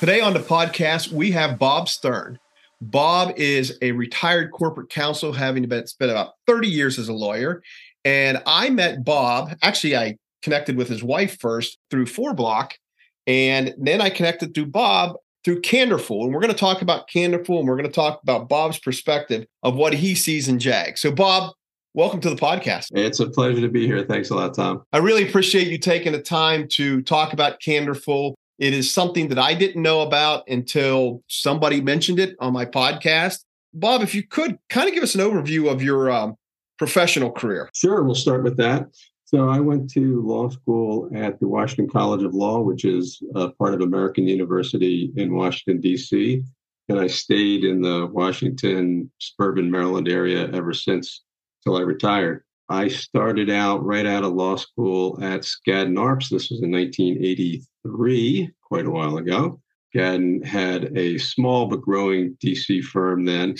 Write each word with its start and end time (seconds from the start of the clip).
Today 0.00 0.22
on 0.22 0.32
the 0.32 0.40
podcast, 0.40 1.12
we 1.12 1.30
have 1.32 1.58
Bob 1.58 1.86
Stern. 1.86 2.38
Bob 2.80 3.34
is 3.36 3.76
a 3.82 3.92
retired 3.92 4.50
corporate 4.50 4.88
counsel, 4.88 5.30
having 5.30 5.68
been, 5.68 5.86
spent 5.86 6.10
about 6.10 6.36
30 6.46 6.68
years 6.68 6.98
as 6.98 7.08
a 7.10 7.12
lawyer. 7.12 7.62
And 8.02 8.42
I 8.46 8.70
met 8.70 9.04
Bob, 9.04 9.50
actually, 9.62 9.98
I 9.98 10.16
connected 10.40 10.78
with 10.78 10.88
his 10.88 11.02
wife 11.02 11.38
first 11.38 11.76
through 11.90 12.06
Four 12.06 12.32
Block. 12.32 12.78
And 13.26 13.74
then 13.76 14.00
I 14.00 14.08
connected 14.08 14.54
through 14.54 14.68
Bob 14.68 15.16
through 15.44 15.60
Candorful. 15.60 16.24
And 16.24 16.32
we're 16.32 16.40
going 16.40 16.50
to 16.50 16.58
talk 16.58 16.80
about 16.80 17.06
Candorful 17.10 17.58
and 17.58 17.68
we're 17.68 17.76
going 17.76 17.84
to 17.84 17.92
talk 17.92 18.22
about 18.22 18.48
Bob's 18.48 18.78
perspective 18.78 19.44
of 19.62 19.76
what 19.76 19.92
he 19.92 20.14
sees 20.14 20.48
in 20.48 20.58
JAG. 20.58 20.96
So, 20.96 21.12
Bob, 21.12 21.52
welcome 21.92 22.22
to 22.22 22.30
the 22.30 22.36
podcast. 22.36 22.86
It's 22.94 23.20
a 23.20 23.28
pleasure 23.28 23.60
to 23.60 23.68
be 23.68 23.86
here. 23.86 24.02
Thanks 24.06 24.30
a 24.30 24.34
lot, 24.34 24.54
Tom. 24.54 24.82
I 24.94 24.98
really 24.98 25.28
appreciate 25.28 25.66
you 25.66 25.76
taking 25.76 26.12
the 26.12 26.22
time 26.22 26.68
to 26.68 27.02
talk 27.02 27.34
about 27.34 27.60
Candorful. 27.60 28.38
It 28.60 28.74
is 28.74 28.90
something 28.90 29.28
that 29.28 29.38
I 29.38 29.54
didn't 29.54 29.82
know 29.82 30.02
about 30.02 30.46
until 30.46 31.22
somebody 31.28 31.80
mentioned 31.80 32.20
it 32.20 32.36
on 32.40 32.52
my 32.52 32.66
podcast. 32.66 33.42
Bob, 33.72 34.02
if 34.02 34.14
you 34.14 34.22
could 34.22 34.58
kind 34.68 34.86
of 34.86 34.94
give 34.94 35.02
us 35.02 35.14
an 35.14 35.22
overview 35.22 35.72
of 35.72 35.82
your 35.82 36.10
um, 36.10 36.36
professional 36.76 37.32
career. 37.32 37.70
Sure, 37.74 38.02
we'll 38.02 38.14
start 38.14 38.44
with 38.44 38.58
that. 38.58 38.88
So 39.24 39.48
I 39.48 39.60
went 39.60 39.90
to 39.92 40.20
law 40.22 40.50
school 40.50 41.08
at 41.14 41.40
the 41.40 41.48
Washington 41.48 41.88
College 41.88 42.22
of 42.22 42.34
Law, 42.34 42.60
which 42.60 42.84
is 42.84 43.22
a 43.34 43.48
part 43.48 43.72
of 43.72 43.80
American 43.80 44.26
University 44.26 45.10
in 45.16 45.34
Washington, 45.34 45.80
D.C. 45.80 46.42
And 46.90 47.00
I 47.00 47.06
stayed 47.06 47.64
in 47.64 47.80
the 47.80 48.10
Washington, 48.12 49.10
suburban 49.18 49.70
Maryland 49.70 50.08
area 50.08 50.50
ever 50.52 50.74
since 50.74 51.22
till 51.64 51.76
I 51.76 51.80
retired. 51.80 52.44
I 52.70 52.86
started 52.86 53.50
out 53.50 53.84
right 53.84 54.06
out 54.06 54.22
of 54.22 54.32
law 54.32 54.54
school 54.54 55.18
at 55.20 55.40
Skadden 55.40 55.96
Arps. 55.96 56.28
This 56.28 56.50
was 56.50 56.62
in 56.62 56.70
1983, 56.70 58.50
quite 58.62 58.86
a 58.86 58.90
while 58.90 59.16
ago. 59.16 59.60
Skadden 59.92 60.44
had 60.46 60.96
a 60.96 61.18
small 61.18 61.66
but 61.66 61.82
growing 61.82 62.36
DC 62.42 62.84
firm 62.84 63.24
then. 63.24 63.56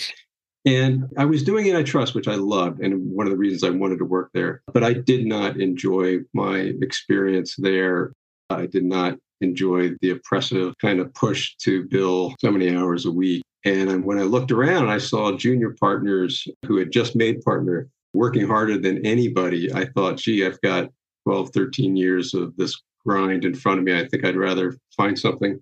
And 0.65 1.07
I 1.17 1.25
was 1.25 1.43
doing 1.43 1.69
antitrust, 1.69 2.15
which 2.15 2.29
I 2.29 2.35
loved, 2.35 2.79
and 2.79 3.11
one 3.11 3.27
of 3.27 3.31
the 3.31 3.37
reasons 3.37 3.65
I 3.65 3.75
wanted 3.75 3.97
to 3.97 4.05
work 4.05 4.29
there. 4.33 4.61
But 4.71 4.85
I 4.85 4.93
did 4.93 5.25
not 5.25 5.59
enjoy 5.59 6.19
my 6.33 6.71
experience 6.81 7.55
there. 7.57 8.13
I 8.49 8.65
did 8.65 8.85
not 8.85 9.17
enjoy 9.41 9.89
the 10.01 10.11
oppressive 10.11 10.73
kind 10.77 11.01
of 11.01 11.13
push 11.15 11.55
to 11.63 11.83
bill 11.89 12.33
so 12.39 12.49
many 12.49 12.73
hours 12.73 13.05
a 13.05 13.11
week. 13.11 13.43
And 13.65 14.05
when 14.05 14.19
I 14.19 14.23
looked 14.23 14.51
around, 14.51 14.87
I 14.87 14.99
saw 14.99 15.35
junior 15.35 15.75
partners 15.79 16.47
who 16.65 16.77
had 16.77 16.91
just 16.91 17.15
made 17.15 17.41
partner 17.41 17.89
working 18.13 18.47
harder 18.47 18.77
than 18.77 19.05
anybody, 19.05 19.73
I 19.73 19.85
thought, 19.85 20.17
gee, 20.17 20.45
I've 20.45 20.61
got 20.61 20.89
12, 21.23 21.51
13 21.51 21.95
years 21.95 22.33
of 22.33 22.55
this 22.57 22.81
grind 23.05 23.45
in 23.45 23.55
front 23.55 23.79
of 23.79 23.85
me. 23.85 23.97
I 23.97 24.07
think 24.07 24.25
I'd 24.25 24.35
rather 24.35 24.77
find 24.95 25.17
something 25.17 25.59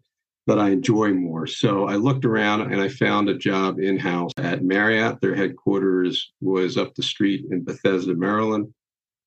that 0.47 0.59
I 0.59 0.69
enjoy 0.69 1.13
more. 1.13 1.45
So 1.45 1.87
I 1.87 1.95
looked 1.95 2.25
around 2.25 2.73
and 2.73 2.81
I 2.81 2.89
found 2.89 3.29
a 3.29 3.37
job 3.37 3.79
in 3.79 3.99
house 3.99 4.31
at 4.37 4.63
Marriott. 4.63 5.21
Their 5.21 5.35
headquarters 5.35 6.31
was 6.41 6.75
up 6.75 6.95
the 6.95 7.03
street 7.03 7.45
in 7.51 7.63
Bethesda, 7.63 8.15
Maryland. 8.15 8.73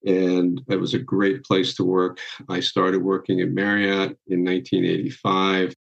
And 0.05 0.61
it 0.67 0.75
was 0.75 0.93
a 0.93 0.99
great 0.99 1.43
place 1.43 1.75
to 1.75 1.85
work. 1.85 2.19
I 2.49 2.59
started 2.59 3.01
working 3.01 3.39
at 3.39 3.51
Marriott 3.51 4.17
in 4.27 4.43
1985. 4.43 5.73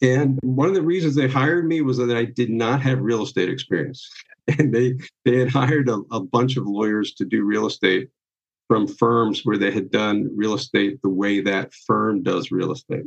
And 0.00 0.38
one 0.42 0.68
of 0.68 0.74
the 0.74 0.82
reasons 0.82 1.16
they 1.16 1.28
hired 1.28 1.66
me 1.66 1.80
was 1.80 1.98
that 1.98 2.16
I 2.16 2.24
did 2.24 2.50
not 2.50 2.80
have 2.82 3.00
real 3.00 3.24
estate 3.24 3.48
experience. 3.48 4.08
and 4.58 4.74
they 4.74 4.94
they 5.24 5.38
had 5.38 5.50
hired 5.50 5.88
a, 5.88 6.02
a 6.10 6.20
bunch 6.20 6.56
of 6.56 6.66
lawyers 6.66 7.14
to 7.14 7.24
do 7.24 7.44
real 7.44 7.66
estate 7.66 8.08
from 8.68 8.86
firms 8.86 9.42
where 9.44 9.58
they 9.58 9.70
had 9.70 9.90
done 9.90 10.30
real 10.34 10.54
estate 10.54 11.00
the 11.02 11.08
way 11.08 11.40
that 11.40 11.72
firm 11.86 12.22
does 12.22 12.50
real 12.50 12.72
estate. 12.72 13.04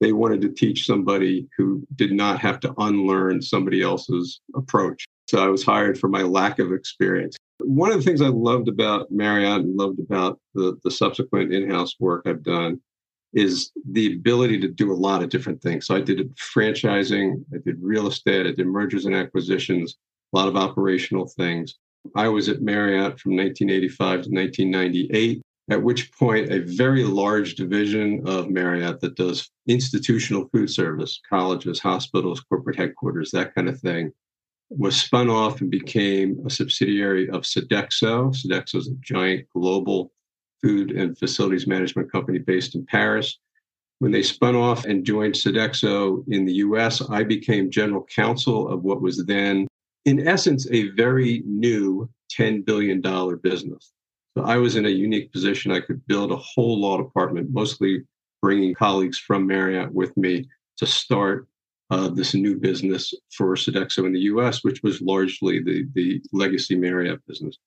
They 0.00 0.12
wanted 0.12 0.42
to 0.42 0.50
teach 0.50 0.84
somebody 0.84 1.48
who 1.56 1.86
did 1.94 2.12
not 2.12 2.38
have 2.40 2.60
to 2.60 2.74
unlearn 2.78 3.40
somebody 3.40 3.82
else's 3.82 4.40
approach. 4.54 5.06
So 5.28 5.42
I 5.42 5.48
was 5.48 5.64
hired 5.64 5.98
for 5.98 6.08
my 6.08 6.22
lack 6.22 6.58
of 6.58 6.72
experience. 6.72 7.36
One 7.60 7.90
of 7.90 7.96
the 7.96 8.02
things 8.02 8.20
I 8.20 8.28
loved 8.28 8.68
about 8.68 9.10
Marriott 9.10 9.62
and 9.62 9.76
loved 9.76 9.98
about 9.98 10.38
the, 10.54 10.78
the 10.84 10.90
subsequent 10.90 11.52
in 11.54 11.70
house 11.70 11.94
work 11.98 12.26
I've 12.26 12.42
done 12.42 12.80
is 13.32 13.72
the 13.90 14.14
ability 14.14 14.60
to 14.60 14.68
do 14.68 14.92
a 14.92 14.94
lot 14.94 15.22
of 15.22 15.30
different 15.30 15.62
things. 15.62 15.86
So 15.86 15.96
I 15.96 16.00
did 16.00 16.34
franchising, 16.36 17.44
I 17.54 17.58
did 17.64 17.76
real 17.80 18.06
estate, 18.06 18.46
I 18.46 18.52
did 18.52 18.66
mergers 18.66 19.06
and 19.06 19.14
acquisitions, 19.14 19.96
a 20.32 20.36
lot 20.36 20.48
of 20.48 20.56
operational 20.56 21.26
things. 21.26 21.76
I 22.14 22.28
was 22.28 22.48
at 22.48 22.62
Marriott 22.62 23.18
from 23.18 23.36
1985 23.36 23.96
to 24.22 24.30
1998, 24.30 25.42
at 25.70 25.82
which 25.82 26.12
point 26.12 26.52
a 26.52 26.60
very 26.60 27.04
large 27.04 27.56
division 27.56 28.22
of 28.26 28.50
Marriott 28.50 29.00
that 29.00 29.16
does 29.16 29.50
institutional 29.66 30.48
food 30.52 30.70
service, 30.70 31.20
colleges, 31.28 31.80
hospitals, 31.80 32.40
corporate 32.40 32.76
headquarters, 32.76 33.30
that 33.32 33.54
kind 33.54 33.68
of 33.68 33.80
thing, 33.80 34.12
was 34.68 34.96
spun 35.00 35.28
off 35.28 35.60
and 35.60 35.70
became 35.70 36.40
a 36.46 36.50
subsidiary 36.50 37.28
of 37.30 37.42
Sodexo. 37.42 38.34
Sodexo 38.34 38.76
is 38.76 38.88
a 38.88 38.96
giant 39.00 39.46
global 39.54 40.12
food 40.62 40.92
and 40.92 41.18
facilities 41.18 41.66
management 41.66 42.10
company 42.10 42.38
based 42.38 42.74
in 42.74 42.84
Paris. 42.86 43.38
When 43.98 44.12
they 44.12 44.22
spun 44.22 44.56
off 44.56 44.84
and 44.84 45.04
joined 45.06 45.34
Sodexo 45.34 46.24
in 46.28 46.44
the 46.44 46.54
US, 46.54 47.08
I 47.08 47.22
became 47.22 47.70
general 47.70 48.04
counsel 48.04 48.68
of 48.68 48.82
what 48.82 49.00
was 49.00 49.24
then 49.24 49.66
in 50.06 50.26
essence, 50.26 50.66
a 50.70 50.88
very 50.90 51.42
new 51.44 52.08
$10 52.32 52.64
billion 52.64 53.02
business. 53.42 53.92
So 54.36 54.44
I 54.44 54.56
was 54.56 54.76
in 54.76 54.86
a 54.86 54.90
unique 54.90 55.32
position. 55.32 55.72
I 55.72 55.80
could 55.80 56.06
build 56.06 56.30
a 56.30 56.36
whole 56.36 56.80
law 56.80 56.96
department, 56.96 57.50
mostly 57.50 58.04
bringing 58.40 58.74
colleagues 58.74 59.18
from 59.18 59.46
Marriott 59.46 59.92
with 59.92 60.16
me 60.16 60.48
to 60.78 60.86
start 60.86 61.48
uh, 61.90 62.08
this 62.08 62.34
new 62.34 62.56
business 62.58 63.12
for 63.36 63.54
Sodexo 63.54 64.06
in 64.06 64.12
the 64.12 64.20
U.S., 64.20 64.62
which 64.62 64.82
was 64.82 65.00
largely 65.00 65.62
the 65.62 65.86
the 65.94 66.20
legacy 66.32 66.76
Marriott 66.76 67.24
business. 67.26 67.58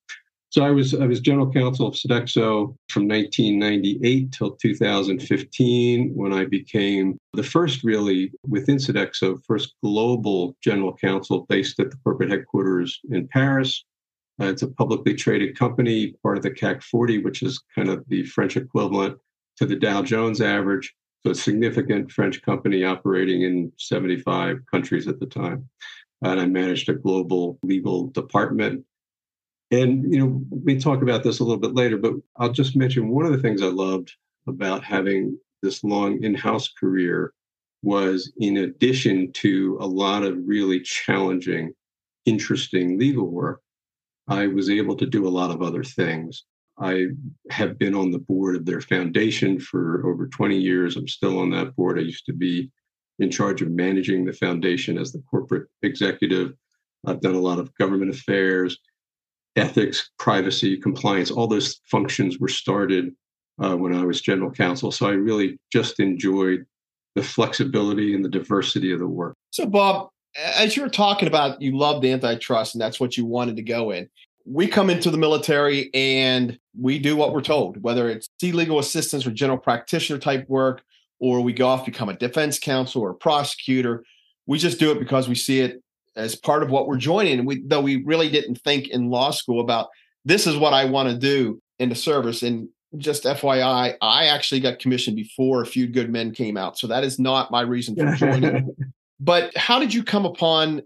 So 0.50 0.64
I 0.64 0.72
was 0.72 0.94
I 0.94 1.06
was 1.06 1.20
general 1.20 1.50
counsel 1.52 1.86
of 1.86 1.94
Sodexo 1.94 2.74
from 2.88 3.06
1998 3.06 4.32
till 4.32 4.50
2015 4.56 6.10
when 6.12 6.32
I 6.32 6.44
became 6.44 7.16
the 7.34 7.44
first 7.44 7.84
really 7.84 8.32
within 8.48 8.76
Sodexo 8.76 9.40
first 9.46 9.74
global 9.80 10.56
general 10.60 10.96
counsel 10.96 11.46
based 11.48 11.78
at 11.78 11.92
the 11.92 11.96
corporate 12.02 12.30
headquarters 12.30 12.98
in 13.10 13.28
Paris. 13.28 13.84
Uh, 14.40 14.46
it's 14.46 14.62
a 14.62 14.68
publicly 14.68 15.14
traded 15.14 15.56
company, 15.56 16.14
part 16.20 16.36
of 16.36 16.42
the 16.42 16.50
CAC 16.50 16.82
40, 16.82 17.18
which 17.18 17.42
is 17.42 17.62
kind 17.72 17.88
of 17.88 18.02
the 18.08 18.24
French 18.24 18.56
equivalent 18.56 19.18
to 19.58 19.66
the 19.66 19.76
Dow 19.76 20.02
Jones 20.02 20.40
average. 20.40 20.92
So 21.22 21.30
a 21.30 21.34
significant 21.34 22.10
French 22.10 22.42
company 22.42 22.82
operating 22.82 23.42
in 23.42 23.70
75 23.78 24.62
countries 24.68 25.06
at 25.06 25.20
the 25.20 25.26
time. 25.26 25.68
And 26.22 26.40
I 26.40 26.46
managed 26.46 26.88
a 26.88 26.94
global 26.94 27.58
legal 27.62 28.08
department 28.08 28.84
and, 29.70 30.12
you 30.12 30.18
know, 30.18 30.42
we 30.50 30.78
talk 30.78 31.02
about 31.02 31.22
this 31.22 31.38
a 31.38 31.44
little 31.44 31.60
bit 31.60 31.74
later, 31.74 31.96
but 31.96 32.14
I'll 32.36 32.52
just 32.52 32.76
mention 32.76 33.08
one 33.08 33.24
of 33.24 33.32
the 33.32 33.38
things 33.38 33.62
I 33.62 33.66
loved 33.66 34.12
about 34.46 34.82
having 34.82 35.38
this 35.62 35.84
long 35.84 36.22
in 36.24 36.34
house 36.34 36.68
career 36.68 37.32
was 37.82 38.32
in 38.38 38.58
addition 38.58 39.32
to 39.32 39.78
a 39.80 39.86
lot 39.86 40.22
of 40.22 40.36
really 40.44 40.80
challenging, 40.80 41.72
interesting 42.26 42.98
legal 42.98 43.26
work, 43.26 43.62
I 44.28 44.46
was 44.46 44.68
able 44.68 44.96
to 44.96 45.06
do 45.06 45.26
a 45.26 45.30
lot 45.30 45.50
of 45.50 45.62
other 45.62 45.84
things. 45.84 46.44
I 46.78 47.06
have 47.50 47.78
been 47.78 47.94
on 47.94 48.10
the 48.10 48.18
board 48.18 48.56
of 48.56 48.66
their 48.66 48.80
foundation 48.80 49.60
for 49.60 50.06
over 50.06 50.26
20 50.26 50.56
years. 50.56 50.96
I'm 50.96 51.08
still 51.08 51.38
on 51.38 51.50
that 51.50 51.76
board. 51.76 51.98
I 51.98 52.02
used 52.02 52.26
to 52.26 52.32
be 52.32 52.70
in 53.18 53.30
charge 53.30 53.60
of 53.60 53.70
managing 53.70 54.24
the 54.24 54.32
foundation 54.32 54.98
as 54.98 55.12
the 55.12 55.22
corporate 55.30 55.68
executive. 55.82 56.54
I've 57.06 57.20
done 57.20 57.34
a 57.34 57.40
lot 57.40 57.58
of 57.58 57.74
government 57.74 58.10
affairs 58.10 58.78
ethics, 59.56 60.10
privacy, 60.18 60.76
compliance, 60.76 61.30
all 61.30 61.46
those 61.46 61.80
functions 61.90 62.38
were 62.38 62.48
started 62.48 63.14
uh, 63.62 63.76
when 63.76 63.94
I 63.94 64.04
was 64.04 64.20
general 64.20 64.50
counsel. 64.50 64.92
So 64.92 65.06
I 65.06 65.12
really 65.12 65.58
just 65.72 66.00
enjoyed 66.00 66.64
the 67.14 67.22
flexibility 67.22 68.14
and 68.14 68.24
the 68.24 68.28
diversity 68.28 68.92
of 68.92 69.00
the 69.00 69.06
work. 69.06 69.34
So, 69.50 69.66
Bob, 69.66 70.08
as 70.36 70.76
you 70.76 70.82
were 70.82 70.88
talking 70.88 71.28
about, 71.28 71.60
you 71.60 71.76
loved 71.76 72.04
antitrust 72.04 72.74
and 72.74 72.80
that's 72.80 73.00
what 73.00 73.16
you 73.16 73.26
wanted 73.26 73.56
to 73.56 73.62
go 73.62 73.90
in. 73.90 74.08
We 74.46 74.68
come 74.68 74.88
into 74.88 75.10
the 75.10 75.18
military 75.18 75.90
and 75.92 76.58
we 76.78 76.98
do 76.98 77.16
what 77.16 77.34
we're 77.34 77.42
told, 77.42 77.82
whether 77.82 78.08
it's 78.08 78.28
see 78.40 78.52
legal 78.52 78.78
assistance 78.78 79.26
or 79.26 79.32
general 79.32 79.58
practitioner 79.58 80.18
type 80.18 80.48
work, 80.48 80.82
or 81.18 81.40
we 81.40 81.52
go 81.52 81.66
off 81.68 81.84
become 81.84 82.08
a 82.08 82.16
defense 82.16 82.58
counsel 82.58 83.02
or 83.02 83.10
a 83.10 83.14
prosecutor 83.14 84.04
we 84.50 84.58
just 84.58 84.80
do 84.80 84.90
it 84.90 84.98
because 84.98 85.28
we 85.28 85.36
see 85.36 85.60
it 85.60 85.80
as 86.16 86.34
part 86.34 86.62
of 86.62 86.70
what 86.70 86.86
we're 86.86 86.96
joining. 86.96 87.44
We 87.44 87.62
though 87.64 87.80
we 87.80 88.02
really 88.04 88.30
didn't 88.30 88.56
think 88.56 88.88
in 88.88 89.10
law 89.10 89.30
school 89.30 89.60
about 89.60 89.88
this 90.24 90.46
is 90.46 90.56
what 90.56 90.72
I 90.72 90.84
want 90.84 91.08
to 91.08 91.16
do 91.16 91.60
in 91.78 91.88
the 91.88 91.94
service. 91.94 92.42
And 92.42 92.68
just 92.96 93.24
FYI, 93.24 93.94
I 94.00 94.26
actually 94.26 94.60
got 94.60 94.78
commissioned 94.78 95.16
before 95.16 95.62
A 95.62 95.66
Few 95.66 95.86
Good 95.86 96.10
Men 96.10 96.32
came 96.32 96.56
out. 96.56 96.78
So 96.78 96.86
that 96.88 97.04
is 97.04 97.18
not 97.18 97.50
my 97.50 97.62
reason 97.62 97.94
for 97.94 98.14
joining. 98.14 98.74
but 99.20 99.56
how 99.56 99.78
did 99.78 99.94
you 99.94 100.02
come 100.02 100.26
upon 100.26 100.82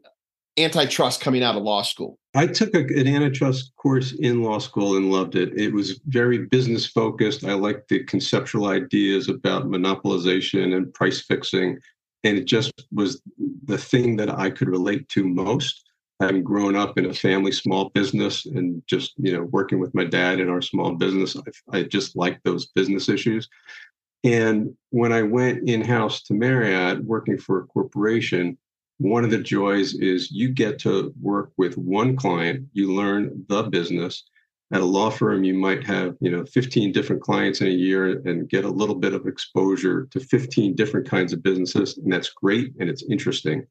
antitrust 0.56 1.20
coming 1.20 1.42
out 1.42 1.56
of 1.56 1.62
law 1.62 1.82
school? 1.82 2.18
I 2.34 2.46
took 2.46 2.74
a, 2.74 2.80
an 2.80 3.06
antitrust 3.06 3.72
course 3.76 4.12
in 4.12 4.42
law 4.42 4.58
school 4.58 4.96
and 4.96 5.10
loved 5.10 5.36
it. 5.36 5.58
It 5.58 5.72
was 5.72 6.00
very 6.06 6.46
business 6.46 6.86
focused. 6.86 7.44
I 7.44 7.54
liked 7.54 7.88
the 7.88 8.04
conceptual 8.04 8.66
ideas 8.66 9.28
about 9.28 9.66
monopolization 9.66 10.76
and 10.76 10.92
price 10.92 11.22
fixing. 11.22 11.78
And 12.24 12.38
it 12.38 12.46
just 12.46 12.72
was 12.92 13.22
the 13.64 13.78
thing 13.78 14.16
that 14.16 14.30
I 14.30 14.50
could 14.50 14.68
relate 14.68 15.08
to 15.10 15.24
most. 15.24 15.82
Having 16.20 16.44
grown 16.44 16.76
up 16.76 16.96
in 16.96 17.06
a 17.06 17.12
family 17.12 17.50
small 17.50 17.90
business 17.90 18.46
and 18.46 18.82
just 18.86 19.14
you 19.16 19.32
know 19.32 19.42
working 19.42 19.80
with 19.80 19.94
my 19.94 20.04
dad 20.04 20.38
in 20.38 20.48
our 20.48 20.62
small 20.62 20.92
business, 20.92 21.36
I, 21.36 21.78
I 21.78 21.82
just 21.82 22.16
liked 22.16 22.44
those 22.44 22.66
business 22.66 23.08
issues. 23.08 23.48
And 24.22 24.74
when 24.90 25.12
I 25.12 25.22
went 25.22 25.68
in 25.68 25.82
house 25.82 26.22
to 26.24 26.34
Marriott, 26.34 27.04
working 27.04 27.36
for 27.36 27.58
a 27.58 27.66
corporation, 27.66 28.56
one 28.98 29.24
of 29.24 29.30
the 29.30 29.38
joys 29.38 29.94
is 29.94 30.30
you 30.30 30.48
get 30.48 30.78
to 30.80 31.12
work 31.20 31.50
with 31.56 31.76
one 31.76 32.16
client 32.16 32.68
you 32.72 32.94
learn 32.94 33.44
the 33.48 33.64
business 33.64 34.24
at 34.72 34.80
a 34.80 34.84
law 34.84 35.10
firm 35.10 35.44
you 35.44 35.54
might 35.54 35.84
have 35.84 36.16
you 36.20 36.30
know 36.30 36.44
15 36.46 36.92
different 36.92 37.22
clients 37.22 37.60
in 37.60 37.68
a 37.68 37.70
year 37.70 38.20
and 38.26 38.48
get 38.48 38.64
a 38.64 38.70
little 38.70 38.94
bit 38.94 39.12
of 39.12 39.26
exposure 39.26 40.06
to 40.10 40.20
15 40.20 40.74
different 40.74 41.08
kinds 41.08 41.32
of 41.32 41.42
businesses 41.42 41.98
and 41.98 42.12
that's 42.12 42.30
great 42.30 42.72
and 42.78 42.88
it's 42.88 43.04
interesting. 43.10 43.66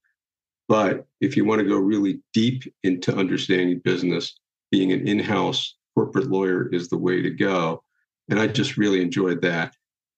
But 0.68 1.06
if 1.20 1.36
you 1.36 1.46
want 1.46 1.60
to 1.60 1.68
go 1.68 1.76
really 1.76 2.22
deep 2.34 2.64
into 2.84 3.16
understanding 3.16 3.82
business 3.84 4.38
being 4.72 4.92
an 4.92 5.08
in-house 5.08 5.76
corporate 5.96 6.30
lawyer 6.30 6.70
is 6.70 6.88
the 6.88 6.98
way 6.98 7.22
to 7.22 7.30
go 7.30 7.84
and 8.30 8.40
i 8.40 8.48
just 8.48 8.78
really 8.78 9.02
enjoyed 9.02 9.42
that. 9.42 9.76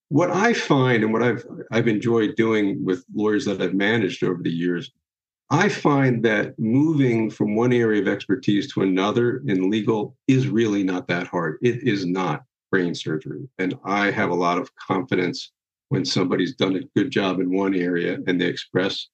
What 0.10 0.30
I 0.30 0.54
find 0.54 1.04
and 1.04 1.12
what 1.12 1.24
I've 1.24 1.45
I've 1.72 1.88
enjoyed 1.88 2.36
doing 2.36 2.86
with 2.86 3.04
lawyers 3.13 3.45
that 3.45 3.62
I've 3.62 3.74
managed 3.74 4.24
over 4.24 4.42
the 4.44 4.51
years, 4.51 4.92
I 5.50 5.69
find 5.69 6.24
that 6.25 6.57
moving 6.57 7.30
from 7.30 7.56
one 7.56 7.71
area 7.71 8.01
of 8.01 8.07
expertise 8.07 8.71
to 8.74 8.81
another 8.81 9.44
in 9.45 9.69
legal 9.69 10.15
is 10.27 10.47
really 10.47 10.83
not 10.83 11.07
that 11.07 11.27
hard. 11.27 11.59
It 11.62 11.83
is 11.83 12.06
not 12.06 12.44
brain 12.71 12.95
surgery. 12.95 13.47
And 13.59 13.77
I 13.83 14.09
have 14.12 14.31
a 14.31 14.36
lot 14.36 14.57
of 14.57 14.75
confidence 14.75 15.51
when 15.89 16.03
somebody's 16.03 16.56
done 16.56 16.75
a 16.75 17.00
good 17.00 17.12
job 17.12 17.39
in 17.39 17.56
one 17.56 17.75
area 17.75 18.18
and 18.25 18.42
they 18.42 18.47
express 18.47 19.07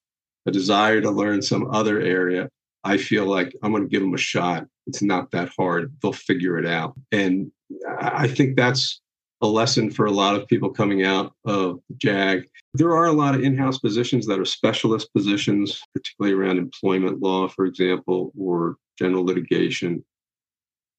a 0.46 0.50
desire 0.50 1.00
to 1.02 1.10
learn 1.10 1.42
some 1.42 1.70
other 1.70 2.00
area. 2.00 2.48
I 2.82 2.96
feel 2.96 3.26
like 3.26 3.54
I'm 3.62 3.70
going 3.70 3.84
to 3.84 3.88
give 3.88 4.00
them 4.00 4.14
a 4.14 4.18
shot. 4.18 4.66
It's 4.86 5.02
not 5.02 5.30
that 5.32 5.50
hard. 5.56 5.94
They'll 6.02 6.12
figure 6.12 6.58
it 6.58 6.66
out. 6.66 6.94
And 7.12 7.52
I 8.00 8.26
think 8.26 8.56
that's 8.56 9.00
a 9.42 9.46
lesson 9.46 9.90
for 9.90 10.06
a 10.06 10.10
lot 10.10 10.36
of 10.36 10.46
people 10.46 10.70
coming 10.70 11.04
out 11.04 11.34
of 11.44 11.80
JAG. 11.96 12.48
There 12.74 12.96
are 12.96 13.06
a 13.06 13.12
lot 13.12 13.34
of 13.34 13.42
in 13.42 13.58
house 13.58 13.78
positions 13.78 14.24
that 14.26 14.38
are 14.38 14.44
specialist 14.44 15.12
positions, 15.12 15.80
particularly 15.92 16.34
around 16.34 16.58
employment 16.58 17.20
law, 17.20 17.48
for 17.48 17.66
example, 17.66 18.32
or 18.38 18.76
general 18.98 19.24
litigation. 19.24 20.04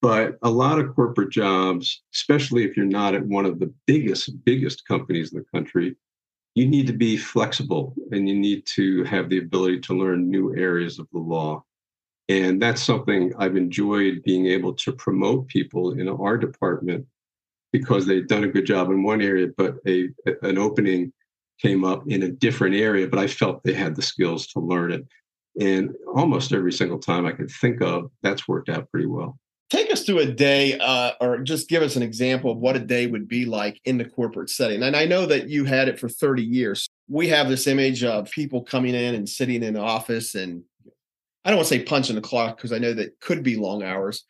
But 0.01 0.37
a 0.41 0.49
lot 0.49 0.77
of 0.77 0.93
corporate 0.93 1.31
jobs, 1.31 2.03
especially 2.13 2.65
if 2.65 2.75
you're 2.75 2.85
not 2.85 3.15
at 3.15 3.25
one 3.25 3.45
of 3.45 3.59
the 3.59 3.73
biggest, 3.87 4.43
biggest 4.43 4.85
companies 4.85 5.31
in 5.31 5.39
the 5.39 5.45
country, 5.57 5.95
you 6.55 6.67
need 6.67 6.85
to 6.87 6.93
be 6.93 7.15
flexible 7.15 7.95
and 8.11 8.27
you 8.27 8.35
need 8.35 8.65
to 8.67 9.05
have 9.05 9.29
the 9.29 9.37
ability 9.37 9.79
to 9.79 9.97
learn 9.97 10.29
new 10.29 10.53
areas 10.55 10.99
of 10.99 11.07
the 11.13 11.19
law. 11.19 11.63
And 12.27 12.61
that's 12.61 12.83
something 12.83 13.33
I've 13.37 13.55
enjoyed 13.55 14.23
being 14.23 14.47
able 14.47 14.73
to 14.73 14.91
promote 14.91 15.47
people 15.47 15.93
in 15.93 16.09
our 16.09 16.37
department 16.37 17.07
because 17.73 18.05
they'd 18.05 18.27
done 18.27 18.45
a 18.45 18.47
good 18.47 18.65
job 18.65 18.89
in 18.89 19.03
one 19.03 19.21
area, 19.21 19.47
but 19.57 19.75
a 19.85 20.07
an 20.43 20.57
opening 20.57 21.11
came 21.61 21.83
up 21.83 22.03
in 22.07 22.23
a 22.23 22.29
different 22.29 22.75
area, 22.75 23.07
but 23.07 23.19
I 23.19 23.27
felt 23.27 23.63
they 23.63 23.73
had 23.73 23.95
the 23.95 24.01
skills 24.01 24.47
to 24.47 24.59
learn 24.59 24.91
it. 24.91 25.05
And 25.59 25.93
almost 26.15 26.53
every 26.53 26.71
single 26.71 26.99
time 26.99 27.25
I 27.25 27.31
could 27.31 27.49
think 27.49 27.81
of, 27.81 28.11
that's 28.21 28.47
worked 28.47 28.69
out 28.69 28.89
pretty 28.91 29.07
well. 29.07 29.37
Take 29.69 29.91
us 29.91 30.03
through 30.03 30.19
a 30.19 30.25
day, 30.25 30.77
uh, 30.79 31.13
or 31.19 31.39
just 31.39 31.67
give 31.67 31.81
us 31.81 31.95
an 31.95 32.03
example 32.03 32.51
of 32.51 32.57
what 32.57 32.75
a 32.75 32.79
day 32.79 33.07
would 33.07 33.27
be 33.27 33.45
like 33.45 33.79
in 33.85 33.97
the 33.97 34.05
corporate 34.05 34.49
setting. 34.49 34.83
And 34.83 34.95
I 34.95 35.05
know 35.05 35.25
that 35.25 35.49
you 35.49 35.65
had 35.65 35.87
it 35.87 35.99
for 35.99 36.09
30 36.09 36.43
years. 36.43 36.87
We 37.07 37.27
have 37.29 37.49
this 37.49 37.65
image 37.65 38.03
of 38.03 38.29
people 38.29 38.63
coming 38.63 38.93
in 38.93 39.15
and 39.15 39.27
sitting 39.27 39.63
in 39.63 39.73
the 39.73 39.81
office 39.81 40.35
and 40.35 40.63
I 41.45 41.49
don't 41.49 41.57
want 41.57 41.67
to 41.67 41.75
say 41.75 41.83
punching 41.83 42.15
the 42.15 42.21
clock 42.21 42.57
because 42.57 42.71
I 42.71 42.77
know 42.77 42.93
that 42.93 43.19
could 43.19 43.43
be 43.43 43.57
long 43.57 43.83
hours, 43.83 44.23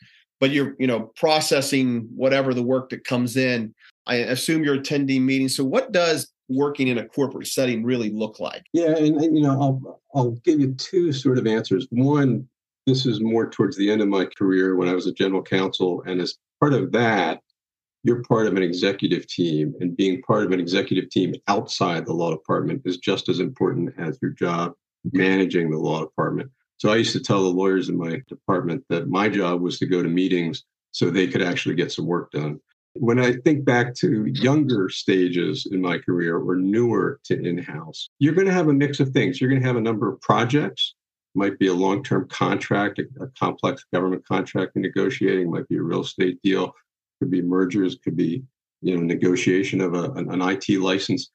but 0.44 0.52
you're 0.52 0.76
you 0.78 0.88
know 0.88 1.10
processing 1.16 2.06
whatever 2.14 2.54
the 2.54 2.62
work 2.62 2.90
that 2.90 3.06
comes 3.06 3.38
in. 3.38 3.74
I 4.08 4.16
assume 4.16 4.62
you're 4.62 4.76
attending 4.76 5.26
meetings. 5.26 5.56
So 5.56 5.64
what 5.64 5.94
does 5.94 6.34
working 6.50 6.90
in 6.90 6.98
a 6.98 7.08
corporate 7.08 7.48
setting 7.48 7.82
really 7.82 8.10
look 8.10 8.42
like? 8.42 8.66
Yeah 8.74 8.90
and, 8.90 9.16
and, 9.22 9.38
you 9.38 9.42
know 9.42 9.52
i'll 9.52 10.02
i'll 10.14 10.32
give 10.44 10.60
you 10.60 10.74
two 10.74 11.14
sort 11.14 11.38
of 11.38 11.48
answers. 11.48 11.88
One 11.92 12.46
this 12.86 13.06
is 13.06 13.22
more 13.22 13.50
towards 13.50 13.78
the 13.78 13.90
end 13.90 14.02
of 14.02 14.10
my 14.10 14.26
career 14.38 14.76
when 14.76 14.90
i 14.90 14.94
was 14.94 15.08
a 15.08 15.14
general 15.14 15.42
counsel 15.42 16.04
and 16.06 16.20
as 16.20 16.36
part 16.60 16.74
of 16.74 16.92
that 16.92 17.40
you're 18.04 18.22
part 18.24 18.46
of 18.46 18.58
an 18.58 18.64
executive 18.64 19.26
team 19.28 19.74
and 19.80 19.96
being 19.96 20.22
part 20.24 20.44
of 20.44 20.52
an 20.52 20.60
executive 20.60 21.10
team 21.10 21.34
outside 21.48 22.06
the 22.06 22.12
law 22.12 22.32
department 22.32 22.82
is 22.84 22.98
just 22.98 23.30
as 23.30 23.40
important 23.40 23.94
as 23.98 24.20
your 24.22 24.32
job 24.32 24.74
managing 25.14 25.72
the 25.72 25.78
law 25.78 26.02
department 26.02 26.52
so 26.78 26.90
I 26.90 26.98
used 26.98 27.14
to 27.14 27.20
tell 27.20 27.44
the 27.44 27.50
lawyers 27.50 27.90
in 27.90 27.98
my 27.98 28.22
department 28.28 28.84
that 28.90 29.08
my 29.08 29.30
job 29.30 29.62
was 29.62 29.80
to 29.80 29.86
go 29.86 30.04
to 30.04 30.10
meetings 30.10 30.64
so 30.92 31.10
they 31.10 31.28
could 31.28 31.42
actually 31.42 31.76
get 31.76 31.92
some 31.92 32.06
work 32.06 32.32
done. 32.32 32.60
When 32.96 33.20
I 33.20 33.34
think 33.34 33.66
back 33.66 33.96
to 33.96 34.26
younger 34.26 34.90
stages 34.90 35.68
in 35.72 35.82
my 35.82 35.98
career 35.98 36.38
or 36.38 36.56
newer 36.56 37.20
to 37.26 37.42
in 37.42 37.58
house, 37.58 38.10
you're 38.20 38.36
going 38.36 38.48
to 38.48 38.54
have 38.54 38.68
a 38.68 38.74
mix 38.74 39.00
of 39.00 39.10
things. 39.10 39.42
You're 39.42 39.50
going 39.50 39.62
to 39.62 39.68
have 39.68 39.78
a 39.78 39.82
number 39.82 40.12
of 40.12 40.22
projects, 40.22 40.94
might 41.34 41.58
be 41.58 41.68
a 41.68 41.74
long 41.74 42.04
term 42.04 42.28
contract, 42.28 43.00
a, 43.00 43.24
a, 43.24 43.28
complex 43.40 43.84
government 43.92 44.28
contract 44.28 44.76
negotiating, 44.76 45.50
might 45.50 45.68
be 45.68 45.78
a 45.78 45.82
real 45.82 46.02
estate 46.02 46.40
deal, 46.44 46.76
could 47.20 47.32
be 47.32 47.42
mergers, 47.42 47.98
could 48.04 48.16
be 48.16 48.44
you 48.82 48.96
know 48.96 49.02
negotiation 49.02 49.82
of 49.82 49.96
a, 49.96 50.12
an, 50.12 50.30
an 50.30 50.42
IT 50.42 50.80
license 50.80 51.32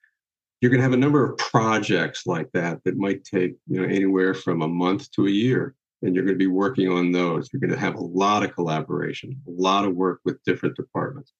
you're 0.60 0.70
going 0.70 0.80
to 0.80 0.84
have 0.84 0.92
a 0.92 0.96
number 0.96 1.24
of 1.24 1.38
projects 1.38 2.26
like 2.26 2.50
that 2.52 2.82
that 2.84 2.96
might 2.96 3.24
take 3.24 3.56
you 3.68 3.80
know 3.80 3.86
anywhere 3.86 4.34
from 4.34 4.62
a 4.62 4.68
month 4.68 5.10
to 5.12 5.26
a 5.26 5.30
year 5.30 5.74
and 6.02 6.14
you're 6.14 6.24
going 6.24 6.34
to 6.34 6.38
be 6.38 6.46
working 6.46 6.88
on 6.88 7.10
those. 7.10 7.48
You're 7.52 7.60
going 7.60 7.72
to 7.72 7.78
have 7.78 7.96
a 7.96 8.04
lot 8.04 8.44
of 8.44 8.54
collaboration 8.54 9.40
a 9.46 9.50
lot 9.50 9.84
of 9.84 9.94
work 9.94 10.20
with 10.24 10.42
different 10.44 10.76
departments 10.76 11.32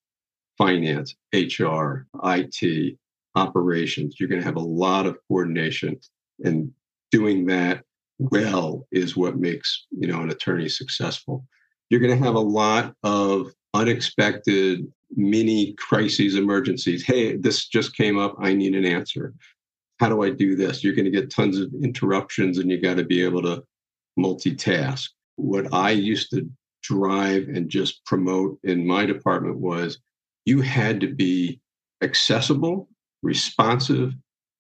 finance 0.56 1.14
hr 1.32 2.06
it 2.24 2.98
operations. 3.34 4.16
You're 4.18 4.28
going 4.28 4.40
to 4.40 4.46
have 4.46 4.56
a 4.56 4.60
lot 4.60 5.06
of 5.06 5.18
coordination 5.28 6.00
and 6.44 6.72
doing 7.10 7.46
that 7.46 7.84
well 8.18 8.86
is 8.90 9.16
what 9.16 9.38
makes 9.38 9.86
you 9.90 10.08
know 10.08 10.20
an 10.22 10.30
attorney 10.30 10.68
successful. 10.68 11.46
You're 11.88 12.00
going 12.00 12.18
to 12.18 12.24
have 12.24 12.34
a 12.34 12.40
lot 12.40 12.94
of 13.02 13.52
unexpected 13.74 14.92
mini 15.16 15.74
crises, 15.74 16.34
emergencies. 16.34 17.04
Hey, 17.04 17.36
this 17.36 17.66
just 17.66 17.96
came 17.96 18.18
up. 18.18 18.36
I 18.38 18.54
need 18.54 18.74
an 18.74 18.84
answer. 18.84 19.34
How 20.00 20.08
do 20.08 20.22
I 20.22 20.30
do 20.30 20.54
this? 20.54 20.84
You're 20.84 20.94
going 20.94 21.06
to 21.06 21.10
get 21.10 21.30
tons 21.30 21.58
of 21.58 21.72
interruptions 21.82 22.58
and 22.58 22.70
you 22.70 22.80
got 22.80 22.96
to 22.98 23.04
be 23.04 23.22
able 23.22 23.42
to 23.42 23.64
multitask. 24.18 25.08
What 25.36 25.72
I 25.72 25.90
used 25.90 26.30
to 26.30 26.48
drive 26.82 27.48
and 27.48 27.68
just 27.68 28.04
promote 28.04 28.58
in 28.64 28.86
my 28.86 29.06
department 29.06 29.58
was 29.58 29.98
you 30.44 30.60
had 30.60 31.00
to 31.00 31.08
be 31.08 31.60
accessible, 32.02 32.88
responsive, 33.22 34.14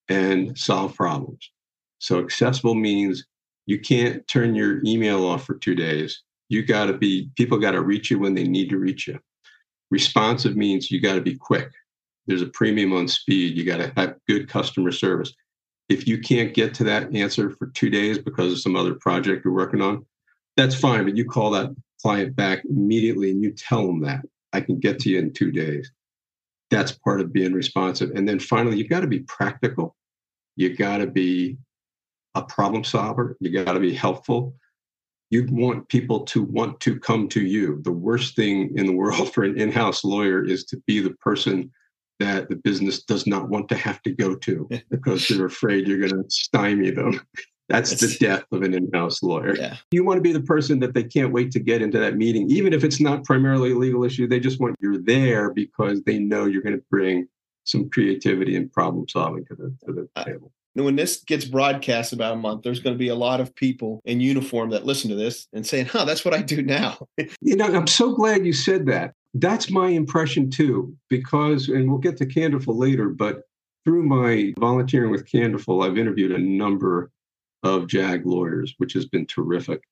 and 0.08 0.58
solve 0.58 0.94
problems. 0.94 1.50
So, 1.98 2.20
accessible 2.20 2.74
means 2.74 3.24
you 3.66 3.78
can't 3.78 4.26
turn 4.28 4.54
your 4.54 4.80
email 4.84 5.24
off 5.24 5.44
for 5.44 5.54
two 5.54 5.74
days. 5.74 6.22
You 6.48 6.64
got 6.64 6.86
to 6.86 6.94
be, 6.94 7.30
people 7.36 7.58
got 7.58 7.72
to 7.72 7.82
reach 7.82 8.10
you 8.10 8.18
when 8.18 8.34
they 8.34 8.44
need 8.44 8.70
to 8.70 8.78
reach 8.78 9.06
you. 9.06 9.18
Responsive 9.90 10.56
means 10.56 10.90
you 10.90 11.00
got 11.00 11.14
to 11.14 11.20
be 11.20 11.36
quick. 11.36 11.70
There's 12.26 12.42
a 12.42 12.46
premium 12.46 12.92
on 12.92 13.08
speed. 13.08 13.56
You 13.56 13.64
got 13.64 13.78
to 13.78 13.92
have 13.96 14.16
good 14.28 14.48
customer 14.48 14.92
service. 14.92 15.32
If 15.88 16.06
you 16.06 16.18
can't 16.18 16.52
get 16.52 16.74
to 16.74 16.84
that 16.84 17.14
answer 17.14 17.50
for 17.50 17.68
two 17.68 17.88
days 17.88 18.18
because 18.18 18.52
of 18.52 18.60
some 18.60 18.76
other 18.76 18.94
project 18.94 19.44
you're 19.44 19.54
working 19.54 19.80
on, 19.80 20.04
that's 20.56 20.74
fine. 20.74 21.04
But 21.04 21.16
you 21.16 21.24
call 21.24 21.50
that 21.52 21.70
client 22.02 22.36
back 22.36 22.62
immediately 22.68 23.30
and 23.30 23.42
you 23.42 23.52
tell 23.52 23.86
them 23.86 24.02
that 24.02 24.20
I 24.52 24.60
can 24.60 24.78
get 24.78 24.98
to 25.00 25.10
you 25.10 25.18
in 25.18 25.32
two 25.32 25.50
days. 25.50 25.90
That's 26.70 26.92
part 26.92 27.22
of 27.22 27.32
being 27.32 27.54
responsive. 27.54 28.10
And 28.10 28.28
then 28.28 28.38
finally, 28.38 28.76
you've 28.76 28.90
got 28.90 29.00
to 29.00 29.06
be 29.06 29.20
practical. 29.20 29.96
You 30.56 30.76
got 30.76 30.98
to 30.98 31.06
be 31.06 31.56
a 32.34 32.42
problem 32.42 32.84
solver. 32.84 33.36
You 33.40 33.64
got 33.64 33.72
to 33.72 33.80
be 33.80 33.94
helpful 33.94 34.54
you 35.30 35.46
want 35.50 35.88
people 35.88 36.20
to 36.24 36.42
want 36.42 36.80
to 36.80 36.98
come 36.98 37.28
to 37.28 37.40
you. 37.42 37.80
The 37.82 37.92
worst 37.92 38.34
thing 38.36 38.72
in 38.76 38.86
the 38.86 38.92
world 38.94 39.32
for 39.34 39.44
an 39.44 39.60
in 39.60 39.70
house 39.70 40.04
lawyer 40.04 40.44
is 40.44 40.64
to 40.66 40.76
be 40.86 41.00
the 41.00 41.14
person 41.14 41.70
that 42.20 42.48
the 42.48 42.56
business 42.56 43.02
does 43.04 43.26
not 43.26 43.48
want 43.48 43.68
to 43.68 43.76
have 43.76 44.02
to 44.02 44.10
go 44.10 44.34
to 44.34 44.68
because 44.90 45.28
they're 45.28 45.46
afraid 45.46 45.86
you're 45.86 45.98
going 46.08 46.22
to 46.22 46.30
stymie 46.30 46.90
them. 46.90 47.20
That's 47.68 47.92
It's- 47.92 48.18
the 48.18 48.26
death 48.26 48.44
of 48.50 48.62
an 48.62 48.72
in-house 48.72 49.22
lawyer. 49.22 49.54
Yeah. 49.54 49.76
You 49.90 50.02
want 50.02 50.16
to 50.16 50.22
be 50.22 50.32
the 50.32 50.40
person 50.40 50.78
that 50.80 50.94
they 50.94 51.04
can't 51.04 51.34
wait 51.34 51.50
to 51.52 51.60
get 51.60 51.82
into 51.82 51.98
that 51.98 52.16
meeting, 52.16 52.50
even 52.50 52.72
if 52.72 52.82
it's 52.82 52.98
not 52.98 53.24
primarily 53.24 53.72
a 53.72 53.76
legal 53.76 54.04
issue. 54.04 54.26
They 54.26 54.40
just 54.40 54.58
want 54.58 54.74
you're 54.80 55.02
there 55.02 55.52
because 55.52 56.02
they 56.04 56.18
know 56.18 56.46
you're 56.46 56.62
going 56.62 56.78
to 56.78 56.84
bring 56.90 57.28
some 57.64 57.90
creativity 57.90 58.56
and 58.56 58.72
problem 58.72 59.06
solving 59.06 59.44
to 59.44 59.54
the 59.54 59.76
to 59.84 59.92
the 59.92 60.08
table. 60.24 60.50
And 60.78 60.84
when 60.84 60.94
this 60.94 61.24
gets 61.24 61.44
broadcast 61.44 62.12
about 62.12 62.34
a 62.34 62.36
month, 62.36 62.62
there's 62.62 62.78
going 62.78 62.94
to 62.94 62.98
be 62.98 63.08
a 63.08 63.16
lot 63.16 63.40
of 63.40 63.52
people 63.52 64.00
in 64.04 64.20
uniform 64.20 64.70
that 64.70 64.86
listen 64.86 65.10
to 65.10 65.16
this 65.16 65.48
and 65.52 65.66
saying, 65.66 65.86
huh, 65.86 66.04
that's 66.04 66.24
what 66.24 66.34
I 66.34 66.40
do 66.40 66.62
now. 66.62 67.08
You 67.40 67.56
know, 67.56 67.64
I'm 67.64 67.88
so 67.88 68.14
glad 68.14 68.46
you 68.46 68.52
said 68.52 68.86
that. 68.86 69.14
That's 69.34 69.70
my 69.70 69.88
impression 69.88 70.50
too, 70.50 70.94
because, 71.10 71.68
and 71.68 71.88
we'll 71.88 71.98
get 71.98 72.16
to 72.18 72.26
Candorful 72.26 72.78
later, 72.78 73.08
but 73.08 73.42
through 73.84 74.04
my 74.04 74.54
volunteering 74.60 75.10
with 75.10 75.28
Candorful, 75.28 75.82
I've 75.82 75.98
interviewed 75.98 76.30
a 76.30 76.38
number 76.38 77.10
of 77.64 77.88
JAG 77.88 78.24
lawyers, 78.24 78.74
which 78.78 78.92
has 78.92 79.06
been 79.06 79.26
terrific. 79.26 79.82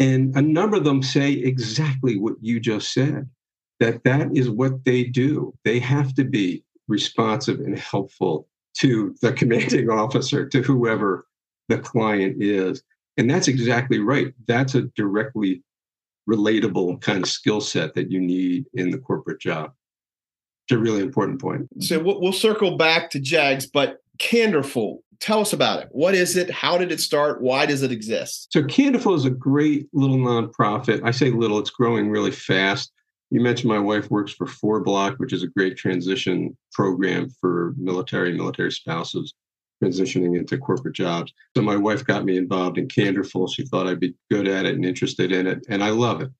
And 0.00 0.34
a 0.36 0.42
number 0.42 0.78
of 0.78 0.84
them 0.84 1.00
say 1.00 1.30
exactly 1.30 2.18
what 2.18 2.34
you 2.40 2.58
just 2.58 2.92
said 2.92 3.28
that 3.78 4.02
that 4.02 4.36
is 4.36 4.50
what 4.50 4.84
they 4.84 5.04
do. 5.04 5.54
They 5.64 5.78
have 5.78 6.12
to 6.14 6.24
be 6.24 6.64
responsive 6.88 7.60
and 7.60 7.78
helpful 7.78 8.48
to 8.78 9.14
the 9.22 9.32
commanding 9.32 9.90
officer, 9.90 10.48
to 10.48 10.62
whoever 10.62 11.26
the 11.68 11.78
client 11.78 12.42
is. 12.42 12.82
And 13.16 13.28
that's 13.28 13.48
exactly 13.48 13.98
right. 13.98 14.32
That's 14.46 14.74
a 14.74 14.82
directly 14.94 15.62
relatable 16.28 17.00
kind 17.00 17.22
of 17.22 17.28
skill 17.28 17.60
set 17.60 17.94
that 17.94 18.10
you 18.10 18.20
need 18.20 18.66
in 18.74 18.90
the 18.90 18.98
corporate 18.98 19.40
job. 19.40 19.72
It's 20.66 20.76
a 20.76 20.78
really 20.78 21.00
important 21.00 21.40
point. 21.40 21.66
So 21.80 21.98
we'll, 21.98 22.20
we'll 22.20 22.32
circle 22.32 22.76
back 22.76 23.10
to 23.10 23.20
JAGS, 23.20 23.66
but 23.66 24.02
Candorful, 24.18 25.02
tell 25.20 25.40
us 25.40 25.52
about 25.52 25.82
it. 25.82 25.88
What 25.92 26.14
is 26.14 26.36
it? 26.36 26.50
How 26.50 26.76
did 26.76 26.92
it 26.92 27.00
start? 27.00 27.40
Why 27.40 27.64
does 27.66 27.82
it 27.82 27.90
exist? 27.90 28.48
So 28.52 28.62
Candorful 28.64 29.14
is 29.14 29.24
a 29.24 29.30
great 29.30 29.88
little 29.92 30.18
nonprofit. 30.18 31.00
I 31.04 31.10
say 31.10 31.30
little, 31.30 31.58
it's 31.58 31.70
growing 31.70 32.10
really 32.10 32.30
fast. 32.30 32.92
You 33.30 33.40
mentioned 33.40 33.68
my 33.68 33.78
wife 33.78 34.10
works 34.10 34.32
for 34.32 34.46
Four 34.46 34.80
Block, 34.80 35.16
which 35.18 35.32
is 35.32 35.42
a 35.42 35.48
great 35.48 35.76
transition 35.76 36.56
program 36.72 37.28
for 37.40 37.74
military 37.76 38.32
military 38.32 38.72
spouses 38.72 39.34
transitioning 39.82 40.36
into 40.36 40.58
corporate 40.58 40.94
jobs. 40.94 41.32
So 41.56 41.62
my 41.62 41.76
wife 41.76 42.04
got 42.04 42.24
me 42.24 42.36
involved 42.36 42.78
in 42.78 42.88
Candorful. 42.88 43.46
She 43.46 43.64
thought 43.64 43.86
I'd 43.86 44.00
be 44.00 44.14
good 44.30 44.48
at 44.48 44.66
it 44.66 44.74
and 44.74 44.84
interested 44.84 45.30
in 45.30 45.46
it, 45.46 45.64
and 45.68 45.84
I 45.84 45.90
love 45.90 46.20
it. 46.20 46.30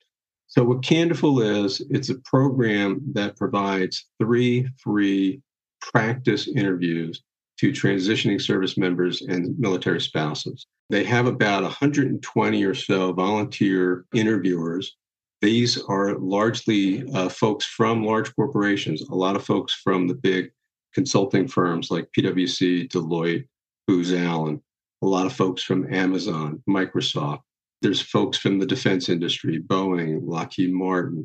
So 0.49 0.64
what 0.64 0.83
Candorful 0.83 1.40
is, 1.40 1.83
it's 1.90 2.09
a 2.09 2.18
program 2.21 3.00
that 3.12 3.37
provides 3.37 4.07
three 4.18 4.68
free 4.78 5.40
practice 5.80 6.49
interviews 6.49 7.23
to 7.59 7.71
transitioning 7.71 8.40
service 8.40 8.78
members 8.78 9.23
and 9.23 9.59
military 9.59 10.00
spouses. 10.00 10.66
They 10.90 11.04
have 11.04 11.26
about 11.26 11.64
120 11.64 12.64
or 12.64 12.75
so 12.75 13.12
volunteer 13.12 14.07
interviewers. 14.14 14.97
These 15.40 15.80
are 15.83 16.18
largely 16.18 17.09
uh, 17.12 17.28
folks 17.28 17.64
from 17.64 18.04
large 18.04 18.35
corporations, 18.35 19.02
a 19.02 19.14
lot 19.14 19.37
of 19.37 19.45
folks 19.45 19.73
from 19.73 20.09
the 20.09 20.14
big 20.14 20.50
consulting 20.92 21.47
firms 21.47 21.90
like 21.90 22.11
PwC, 22.16 22.88
Deloitte, 22.88 23.47
Booz 23.87 24.12
Allen, 24.12 24.61
a 25.02 25.07
lot 25.07 25.26
of 25.26 25.33
folks 25.33 25.62
from 25.62 25.92
Amazon, 25.92 26.62
Microsoft. 26.68 27.40
There's 27.83 28.00
folks 28.00 28.37
from 28.37 28.59
the 28.59 28.66
defense 28.66 29.09
industry, 29.09 29.61
Boeing, 29.61 30.21
Lockheed 30.25 30.73
Martin, 30.73 31.25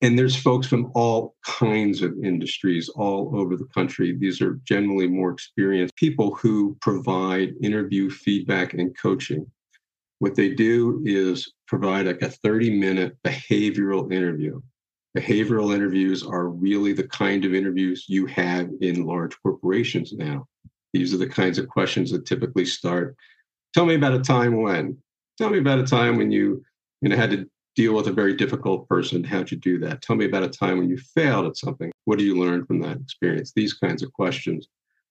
and 0.00 0.18
there's 0.18 0.34
folks 0.34 0.66
from 0.66 0.90
all 0.94 1.36
kinds 1.44 2.00
of 2.00 2.14
industries 2.24 2.88
all 2.88 3.36
over 3.38 3.56
the 3.56 3.66
country. 3.66 4.16
These 4.16 4.40
are 4.40 4.58
generally 4.64 5.06
more 5.06 5.30
experienced 5.30 5.94
people 5.96 6.34
who 6.36 6.76
provide 6.80 7.52
interview 7.62 8.08
feedback 8.08 8.72
and 8.72 8.96
coaching. 8.98 9.46
What 10.20 10.36
they 10.36 10.50
do 10.50 11.02
is 11.04 11.52
provide 11.66 12.06
like 12.06 12.22
a 12.22 12.30
30 12.30 12.78
minute 12.78 13.16
behavioral 13.24 14.12
interview. 14.12 14.60
Behavioral 15.16 15.74
interviews 15.74 16.22
are 16.22 16.48
really 16.48 16.92
the 16.92 17.08
kind 17.08 17.44
of 17.44 17.54
interviews 17.54 18.04
you 18.06 18.26
have 18.26 18.70
in 18.80 19.04
large 19.04 19.36
corporations 19.42 20.12
now. 20.12 20.46
These 20.92 21.12
are 21.12 21.18
the 21.18 21.28
kinds 21.28 21.58
of 21.58 21.68
questions 21.68 22.12
that 22.12 22.26
typically 22.26 22.64
start 22.64 23.16
Tell 23.72 23.86
me 23.86 23.94
about 23.94 24.14
a 24.14 24.20
time 24.20 24.60
when. 24.60 24.98
Tell 25.38 25.50
me 25.50 25.58
about 25.58 25.78
a 25.78 25.86
time 25.86 26.16
when 26.16 26.30
you, 26.30 26.64
you 27.00 27.08
know, 27.08 27.16
had 27.16 27.30
to 27.30 27.48
deal 27.76 27.94
with 27.94 28.08
a 28.08 28.12
very 28.12 28.34
difficult 28.34 28.88
person. 28.88 29.22
How'd 29.22 29.50
you 29.50 29.56
do 29.56 29.78
that? 29.78 30.02
Tell 30.02 30.16
me 30.16 30.24
about 30.24 30.42
a 30.42 30.48
time 30.48 30.78
when 30.78 30.88
you 30.88 30.98
failed 30.98 31.46
at 31.46 31.56
something. 31.56 31.92
What 32.04 32.18
do 32.18 32.24
you 32.24 32.36
learn 32.36 32.66
from 32.66 32.80
that 32.80 32.96
experience? 32.96 33.52
These 33.54 33.74
kinds 33.74 34.02
of 34.02 34.12
questions. 34.12 34.66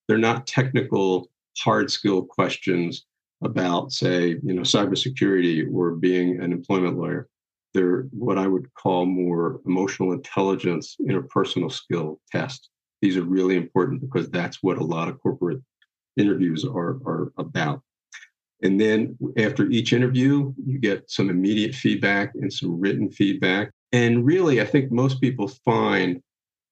They're 0.08 0.18
not 0.18 0.46
technical, 0.46 1.30
hard 1.58 1.90
skill 1.90 2.24
questions 2.24 3.06
about, 3.44 3.92
say, 3.92 4.38
you 4.44 4.54
know, 4.54 4.62
cybersecurity 4.62 5.66
or 5.74 5.92
being 5.92 6.42
an 6.42 6.52
employment 6.52 6.98
lawyer. 6.98 7.28
They're 7.74 8.08
what 8.12 8.38
I 8.38 8.48
would 8.48 8.74
call 8.74 9.06
more 9.06 9.62
emotional 9.66 10.12
intelligence, 10.14 10.98
interpersonal 11.08 11.72
skill 11.72 12.20
tests. 12.32 12.70
These 13.02 13.16
are 13.16 13.24
really 13.24 13.56
important 13.56 14.02
because 14.02 14.30
that's 14.30 14.62
what 14.62 14.78
a 14.78 14.84
lot 14.84 15.08
of 15.08 15.22
corporate 15.22 15.62
interviews 16.18 16.66
are, 16.66 17.00
are 17.06 17.32
about. 17.38 17.82
And 18.62 18.80
then 18.80 19.18
after 19.38 19.70
each 19.70 19.94
interview, 19.94 20.54
you 20.66 20.80
get 20.80 21.10
some 21.10 21.30
immediate 21.30 21.74
feedback 21.74 22.34
and 22.36 22.52
some 22.52 22.80
written 22.80 23.10
feedback. 23.10 23.72
And 23.94 24.26
really, 24.26 24.62
I 24.62 24.66
think 24.66 24.92
most 24.92 25.22
people 25.22 25.48
find 25.48 26.22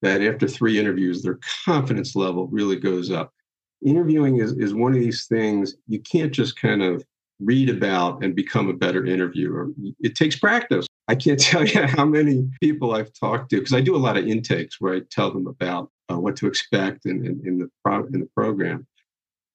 that 0.02 0.20
after 0.20 0.46
three 0.46 0.78
interviews, 0.78 1.22
their 1.22 1.38
confidence 1.64 2.14
level 2.14 2.46
really 2.48 2.76
goes 2.76 3.10
up. 3.10 3.32
Interviewing 3.84 4.40
is, 4.40 4.52
is 4.52 4.74
one 4.74 4.92
of 4.92 5.00
these 5.00 5.26
things 5.26 5.76
you 5.86 6.00
can't 6.00 6.32
just 6.32 6.60
kind 6.60 6.82
of 6.82 7.04
read 7.40 7.70
about 7.70 8.22
and 8.24 8.34
become 8.34 8.68
a 8.68 8.72
better 8.72 9.04
interviewer. 9.04 9.68
It 10.00 10.16
takes 10.16 10.36
practice. 10.36 10.86
I 11.06 11.14
can't 11.14 11.38
tell 11.40 11.64
you 11.64 11.86
how 11.86 12.04
many 12.04 12.48
people 12.60 12.94
I've 12.94 13.12
talked 13.12 13.50
to 13.50 13.58
because 13.58 13.74
I 13.74 13.80
do 13.80 13.96
a 13.96 13.98
lot 13.98 14.16
of 14.16 14.26
intakes 14.26 14.76
where 14.80 14.94
I 14.94 15.00
tell 15.10 15.32
them 15.32 15.46
about 15.46 15.90
uh, 16.10 16.18
what 16.18 16.36
to 16.36 16.46
expect 16.46 17.06
in, 17.06 17.24
in, 17.24 17.40
in 17.44 17.58
the 17.58 17.70
pro- 17.84 18.06
in 18.06 18.20
the 18.20 18.28
program. 18.34 18.86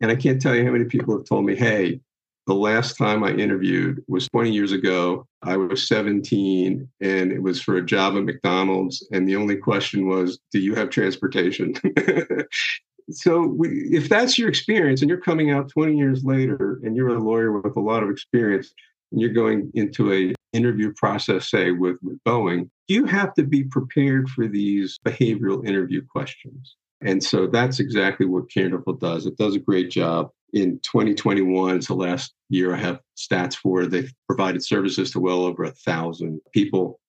And 0.01 0.11
I 0.11 0.15
can't 0.15 0.41
tell 0.41 0.55
you 0.55 0.65
how 0.65 0.71
many 0.71 0.85
people 0.85 1.15
have 1.17 1.25
told 1.25 1.45
me, 1.45 1.55
hey, 1.55 2.01
the 2.45 2.53
last 2.53 2.97
time 2.97 3.23
I 3.23 3.31
interviewed 3.31 4.03
was 4.07 4.27
20 4.29 4.51
years 4.51 4.73
ago. 4.73 5.25
I 5.43 5.55
was 5.55 5.87
17 5.87 6.89
and 6.99 7.31
it 7.31 7.41
was 7.41 7.61
for 7.61 7.77
a 7.77 7.85
job 7.85 8.17
at 8.17 8.23
McDonald's. 8.23 9.07
And 9.13 9.27
the 9.27 9.37
only 9.37 9.55
question 9.55 10.07
was, 10.07 10.39
Do 10.51 10.59
you 10.59 10.75
have 10.75 10.89
transportation? 10.89 11.73
so, 13.09 13.45
we, 13.45 13.89
if 13.91 14.09
that's 14.09 14.37
your 14.37 14.49
experience 14.49 15.01
and 15.01 15.09
you're 15.09 15.21
coming 15.21 15.51
out 15.51 15.69
20 15.69 15.97
years 15.97 16.23
later 16.23 16.79
and 16.83 16.95
you're 16.95 17.15
a 17.15 17.23
lawyer 17.23 17.51
with 17.51 17.75
a 17.75 17.81
lot 17.81 18.03
of 18.03 18.09
experience 18.09 18.73
and 19.11 19.21
you're 19.21 19.31
going 19.31 19.71
into 19.73 20.11
a 20.13 20.33
interview 20.53 20.93
process, 20.93 21.49
say 21.49 21.71
with, 21.71 21.97
with 22.01 22.17
Boeing, 22.23 22.69
you 22.87 23.05
have 23.05 23.33
to 23.35 23.43
be 23.43 23.63
prepared 23.63 24.29
for 24.29 24.47
these 24.47 24.99
behavioral 25.05 25.65
interview 25.67 26.01
questions. 26.05 26.75
And 27.01 27.23
so 27.23 27.47
that's 27.47 27.79
exactly 27.79 28.25
what 28.25 28.51
Candorful 28.51 28.93
does. 28.93 29.25
It 29.25 29.37
does 29.37 29.55
a 29.55 29.59
great 29.59 29.89
job 29.89 30.29
in 30.53 30.79
2021, 30.83 31.77
it's 31.77 31.87
the 31.87 31.95
last 31.95 32.33
year 32.49 32.73
I 32.73 32.77
have 32.77 32.99
stats 33.17 33.55
for, 33.55 33.85
they've 33.85 34.13
provided 34.27 34.63
services 34.63 35.11
to 35.11 35.19
well 35.19 35.43
over 35.43 35.63
a 35.63 35.71
thousand 35.71 36.39
people. 36.53 36.99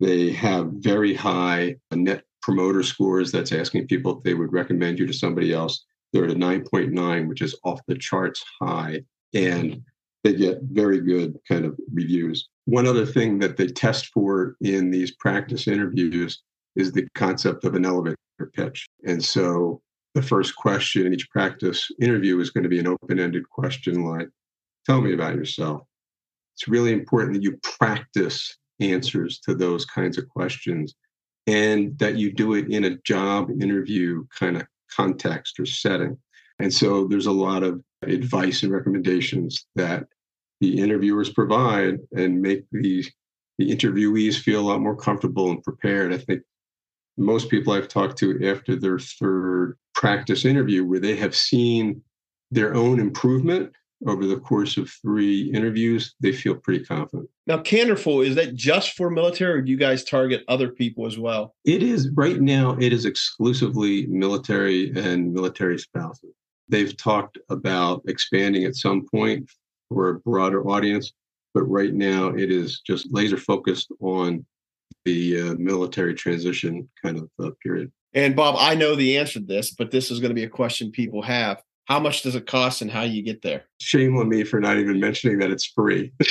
They 0.00 0.32
have 0.32 0.68
very 0.72 1.14
high 1.14 1.76
net 1.92 2.24
promoter 2.44 2.82
scores. 2.82 3.32
That's 3.32 3.52
asking 3.52 3.86
people 3.86 4.18
if 4.18 4.22
they 4.22 4.34
would 4.34 4.52
recommend 4.52 4.98
you 4.98 5.06
to 5.06 5.12
somebody 5.14 5.52
else. 5.52 5.84
They're 6.12 6.24
at 6.24 6.30
a 6.30 6.34
9.9, 6.34 7.26
which 7.26 7.40
is 7.40 7.58
off 7.64 7.80
the 7.88 7.96
charts 7.96 8.44
high. 8.60 9.02
And 9.32 9.82
they 10.22 10.34
get 10.34 10.60
very 10.62 11.00
good 11.00 11.38
kind 11.48 11.64
of 11.64 11.76
reviews. 11.92 12.48
One 12.66 12.86
other 12.86 13.06
thing 13.06 13.38
that 13.38 13.56
they 13.56 13.66
test 13.66 14.08
for 14.12 14.56
in 14.60 14.90
these 14.90 15.10
practice 15.10 15.66
interviews 15.66 16.42
is 16.76 16.92
the 16.92 17.08
concept 17.14 17.64
of 17.64 17.74
an 17.74 17.86
elevator 17.86 18.16
pitch. 18.52 18.86
And 19.06 19.24
so 19.24 19.80
the 20.14 20.22
first 20.22 20.54
question 20.54 21.06
in 21.06 21.14
each 21.14 21.28
practice 21.30 21.90
interview 22.00 22.38
is 22.40 22.50
going 22.50 22.64
to 22.64 22.68
be 22.68 22.78
an 22.78 22.86
open 22.86 23.18
ended 23.18 23.48
question 23.48 24.04
like, 24.04 24.28
Tell 24.84 25.00
me 25.00 25.14
about 25.14 25.34
yourself. 25.34 25.80
It's 26.54 26.68
really 26.68 26.92
important 26.92 27.32
that 27.34 27.42
you 27.42 27.58
practice 27.62 28.58
answers 28.80 29.38
to 29.40 29.54
those 29.54 29.86
kinds 29.86 30.18
of 30.18 30.28
questions 30.28 30.94
and 31.46 31.98
that 31.98 32.16
you 32.16 32.32
do 32.32 32.54
it 32.54 32.70
in 32.70 32.84
a 32.84 32.96
job 32.98 33.50
interview 33.60 34.24
kind 34.38 34.56
of 34.56 34.66
context 34.90 35.58
or 35.60 35.66
setting. 35.66 36.16
And 36.58 36.72
so 36.72 37.06
there's 37.06 37.26
a 37.26 37.32
lot 37.32 37.62
of 37.62 37.82
advice 38.02 38.62
and 38.62 38.72
recommendations 38.72 39.66
that 39.74 40.06
the 40.60 40.78
interviewers 40.78 41.30
provide 41.30 41.98
and 42.12 42.40
make 42.40 42.64
the, 42.72 43.04
the 43.58 43.70
interviewees 43.70 44.36
feel 44.38 44.60
a 44.60 44.68
lot 44.68 44.80
more 44.80 44.96
comfortable 44.96 45.50
and 45.50 45.62
prepared. 45.62 46.12
I 46.12 46.18
think 46.18 46.42
most 47.16 47.50
people 47.50 47.72
I've 47.72 47.88
talked 47.88 48.18
to 48.18 48.48
after 48.48 48.76
their 48.76 48.98
third 48.98 49.76
practice 49.94 50.44
interview, 50.44 50.84
where 50.84 51.00
they 51.00 51.16
have 51.16 51.34
seen 51.34 52.02
their 52.50 52.74
own 52.74 53.00
improvement 53.00 53.72
over 54.06 54.26
the 54.26 54.38
course 54.38 54.76
of 54.76 54.90
three 54.90 55.50
interviews, 55.52 56.14
they 56.20 56.32
feel 56.32 56.54
pretty 56.54 56.84
confident. 56.84 57.28
Now, 57.46 57.58
Candorful, 57.58 58.20
is 58.20 58.34
that 58.34 58.54
just 58.54 58.96
for 58.96 59.10
military 59.10 59.58
or 59.58 59.62
do 59.62 59.70
you 59.70 59.78
guys 59.78 60.04
target 60.04 60.44
other 60.48 60.68
people 60.68 61.06
as 61.06 61.18
well? 61.18 61.54
It 61.64 61.82
is 61.82 62.10
right 62.14 62.40
now, 62.40 62.76
it 62.80 62.92
is 62.92 63.04
exclusively 63.04 64.06
military 64.06 64.92
and 64.96 65.32
military 65.32 65.78
spouses. 65.78 66.34
They've 66.68 66.96
talked 66.96 67.38
about 67.50 68.02
expanding 68.06 68.64
at 68.64 68.76
some 68.76 69.06
point 69.06 69.50
for 69.88 70.08
a 70.08 70.18
broader 70.20 70.66
audience. 70.68 71.12
But 71.52 71.64
right 71.64 71.94
now, 71.94 72.28
it 72.28 72.50
is 72.50 72.80
just 72.80 73.12
laser 73.12 73.36
focused 73.36 73.92
on 74.00 74.44
the 75.04 75.40
uh, 75.40 75.54
military 75.54 76.14
transition 76.14 76.88
kind 77.02 77.18
of 77.18 77.30
uh, 77.42 77.50
period. 77.62 77.92
And 78.12 78.34
Bob, 78.34 78.56
I 78.58 78.74
know 78.74 78.94
the 78.94 79.18
answer 79.18 79.40
to 79.40 79.46
this, 79.46 79.72
but 79.72 79.90
this 79.90 80.10
is 80.10 80.20
going 80.20 80.30
to 80.30 80.34
be 80.34 80.44
a 80.44 80.48
question 80.48 80.90
people 80.90 81.22
have. 81.22 81.62
How 81.86 82.00
much 82.00 82.22
does 82.22 82.34
it 82.34 82.46
cost 82.46 82.80
and 82.80 82.90
how 82.90 83.02
you 83.02 83.22
get 83.22 83.42
there? 83.42 83.64
Shame 83.78 84.16
on 84.16 84.28
me 84.28 84.42
for 84.44 84.58
not 84.58 84.78
even 84.78 84.98
mentioning 84.98 85.38
that 85.38 85.50
it's 85.50 85.66
free. 85.66 86.12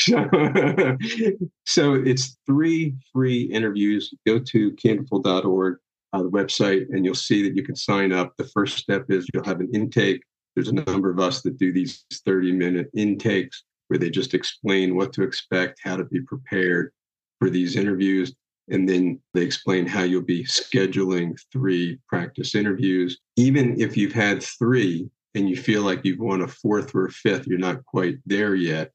so 1.65 1.93
it's 1.93 2.37
three 2.47 2.95
free 3.11 3.43
interviews. 3.43 4.11
Go 4.25 4.39
to 4.39 4.71
candorful.org, 4.71 5.77
uh, 6.13 6.23
the 6.23 6.29
website, 6.29 6.87
and 6.89 7.05
you'll 7.05 7.13
see 7.13 7.43
that 7.47 7.55
you 7.55 7.63
can 7.63 7.75
sign 7.75 8.11
up. 8.11 8.33
The 8.37 8.45
first 8.45 8.77
step 8.77 9.05
is 9.09 9.27
you'll 9.31 9.45
have 9.45 9.59
an 9.59 9.69
intake. 9.73 10.23
There's 10.55 10.69
a 10.69 10.73
number 10.73 11.11
of 11.11 11.19
us 11.19 11.43
that 11.43 11.59
do 11.59 11.71
these 11.71 12.03
30 12.25 12.51
minute 12.53 12.89
intakes 12.95 13.63
where 13.87 13.99
they 13.99 14.09
just 14.09 14.33
explain 14.33 14.95
what 14.95 15.13
to 15.13 15.23
expect, 15.23 15.81
how 15.83 15.97
to 15.97 16.05
be 16.05 16.21
prepared 16.21 16.91
for 17.37 17.51
these 17.51 17.75
interviews. 17.75 18.33
And 18.69 18.89
then 18.89 19.19
they 19.35 19.41
explain 19.41 19.85
how 19.85 20.01
you'll 20.01 20.21
be 20.21 20.45
scheduling 20.45 21.37
three 21.51 21.99
practice 22.07 22.55
interviews. 22.55 23.19
Even 23.35 23.79
if 23.79 23.95
you've 23.97 24.13
had 24.13 24.41
three 24.41 25.09
and 25.35 25.49
you 25.49 25.55
feel 25.55 25.83
like 25.83 26.01
you've 26.03 26.19
won 26.19 26.41
a 26.41 26.47
fourth 26.47 26.93
or 26.93 27.05
a 27.05 27.11
fifth, 27.11 27.47
you're 27.47 27.57
not 27.57 27.85
quite 27.85 28.17
there 28.25 28.55
yet, 28.55 28.91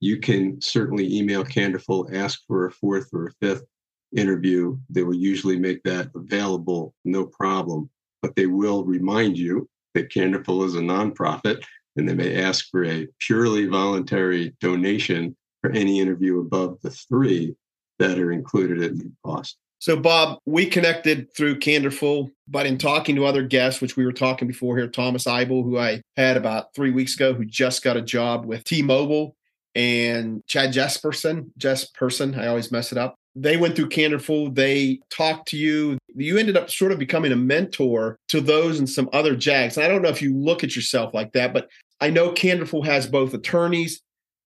you 0.00 0.18
can 0.18 0.60
certainly 0.60 1.16
email 1.16 1.44
Candorful, 1.44 2.08
ask 2.12 2.40
for 2.46 2.66
a 2.66 2.72
fourth 2.72 3.08
or 3.12 3.26
a 3.26 3.32
fifth 3.40 3.64
interview. 4.16 4.76
They 4.90 5.02
will 5.02 5.14
usually 5.14 5.58
make 5.58 5.82
that 5.84 6.10
available, 6.14 6.94
no 7.04 7.24
problem. 7.24 7.88
But 8.20 8.36
they 8.36 8.46
will 8.46 8.84
remind 8.84 9.38
you 9.38 9.68
that 9.94 10.12
Candorful 10.12 10.64
is 10.64 10.74
a 10.74 10.80
nonprofit 10.80 11.62
and 11.96 12.08
they 12.08 12.14
may 12.14 12.42
ask 12.42 12.68
for 12.70 12.84
a 12.84 13.06
purely 13.20 13.66
voluntary 13.66 14.54
donation 14.60 15.36
for 15.60 15.70
any 15.70 16.00
interview 16.00 16.40
above 16.40 16.78
the 16.82 16.90
three 16.90 17.54
that 17.98 18.18
are 18.18 18.32
included 18.32 18.82
at 18.82 18.96
the 18.96 19.10
cost. 19.24 19.56
So, 19.82 19.96
Bob, 19.96 20.38
we 20.46 20.66
connected 20.66 21.34
through 21.34 21.58
Candorful, 21.58 22.30
but 22.46 22.66
in 22.66 22.78
talking 22.78 23.16
to 23.16 23.26
other 23.26 23.42
guests, 23.42 23.80
which 23.80 23.96
we 23.96 24.04
were 24.04 24.12
talking 24.12 24.46
before 24.46 24.76
here, 24.76 24.86
Thomas 24.86 25.24
Eibel, 25.24 25.64
who 25.64 25.76
I 25.76 26.02
had 26.16 26.36
about 26.36 26.72
three 26.72 26.92
weeks 26.92 27.16
ago, 27.16 27.34
who 27.34 27.44
just 27.44 27.82
got 27.82 27.96
a 27.96 28.00
job 28.00 28.44
with 28.44 28.62
T-Mobile, 28.62 29.34
and 29.74 30.40
Chad 30.46 30.72
Jesperson, 30.72 31.50
Jesperson, 31.58 32.38
I 32.38 32.46
always 32.46 32.70
mess 32.70 32.92
it 32.92 32.98
up. 32.98 33.16
They 33.34 33.56
went 33.56 33.74
through 33.74 33.88
Candorful. 33.88 34.52
They 34.52 35.00
talked 35.10 35.48
to 35.48 35.56
you. 35.56 35.98
You 36.14 36.38
ended 36.38 36.56
up 36.56 36.70
sort 36.70 36.92
of 36.92 37.00
becoming 37.00 37.32
a 37.32 37.36
mentor 37.36 38.18
to 38.28 38.40
those 38.40 38.78
and 38.78 38.88
some 38.88 39.10
other 39.12 39.34
JAGs. 39.34 39.76
And 39.76 39.84
I 39.84 39.88
don't 39.88 40.02
know 40.02 40.10
if 40.10 40.22
you 40.22 40.32
look 40.38 40.62
at 40.62 40.76
yourself 40.76 41.12
like 41.12 41.32
that, 41.32 41.52
but 41.52 41.68
I 42.00 42.08
know 42.08 42.30
Candorful 42.30 42.84
has 42.84 43.08
both 43.08 43.34
attorneys 43.34 44.00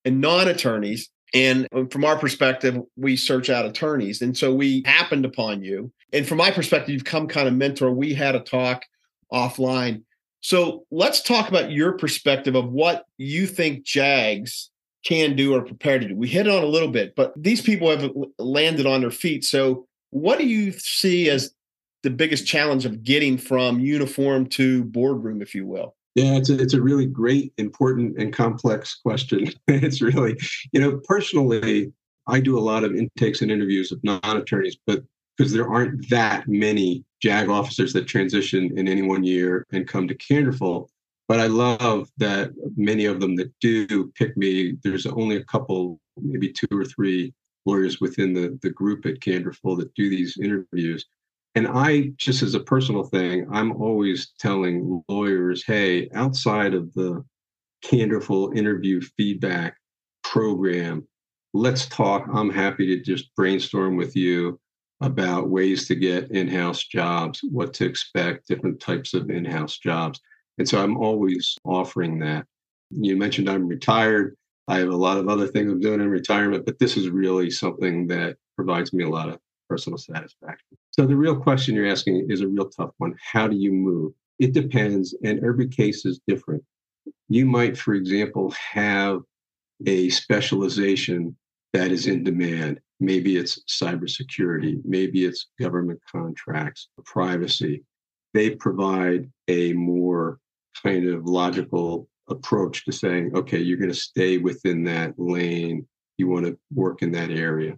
and 0.06 0.18
non-attorneys. 0.18 1.10
And 1.34 1.66
um, 1.74 1.88
from 1.88 2.04
our 2.04 2.18
perspective, 2.18 2.80
we 2.96 3.16
search 3.16 3.50
out 3.50 3.66
attorneys. 3.66 4.22
And 4.22 4.36
so 4.36 4.54
we 4.54 4.82
happened 4.86 5.24
upon 5.24 5.62
you. 5.62 5.92
And 6.12 6.26
from 6.26 6.38
my 6.38 6.50
perspective, 6.50 6.90
you've 6.90 7.04
come 7.04 7.26
kind 7.26 7.48
of 7.48 7.54
mentor. 7.54 7.90
We 7.90 8.14
had 8.14 8.34
a 8.34 8.40
talk 8.40 8.84
offline. 9.32 10.02
So 10.40 10.86
let's 10.90 11.22
talk 11.22 11.48
about 11.48 11.72
your 11.72 11.92
perspective 11.92 12.54
of 12.54 12.70
what 12.70 13.04
you 13.18 13.46
think 13.46 13.84
JAGs 13.84 14.70
can 15.04 15.34
do 15.34 15.54
or 15.54 15.62
prepare 15.62 15.98
to 15.98 16.08
do. 16.08 16.16
We 16.16 16.28
hit 16.28 16.46
it 16.46 16.52
on 16.52 16.62
a 16.62 16.66
little 16.66 16.90
bit, 16.90 17.16
but 17.16 17.32
these 17.36 17.60
people 17.60 17.90
have 17.90 18.12
landed 18.38 18.86
on 18.86 19.00
their 19.00 19.10
feet. 19.10 19.44
So 19.44 19.86
what 20.10 20.38
do 20.38 20.46
you 20.46 20.72
see 20.72 21.28
as 21.28 21.52
the 22.02 22.10
biggest 22.10 22.46
challenge 22.46 22.84
of 22.84 23.02
getting 23.02 23.38
from 23.38 23.80
uniform 23.80 24.46
to 24.50 24.84
boardroom, 24.84 25.42
if 25.42 25.54
you 25.54 25.66
will? 25.66 25.95
Yeah, 26.16 26.36
it's 26.36 26.48
a, 26.48 26.58
it's 26.58 26.72
a 26.72 26.80
really 26.80 27.04
great, 27.04 27.52
important, 27.58 28.16
and 28.16 28.32
complex 28.32 28.94
question. 28.94 29.52
it's 29.68 30.00
really, 30.00 30.34
you 30.72 30.80
know, 30.80 30.98
personally, 31.04 31.92
I 32.26 32.40
do 32.40 32.58
a 32.58 32.60
lot 32.60 32.84
of 32.84 32.96
intakes 32.96 33.42
and 33.42 33.50
interviews 33.50 33.92
of 33.92 34.02
non 34.02 34.20
attorneys, 34.24 34.78
but 34.86 35.04
because 35.36 35.52
there 35.52 35.68
aren't 35.68 36.08
that 36.08 36.48
many 36.48 37.04
JAG 37.22 37.50
officers 37.50 37.92
that 37.92 38.06
transition 38.06 38.72
in 38.78 38.88
any 38.88 39.02
one 39.02 39.24
year 39.24 39.66
and 39.72 39.86
come 39.86 40.08
to 40.08 40.14
Candorful. 40.14 40.88
But 41.28 41.40
I 41.40 41.48
love 41.48 42.08
that 42.16 42.52
many 42.76 43.04
of 43.04 43.20
them 43.20 43.36
that 43.36 43.52
do 43.60 44.10
pick 44.14 44.34
me, 44.38 44.76
there's 44.82 45.04
only 45.04 45.36
a 45.36 45.44
couple, 45.44 46.00
maybe 46.16 46.50
two 46.50 46.68
or 46.72 46.86
three 46.86 47.34
lawyers 47.66 48.00
within 48.00 48.32
the, 48.32 48.58
the 48.62 48.70
group 48.70 49.04
at 49.04 49.20
Candorful 49.20 49.76
that 49.76 49.92
do 49.94 50.08
these 50.08 50.38
interviews. 50.42 51.04
And 51.56 51.66
I, 51.66 52.12
just 52.18 52.42
as 52.42 52.54
a 52.54 52.60
personal 52.60 53.04
thing, 53.04 53.48
I'm 53.50 53.72
always 53.80 54.34
telling 54.38 55.02
lawyers, 55.08 55.64
hey, 55.66 56.10
outside 56.14 56.74
of 56.74 56.92
the 56.92 57.24
Candorful 57.82 58.52
interview 58.52 59.00
feedback 59.00 59.76
program, 60.22 61.08
let's 61.54 61.86
talk. 61.86 62.26
I'm 62.30 62.50
happy 62.50 62.86
to 62.88 63.02
just 63.02 63.34
brainstorm 63.36 63.96
with 63.96 64.14
you 64.14 64.60
about 65.00 65.48
ways 65.48 65.88
to 65.88 65.94
get 65.94 66.30
in 66.30 66.46
house 66.46 66.84
jobs, 66.84 67.40
what 67.42 67.72
to 67.74 67.86
expect, 67.86 68.48
different 68.48 68.78
types 68.78 69.14
of 69.14 69.30
in 69.30 69.46
house 69.46 69.78
jobs. 69.78 70.20
And 70.58 70.68
so 70.68 70.82
I'm 70.82 70.98
always 70.98 71.56
offering 71.64 72.18
that. 72.18 72.44
You 72.90 73.16
mentioned 73.16 73.48
I'm 73.48 73.66
retired. 73.66 74.36
I 74.68 74.78
have 74.78 74.90
a 74.90 74.96
lot 74.96 75.16
of 75.16 75.28
other 75.28 75.46
things 75.46 75.72
I'm 75.72 75.80
doing 75.80 76.02
in 76.02 76.10
retirement, 76.10 76.66
but 76.66 76.78
this 76.78 76.98
is 76.98 77.08
really 77.08 77.50
something 77.50 78.08
that 78.08 78.36
provides 78.56 78.92
me 78.92 79.04
a 79.04 79.08
lot 79.08 79.30
of 79.30 79.38
personal 79.68 79.98
satisfaction. 79.98 80.76
So 80.90 81.06
the 81.06 81.16
real 81.16 81.36
question 81.36 81.74
you're 81.74 81.86
asking 81.86 82.26
is 82.30 82.40
a 82.40 82.48
real 82.48 82.68
tough 82.68 82.90
one. 82.98 83.14
How 83.32 83.46
do 83.48 83.56
you 83.56 83.72
move? 83.72 84.12
It 84.38 84.52
depends, 84.52 85.14
and 85.24 85.42
every 85.44 85.68
case 85.68 86.04
is 86.04 86.20
different. 86.26 86.62
You 87.28 87.46
might, 87.46 87.76
for 87.76 87.94
example, 87.94 88.50
have 88.52 89.20
a 89.86 90.08
specialization 90.10 91.36
that 91.72 91.90
is 91.90 92.06
in 92.06 92.24
demand. 92.24 92.80
Maybe 93.00 93.36
it's 93.36 93.62
cybersecurity, 93.68 94.80
maybe 94.84 95.24
it's 95.26 95.48
government 95.60 96.00
contracts, 96.10 96.88
privacy. 97.04 97.84
They 98.32 98.50
provide 98.50 99.30
a 99.48 99.72
more 99.74 100.38
kind 100.82 101.08
of 101.08 101.26
logical 101.26 102.08
approach 102.28 102.84
to 102.84 102.92
saying, 102.92 103.32
okay, 103.34 103.58
you're 103.58 103.78
going 103.78 103.90
to 103.90 103.94
stay 103.94 104.38
within 104.38 104.84
that 104.84 105.14
lane. 105.18 105.86
You 106.18 106.28
want 106.28 106.46
to 106.46 106.58
work 106.74 107.02
in 107.02 107.12
that 107.12 107.30
area. 107.30 107.76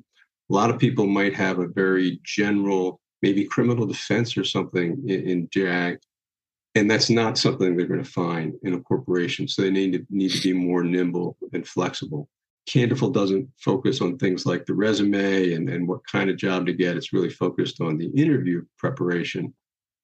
A 0.51 0.55
lot 0.55 0.71
of 0.71 0.79
people 0.79 1.07
might 1.07 1.35
have 1.35 1.59
a 1.59 1.69
very 1.69 2.21
general, 2.25 3.01
maybe 3.23 3.45
criminal 3.45 3.87
defense 3.87 4.37
or 4.37 4.45
something 4.45 5.03
in, 5.07 5.29
in 5.29 5.49
JAG, 5.53 5.99
and 6.75 6.91
that's 6.91 7.11
not 7.11 7.39
something 7.39 7.77
they're 7.77 7.87
going 7.87 8.03
to 8.03 8.11
find 8.11 8.55
in 8.63 8.75
a 8.75 8.81
corporation. 8.81 9.49
So 9.49 9.63
they 9.63 9.71
need 9.71 9.93
to 9.93 10.07
need 10.11 10.31
to 10.31 10.43
be 10.43 10.53
more 10.53 10.85
nimble 10.85 11.37
and 11.53 11.67
flexible. 11.67 12.29
Candorful 12.67 13.11
doesn't 13.11 13.49
focus 13.59 14.01
on 14.01 14.19
things 14.19 14.45
like 14.45 14.67
the 14.67 14.75
resume 14.75 15.55
and, 15.55 15.69
and 15.71 15.89
what 15.89 16.07
kind 16.07 16.29
of 16.29 16.37
job 16.37 16.67
to 16.67 16.73
get. 16.73 16.97
It's 16.97 17.13
really 17.13 17.31
focused 17.31 17.81
on 17.81 17.97
the 17.97 18.09
interview 18.11 18.65
preparation. 18.77 19.55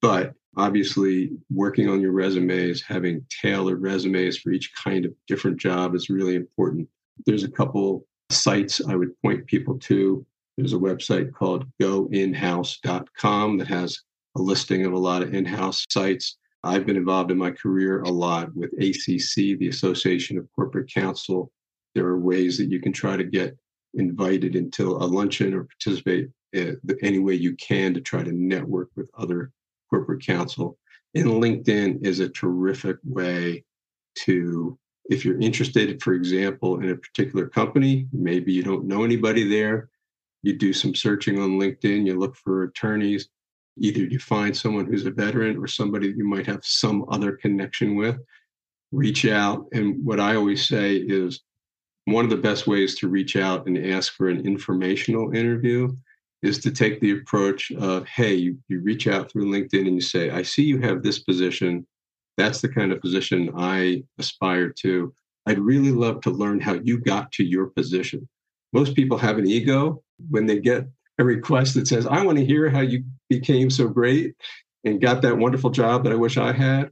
But 0.01 0.33
obviously, 0.57 1.31
working 1.51 1.89
on 1.89 2.01
your 2.01 2.13
resumes, 2.13 2.83
having 2.83 3.25
tailored 3.43 3.83
resumes 3.83 4.39
for 4.39 4.51
each 4.51 4.73
kind 4.75 5.05
of 5.05 5.15
different 5.27 5.59
job 5.59 5.95
is 5.95 6.11
really 6.11 6.35
important. 6.35 6.89
There's 7.27 7.45
a 7.45 7.51
couple 7.51 8.07
sites 8.31 8.81
I 8.89 8.97
would 8.97 9.19
point 9.21 9.47
people 9.47 9.79
to. 9.81 10.27
There's 10.57 10.73
a 10.73 10.79
website 10.79 11.33
called 11.33 11.67
goinhouse.com 11.83 13.59
that 13.59 13.69
has 13.69 13.99
a 14.37 14.43
listing 14.43 14.87
of 14.87 14.93
a 14.93 14.99
lot 14.99 15.23
of 15.23 15.35
in 15.35 15.45
house 15.45 15.85
sites. 15.91 16.37
I've 16.63 16.87
been 16.87 16.97
involved 16.97 17.31
in 17.31 17.39
my 17.39 17.51
career 17.51 18.03
a 18.03 18.11
lot 18.11 18.55
with 18.55 18.73
ACC, 18.75 19.59
the 19.59 19.69
Association 19.69 20.39
of 20.39 20.49
Corporate 20.55 20.93
Counsel. 20.93 21.51
There 21.95 22.07
are 22.07 22.19
ways 22.19 22.57
that 22.59 22.71
you 22.71 22.81
can 22.81 22.93
try 22.93 23.17
to 23.17 23.25
get 23.25 23.57
invited 23.95 24.57
into 24.57 24.93
a 24.93 25.07
luncheon 25.07 25.55
or 25.55 25.65
participate 25.65 26.31
uh, 26.57 26.73
any 27.03 27.19
way 27.19 27.35
you 27.35 27.55
can 27.57 27.95
to 27.95 28.01
try 28.01 28.23
to 28.23 28.33
network 28.33 28.91
with 28.97 29.11
other 29.19 29.51
corporate 29.91 30.25
counsel. 30.25 30.79
And 31.15 31.27
LinkedIn 31.27 32.05
is 32.05 32.21
a 32.21 32.29
terrific 32.29 32.97
way 33.05 33.65
to, 34.21 34.79
if 35.11 35.25
you're 35.25 35.41
interested, 35.41 36.03
for 36.03 36.15
example, 36.15 36.81
in 36.81 36.91
a 36.91 36.97
particular 36.97 37.49
company, 37.49 38.09
maybe 38.13 38.53
you 38.53 38.63
don't 38.63 38.87
know 38.87 39.05
anybody 39.05 39.49
there, 39.49 39.91
you 40.45 40.53
do 40.53 40.75
some 40.75 40.95
searching 40.95 41.41
on 41.41 41.59
LinkedIn, 41.59 42.07
you 42.07 42.19
look 42.19 42.37
for 42.37 42.65
attorneys. 42.65 43.29
Either 43.79 44.01
you 44.01 44.19
find 44.19 44.55
someone 44.55 44.85
who's 44.85 45.07
a 45.07 45.11
veteran 45.11 45.57
or 45.57 45.67
somebody 45.67 46.09
that 46.09 46.19
you 46.19 46.29
might 46.29 46.47
have 46.47 46.63
some 46.63 47.07
other 47.09 47.33
connection 47.33 47.97
with, 47.97 48.19
reach 48.93 49.25
out. 49.27 49.67
And 49.73 50.05
what 50.05 50.21
I 50.21 50.37
always 50.37 50.69
say 50.69 50.97
is 50.97 51.41
one 52.05 52.25
of 52.25 52.31
the 52.31 52.37
best 52.37 52.67
ways 52.67 52.95
to 52.97 53.09
reach 53.09 53.37
out 53.37 53.67
and 53.67 53.79
ask 53.91 54.13
for 54.13 54.29
an 54.29 54.47
informational 54.47 55.35
interview 55.35 55.89
is 56.43 56.59
to 56.59 56.71
take 56.71 57.01
the 57.01 57.13
approach 57.13 57.73
of, 57.73 58.07
hey, 58.07 58.35
you, 58.35 58.59
you 58.69 58.81
reach 58.81 59.09
out 59.09 59.33
through 59.33 59.51
LinkedIn 59.51 59.87
and 59.87 59.95
you 59.95 60.03
say, 60.03 60.29
I 60.29 60.43
see 60.43 60.63
you 60.63 60.79
have 60.83 61.03
this 61.03 61.21
position. 61.21 61.87
That's 62.37 62.61
the 62.61 62.69
kind 62.69 62.93
of 62.93 63.01
position 63.01 63.51
I 63.57 64.05
aspire 64.19 64.69
to. 64.81 65.15
I'd 65.47 65.59
really 65.59 65.91
love 65.91 66.21
to 66.21 66.31
learn 66.31 66.61
how 66.61 66.75
you 66.75 66.99
got 66.99 67.33
to 67.33 67.45
your 67.45 67.69
position. 67.69 68.29
Most 68.75 68.95
people 68.95 69.17
have 69.17 69.39
an 69.39 69.49
ego 69.49 70.04
when 70.31 70.47
they 70.47 70.59
get 70.59 70.87
a 71.19 71.25
request 71.25 71.75
that 71.75 71.89
says, 71.89 72.07
I 72.07 72.25
want 72.25 72.39
to 72.39 72.45
hear 72.45 72.69
how 72.69 72.81
you 72.81 73.05
became 73.29 73.71
so 73.71 73.89
great 73.89 74.35
and 74.85 75.01
got 75.01 75.23
that 75.23 75.39
wonderful 75.39 75.71
job 75.71 76.05
that 76.05 76.13
I 76.13 76.17
wish 76.17 76.37
I 76.37 76.53
had. 76.53 76.91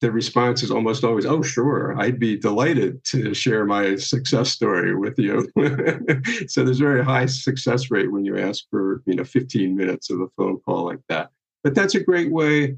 the 0.00 0.12
response 0.12 0.62
is 0.62 0.70
almost 0.70 1.02
always, 1.02 1.26
"Oh, 1.26 1.42
sure, 1.42 1.94
I'd 1.98 2.20
be 2.20 2.36
delighted 2.36 3.02
to 3.06 3.34
share 3.34 3.66
my 3.66 3.96
success 3.96 4.50
story 4.50 4.94
with 4.94 5.18
you." 5.18 5.48
so 6.46 6.64
there's 6.64 6.80
a 6.80 6.84
very 6.84 7.04
high 7.04 7.26
success 7.26 7.90
rate 7.90 8.12
when 8.12 8.24
you 8.24 8.36
ask 8.38 8.64
for 8.70 9.02
you 9.06 9.16
know 9.16 9.24
15 9.24 9.76
minutes 9.76 10.10
of 10.10 10.20
a 10.20 10.28
phone 10.36 10.60
call 10.60 10.84
like 10.84 11.00
that. 11.08 11.30
But 11.64 11.74
that's 11.74 11.96
a 11.96 12.00
great 12.00 12.30
way 12.30 12.76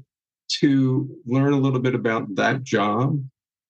to 0.61 1.09
learn 1.25 1.53
a 1.53 1.59
little 1.59 1.79
bit 1.79 1.95
about 1.95 2.35
that 2.35 2.63
job 2.63 3.23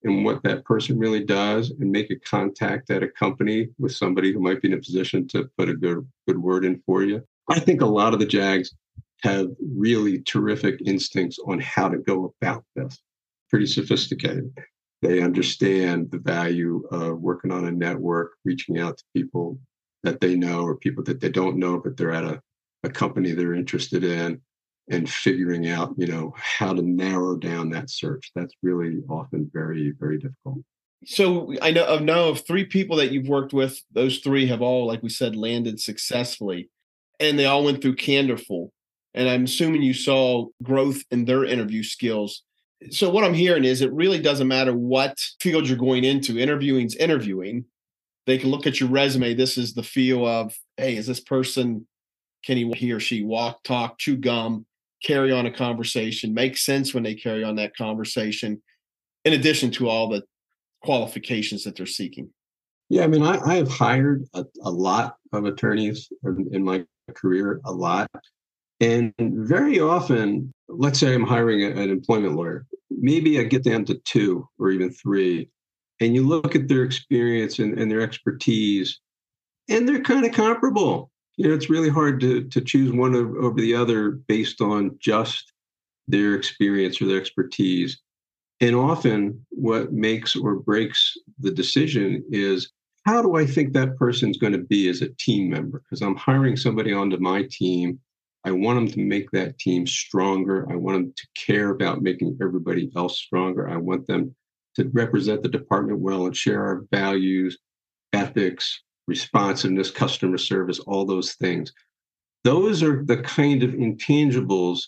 and 0.03 0.25
what 0.25 0.41
that 0.43 0.65
person 0.65 0.97
really 0.97 1.23
does 1.23 1.71
and 1.71 1.91
make 1.91 2.09
a 2.09 2.19
contact 2.19 2.89
at 2.89 3.03
a 3.03 3.07
company 3.07 3.67
with 3.77 3.93
somebody 3.93 4.33
who 4.33 4.39
might 4.39 4.61
be 4.61 4.69
in 4.69 4.73
a 4.73 4.81
position 4.81 5.27
to 5.27 5.49
put 5.57 5.69
a 5.69 5.75
good 5.75 6.07
good 6.27 6.37
word 6.37 6.65
in 6.65 6.81
for 6.85 7.03
you. 7.03 7.21
I 7.49 7.59
think 7.59 7.81
a 7.81 7.85
lot 7.85 8.13
of 8.13 8.19
the 8.19 8.25
Jags 8.25 8.73
have 9.23 9.47
really 9.59 10.21
terrific 10.21 10.81
instincts 10.85 11.37
on 11.45 11.59
how 11.59 11.89
to 11.89 11.97
go 11.97 12.33
about 12.41 12.63
this. 12.75 12.99
Pretty 13.49 13.67
sophisticated. 13.67 14.51
They 15.01 15.21
understand 15.21 16.09
the 16.11 16.19
value 16.19 16.83
of 16.91 17.19
working 17.19 17.51
on 17.51 17.65
a 17.65 17.71
network, 17.71 18.33
reaching 18.45 18.79
out 18.79 18.97
to 18.97 19.03
people 19.15 19.59
that 20.03 20.21
they 20.21 20.35
know 20.35 20.63
or 20.63 20.75
people 20.75 21.03
that 21.03 21.19
they 21.19 21.29
don't 21.29 21.57
know, 21.57 21.79
but 21.79 21.97
they're 21.97 22.11
at 22.11 22.23
a, 22.23 22.41
a 22.83 22.89
company 22.89 23.31
they're 23.31 23.53
interested 23.53 24.03
in 24.03 24.41
and 24.89 25.09
figuring 25.09 25.69
out, 25.69 25.93
you 25.97 26.07
know, 26.07 26.33
how 26.37 26.73
to 26.73 26.81
narrow 26.81 27.35
down 27.35 27.69
that 27.69 27.89
search. 27.89 28.31
That's 28.35 28.53
really 28.61 29.01
often 29.09 29.49
very, 29.53 29.93
very 29.99 30.17
difficult. 30.17 30.59
So 31.05 31.53
I 31.61 31.71
know 31.71 31.85
of 31.85 32.01
know 32.01 32.29
of 32.29 32.45
three 32.45 32.65
people 32.65 32.97
that 32.97 33.11
you've 33.11 33.27
worked 33.27 33.53
with. 33.53 33.81
Those 33.91 34.19
three 34.19 34.47
have 34.47 34.61
all, 34.61 34.85
like 34.85 35.01
we 35.01 35.09
said, 35.09 35.35
landed 35.35 35.79
successfully, 35.79 36.69
and 37.19 37.39
they 37.39 37.45
all 37.45 37.63
went 37.63 37.81
through 37.81 37.95
Candorful. 37.95 38.71
And 39.13 39.27
I'm 39.27 39.45
assuming 39.45 39.81
you 39.81 39.93
saw 39.93 40.47
growth 40.63 41.03
in 41.11 41.25
their 41.25 41.43
interview 41.43 41.83
skills. 41.83 42.43
So 42.91 43.09
what 43.09 43.23
I'm 43.23 43.33
hearing 43.33 43.65
is 43.65 43.81
it 43.81 43.91
really 43.91 44.21
doesn't 44.21 44.47
matter 44.47 44.73
what 44.73 45.19
field 45.39 45.67
you're 45.67 45.77
going 45.77 46.03
into. 46.03 46.37
Interviewing's 46.37 46.95
interviewing. 46.95 47.65
They 48.25 48.37
can 48.37 48.49
look 48.51 48.67
at 48.67 48.79
your 48.79 48.89
resume. 48.89 49.33
This 49.33 49.57
is 49.57 49.73
the 49.73 49.83
feel 49.83 50.25
of, 50.25 50.55
hey, 50.77 50.95
is 50.95 51.07
this 51.07 51.19
person 51.19 51.87
can 52.45 52.57
he, 52.57 52.71
he 52.73 52.91
or 52.91 52.99
she 52.99 53.23
walk, 53.23 53.63
talk, 53.63 53.97
chew 53.97 54.15
gum, 54.15 54.65
carry 55.03 55.31
on 55.31 55.45
a 55.45 55.51
conversation, 55.51 56.33
make 56.33 56.57
sense 56.57 56.93
when 56.93 57.03
they 57.03 57.15
carry 57.15 57.43
on 57.43 57.55
that 57.55 57.75
conversation, 57.75 58.61
in 59.25 59.33
addition 59.33 59.71
to 59.71 59.89
all 59.89 60.07
the 60.07 60.23
qualifications 60.83 61.63
that 61.63 61.75
they're 61.75 61.85
seeking. 61.85 62.29
Yeah, 62.89 63.03
I 63.03 63.07
mean, 63.07 63.23
I, 63.23 63.39
I 63.45 63.55
have 63.55 63.71
hired 63.71 64.25
a, 64.33 64.45
a, 64.63 64.69
lot 64.71 65.15
of 65.31 65.45
attorneys 65.45 66.09
in, 66.23 66.49
in, 66.51 66.63
my 66.63 66.83
career, 67.15 67.61
a 67.63 67.71
lot. 67.71 68.09
And 68.81 69.13
very 69.19 69.79
often, 69.79 70.53
let's 70.67 70.99
say 70.99 71.13
I'm 71.13 71.25
hiring 71.25 71.63
a, 71.63 71.69
an 71.69 71.89
employment 71.89 72.35
lawyer, 72.35 72.65
maybe 72.89 73.39
I 73.39 73.43
get 73.43 73.63
down 73.63 73.85
to 73.85 73.95
two 74.05 74.47
or 74.59 74.71
even 74.71 74.91
three. 74.91 75.49
And 76.01 76.15
you 76.15 76.27
look 76.27 76.55
at 76.55 76.67
their 76.67 76.83
experience 76.83 77.59
and, 77.59 77.79
and 77.79 77.89
their 77.89 78.01
expertise, 78.01 78.99
and 79.69 79.87
they're 79.87 80.01
kind 80.01 80.25
of 80.25 80.33
comparable 80.33 81.10
you 81.41 81.47
know, 81.47 81.55
it's 81.55 81.71
really 81.71 81.89
hard 81.89 82.19
to 82.19 82.43
to 82.43 82.61
choose 82.61 82.91
one 82.91 83.15
over 83.15 83.59
the 83.59 83.73
other 83.73 84.11
based 84.11 84.61
on 84.61 84.95
just 84.99 85.53
their 86.07 86.35
experience 86.35 87.01
or 87.01 87.07
their 87.07 87.19
expertise. 87.19 87.99
And 88.59 88.75
often, 88.75 89.43
what 89.49 89.91
makes 89.91 90.35
or 90.35 90.57
breaks 90.57 91.17
the 91.39 91.49
decision 91.49 92.23
is 92.29 92.71
how 93.07 93.23
do 93.23 93.37
I 93.37 93.47
think 93.47 93.73
that 93.73 93.97
person's 93.97 94.37
going 94.37 94.53
to 94.53 94.59
be 94.59 94.87
as 94.87 95.01
a 95.01 95.09
team 95.15 95.49
member? 95.49 95.79
Because 95.79 96.03
I'm 96.03 96.15
hiring 96.15 96.57
somebody 96.57 96.93
onto 96.93 97.17
my 97.17 97.47
team. 97.49 97.99
I 98.45 98.51
want 98.51 98.77
them 98.77 98.87
to 98.89 98.99
make 98.99 99.31
that 99.31 99.57
team 99.57 99.87
stronger. 99.87 100.71
I 100.71 100.75
want 100.75 100.97
them 100.97 101.13
to 101.17 101.27
care 101.33 101.71
about 101.71 102.03
making 102.03 102.37
everybody 102.39 102.91
else 102.95 103.17
stronger. 103.17 103.67
I 103.67 103.77
want 103.77 104.05
them 104.05 104.35
to 104.75 104.87
represent 104.93 105.41
the 105.41 105.49
department 105.49 106.01
well 106.01 106.27
and 106.27 106.37
share 106.37 106.63
our 106.63 106.85
values, 106.91 107.57
ethics, 108.13 108.83
responsiveness, 109.07 109.91
customer 109.91 110.37
service, 110.37 110.79
all 110.79 111.05
those 111.05 111.33
things. 111.33 111.73
Those 112.43 112.81
are 112.81 113.03
the 113.03 113.17
kind 113.17 113.63
of 113.63 113.71
intangibles 113.71 114.87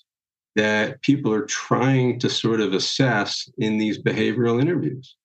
that 0.56 1.02
people 1.02 1.32
are 1.34 1.46
trying 1.46 2.20
to 2.20 2.30
sort 2.30 2.62
of 2.62 2.74
assess 2.74 3.50
in 3.58 3.78
these 3.78 4.02
behavioral 4.02 4.62
interviews. 4.62 5.16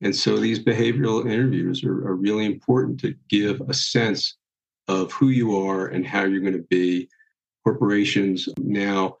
And 0.00 0.14
so 0.14 0.36
these 0.36 0.58
behavioral 0.58 1.30
interviews 1.30 1.84
are, 1.84 2.08
are 2.08 2.16
really 2.16 2.44
important 2.44 2.98
to 3.00 3.14
give 3.28 3.60
a 3.68 3.74
sense 3.74 4.36
of 4.88 5.12
who 5.12 5.28
you 5.28 5.56
are 5.56 5.86
and 5.86 6.04
how 6.04 6.24
you're 6.24 6.40
going 6.40 6.52
to 6.54 6.66
be. 6.68 7.08
Corporations 7.64 8.48
now, 8.58 9.16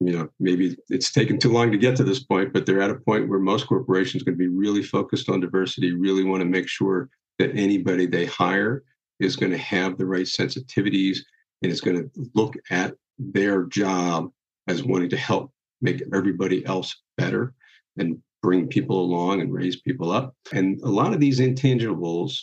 you 0.00 0.12
know, 0.12 0.28
maybe 0.38 0.76
it's 0.90 1.10
taken 1.10 1.38
too 1.38 1.50
long 1.50 1.72
to 1.72 1.78
get 1.78 1.96
to 1.96 2.04
this 2.04 2.22
point, 2.22 2.52
but 2.52 2.66
they're 2.66 2.82
at 2.82 2.90
a 2.90 2.96
point 2.96 3.28
where 3.28 3.38
most 3.38 3.66
corporations 3.66 4.22
are 4.22 4.26
going 4.26 4.38
to 4.38 4.38
be 4.38 4.54
really 4.54 4.82
focused 4.82 5.30
on 5.30 5.40
diversity, 5.40 5.92
really 5.92 6.24
want 6.24 6.42
to 6.42 6.46
make 6.46 6.68
sure 6.68 7.08
that 7.40 7.56
anybody 7.56 8.06
they 8.06 8.26
hire 8.26 8.84
is 9.18 9.34
going 9.34 9.50
to 9.50 9.58
have 9.58 9.96
the 9.96 10.06
right 10.06 10.26
sensitivities 10.26 11.18
and 11.62 11.72
is 11.72 11.80
going 11.80 11.96
to 11.96 12.30
look 12.34 12.54
at 12.70 12.94
their 13.18 13.64
job 13.64 14.30
as 14.68 14.84
wanting 14.84 15.08
to 15.10 15.16
help 15.16 15.50
make 15.80 16.02
everybody 16.14 16.64
else 16.66 16.94
better 17.16 17.54
and 17.96 18.18
bring 18.42 18.66
people 18.66 19.00
along 19.00 19.40
and 19.40 19.52
raise 19.52 19.80
people 19.80 20.10
up. 20.10 20.34
And 20.52 20.80
a 20.82 20.88
lot 20.88 21.14
of 21.14 21.20
these 21.20 21.40
intangibles 21.40 22.36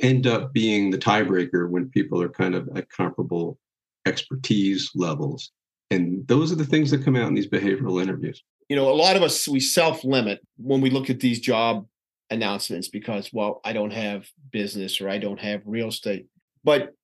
end 0.00 0.26
up 0.26 0.54
being 0.54 0.90
the 0.90 0.98
tiebreaker 0.98 1.68
when 1.68 1.90
people 1.90 2.22
are 2.22 2.28
kind 2.28 2.54
of 2.54 2.68
at 2.74 2.88
comparable 2.88 3.58
expertise 4.06 4.90
levels. 4.94 5.52
And 5.90 6.26
those 6.28 6.50
are 6.50 6.56
the 6.56 6.64
things 6.64 6.90
that 6.90 7.04
come 7.04 7.16
out 7.16 7.28
in 7.28 7.34
these 7.34 7.48
behavioral 7.48 8.00
interviews. 8.02 8.42
You 8.70 8.76
know, 8.76 8.90
a 8.90 8.94
lot 8.94 9.16
of 9.16 9.22
us, 9.22 9.48
we 9.48 9.60
self 9.60 10.02
limit 10.02 10.40
when 10.56 10.80
we 10.80 10.88
look 10.88 11.10
at 11.10 11.20
these 11.20 11.40
job 11.40 11.86
announcements 12.30 12.88
because 12.88 13.32
well 13.32 13.60
i 13.64 13.72
don't 13.72 13.92
have 13.92 14.26
business 14.50 15.00
or 15.00 15.08
i 15.08 15.18
don't 15.18 15.40
have 15.40 15.62
real 15.64 15.88
estate. 15.88 16.26
But 16.62 16.94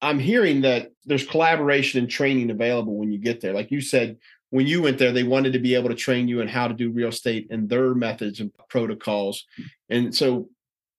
i'm 0.00 0.18
hearing 0.18 0.62
that 0.62 0.90
there's 1.04 1.26
collaboration 1.26 2.00
and 2.00 2.10
training 2.10 2.50
available 2.50 2.96
when 2.96 3.12
you 3.12 3.18
get 3.18 3.40
there. 3.40 3.52
Like 3.52 3.70
you 3.70 3.80
said 3.80 4.18
when 4.50 4.66
you 4.66 4.82
went 4.82 4.98
there 4.98 5.12
they 5.12 5.22
wanted 5.22 5.52
to 5.52 5.58
be 5.58 5.74
able 5.74 5.88
to 5.88 5.94
train 5.94 6.28
you 6.28 6.40
in 6.40 6.48
how 6.48 6.68
to 6.68 6.74
do 6.74 6.90
real 6.90 7.08
estate 7.08 7.46
and 7.50 7.68
their 7.68 7.94
methods 7.94 8.40
and 8.40 8.50
protocols. 8.68 9.44
And 9.88 10.14
so 10.14 10.48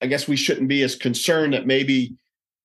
i 0.02 0.08
guess 0.08 0.28
we 0.28 0.38
shouldn't 0.38 0.70
be 0.70 0.82
as 0.84 0.96
concerned 0.96 1.54
that 1.54 1.68
maybe 1.68 2.16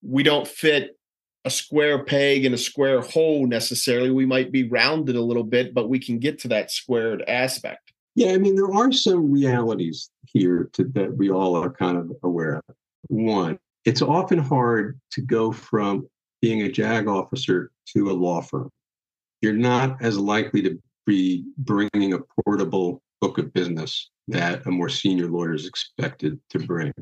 we 0.03 0.23
don't 0.23 0.47
fit 0.47 0.97
a 1.45 1.51
square 1.51 2.05
peg 2.05 2.45
in 2.45 2.53
a 2.53 2.59
square 2.59 3.01
hole 3.01 3.47
necessarily. 3.47 4.11
We 4.11 4.27
might 4.27 4.53
be 4.53 4.69
rounded 4.69 5.17
a 5.17 5.23
little 5.23 5.45
bit 5.45 5.75
but 5.75 5.89
we 5.89 5.99
can 5.99 6.21
get 6.21 6.39
to 6.41 6.49
that 6.49 6.71
squared 6.71 7.25
aspect 7.27 7.88
yeah, 8.19 8.33
I 8.33 8.39
mean, 8.39 8.57
there 8.57 8.75
are 8.75 8.91
some 8.91 9.31
realities 9.31 10.11
here 10.27 10.69
to, 10.73 10.83
that 10.95 11.17
we 11.17 11.31
all 11.31 11.55
are 11.55 11.71
kind 11.71 11.97
of 11.97 12.11
aware 12.25 12.57
of. 12.57 12.75
One, 13.07 13.61
it's 13.85 14.03
often 14.03 14.41
hard 14.41 15.01
to 15.13 15.21
go 15.21 15.53
from 15.53 16.09
being 16.43 16.63
a 16.63 16.69
JAG 16.69 17.07
officer 17.07 17.71
to 17.95 18.11
a 18.11 18.13
law 18.13 18.41
firm. 18.41 18.71
You're 19.41 19.53
not 19.53 20.03
as 20.03 20.19
likely 20.19 20.63
to 20.63 20.83
be 21.07 21.45
bringing 21.59 22.13
a 22.13 22.43
portable 22.43 23.01
book 23.21 23.39
of 23.39 23.53
business 23.53 24.11
that 24.27 24.67
a 24.67 24.71
more 24.73 24.89
senior 24.89 25.29
lawyer 25.29 25.55
is 25.55 25.69
expected 25.69 26.41
to 26.51 26.59
bring. 26.59 26.93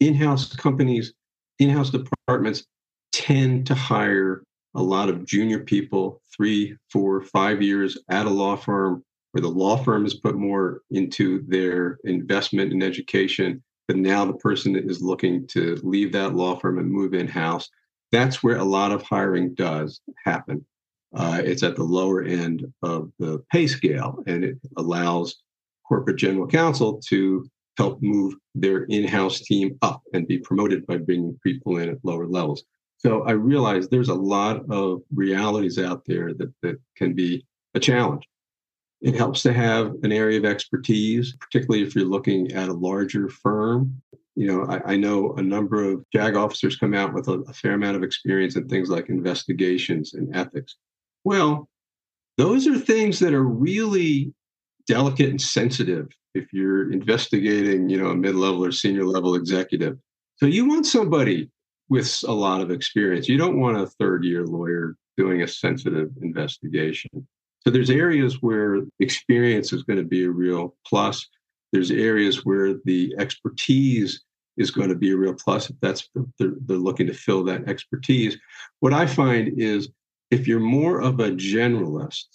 In 0.00 0.14
house 0.14 0.56
companies, 0.56 1.12
in 1.58 1.68
house 1.68 1.90
departments 1.90 2.64
tend 3.12 3.66
to 3.66 3.74
hire 3.74 4.42
a 4.74 4.82
lot 4.82 5.10
of 5.10 5.26
junior 5.26 5.58
people, 5.58 6.22
three, 6.34 6.74
four, 6.90 7.20
five 7.20 7.60
years 7.60 7.98
at 8.08 8.24
a 8.24 8.30
law 8.30 8.56
firm 8.56 9.04
where 9.32 9.42
the 9.42 9.48
law 9.48 9.76
firm 9.76 10.04
has 10.04 10.14
put 10.14 10.36
more 10.36 10.82
into 10.90 11.44
their 11.48 11.98
investment 12.04 12.72
in 12.72 12.82
education, 12.82 13.62
but 13.88 13.96
now 13.96 14.24
the 14.24 14.34
person 14.34 14.76
is 14.76 15.02
looking 15.02 15.46
to 15.48 15.78
leave 15.82 16.12
that 16.12 16.34
law 16.34 16.58
firm 16.58 16.78
and 16.78 16.90
move 16.90 17.14
in 17.14 17.26
house. 17.26 17.68
That's 18.12 18.42
where 18.42 18.58
a 18.58 18.64
lot 18.64 18.92
of 18.92 19.02
hiring 19.02 19.54
does 19.54 20.00
happen. 20.24 20.64
Uh, 21.14 21.42
it's 21.44 21.62
at 21.62 21.76
the 21.76 21.82
lower 21.82 22.22
end 22.22 22.64
of 22.82 23.10
the 23.18 23.42
pay 23.50 23.66
scale, 23.66 24.22
and 24.26 24.44
it 24.44 24.58
allows 24.76 25.42
corporate 25.86 26.18
general 26.18 26.46
counsel 26.46 27.00
to 27.08 27.46
help 27.78 28.00
move 28.02 28.34
their 28.54 28.84
in-house 28.84 29.40
team 29.40 29.78
up 29.82 30.02
and 30.12 30.26
be 30.26 30.38
promoted 30.38 30.86
by 30.86 30.98
bringing 30.98 31.38
people 31.42 31.78
in 31.78 31.88
at 31.88 31.98
lower 32.02 32.26
levels. 32.26 32.64
So 32.98 33.22
I 33.22 33.32
realize 33.32 33.88
there's 33.88 34.10
a 34.10 34.14
lot 34.14 34.62
of 34.70 35.02
realities 35.14 35.78
out 35.78 36.04
there 36.06 36.34
that, 36.34 36.52
that 36.62 36.80
can 36.96 37.14
be 37.14 37.44
a 37.74 37.80
challenge. 37.80 38.24
It 39.02 39.16
helps 39.16 39.42
to 39.42 39.52
have 39.52 39.94
an 40.04 40.12
area 40.12 40.38
of 40.38 40.44
expertise, 40.44 41.36
particularly 41.40 41.84
if 41.84 41.94
you're 41.94 42.04
looking 42.04 42.52
at 42.52 42.68
a 42.68 42.72
larger 42.72 43.28
firm. 43.28 44.00
You 44.36 44.46
know, 44.46 44.64
I, 44.64 44.92
I 44.92 44.96
know 44.96 45.34
a 45.34 45.42
number 45.42 45.82
of 45.82 46.04
JAG 46.14 46.36
officers 46.36 46.76
come 46.76 46.94
out 46.94 47.12
with 47.12 47.28
a, 47.28 47.40
a 47.48 47.52
fair 47.52 47.74
amount 47.74 47.96
of 47.96 48.04
experience 48.04 48.56
in 48.56 48.68
things 48.68 48.88
like 48.88 49.08
investigations 49.08 50.14
and 50.14 50.34
ethics. 50.34 50.76
Well, 51.24 51.68
those 52.38 52.66
are 52.66 52.78
things 52.78 53.18
that 53.18 53.34
are 53.34 53.44
really 53.44 54.32
delicate 54.86 55.30
and 55.30 55.40
sensitive 55.40 56.08
if 56.34 56.52
you're 56.52 56.90
investigating, 56.92 57.88
you 57.88 57.98
know, 57.98 58.10
a 58.10 58.16
mid-level 58.16 58.64
or 58.64 58.72
senior 58.72 59.04
level 59.04 59.34
executive. 59.34 59.98
So 60.36 60.46
you 60.46 60.66
want 60.66 60.86
somebody 60.86 61.50
with 61.88 62.24
a 62.26 62.32
lot 62.32 62.60
of 62.60 62.70
experience. 62.70 63.28
You 63.28 63.36
don't 63.36 63.60
want 63.60 63.76
a 63.76 63.86
third 63.86 64.24
year 64.24 64.46
lawyer 64.46 64.96
doing 65.16 65.42
a 65.42 65.48
sensitive 65.48 66.10
investigation. 66.22 67.26
So 67.64 67.70
there's 67.70 67.90
areas 67.90 68.42
where 68.42 68.78
experience 68.98 69.72
is 69.72 69.84
going 69.84 69.98
to 69.98 70.04
be 70.04 70.24
a 70.24 70.30
real 70.30 70.74
plus. 70.86 71.28
There's 71.72 71.90
areas 71.90 72.44
where 72.44 72.74
the 72.84 73.14
expertise 73.18 74.22
is 74.56 74.70
going 74.70 74.88
to 74.88 74.96
be 74.96 75.12
a 75.12 75.16
real 75.16 75.34
plus 75.34 75.70
if 75.70 75.76
that's 75.80 76.08
they're, 76.38 76.54
they're 76.66 76.76
looking 76.76 77.06
to 77.06 77.14
fill 77.14 77.44
that 77.44 77.68
expertise. 77.68 78.36
What 78.80 78.92
I 78.92 79.06
find 79.06 79.54
is 79.56 79.88
if 80.30 80.46
you're 80.46 80.60
more 80.60 81.00
of 81.00 81.20
a 81.20 81.30
generalist, 81.30 82.26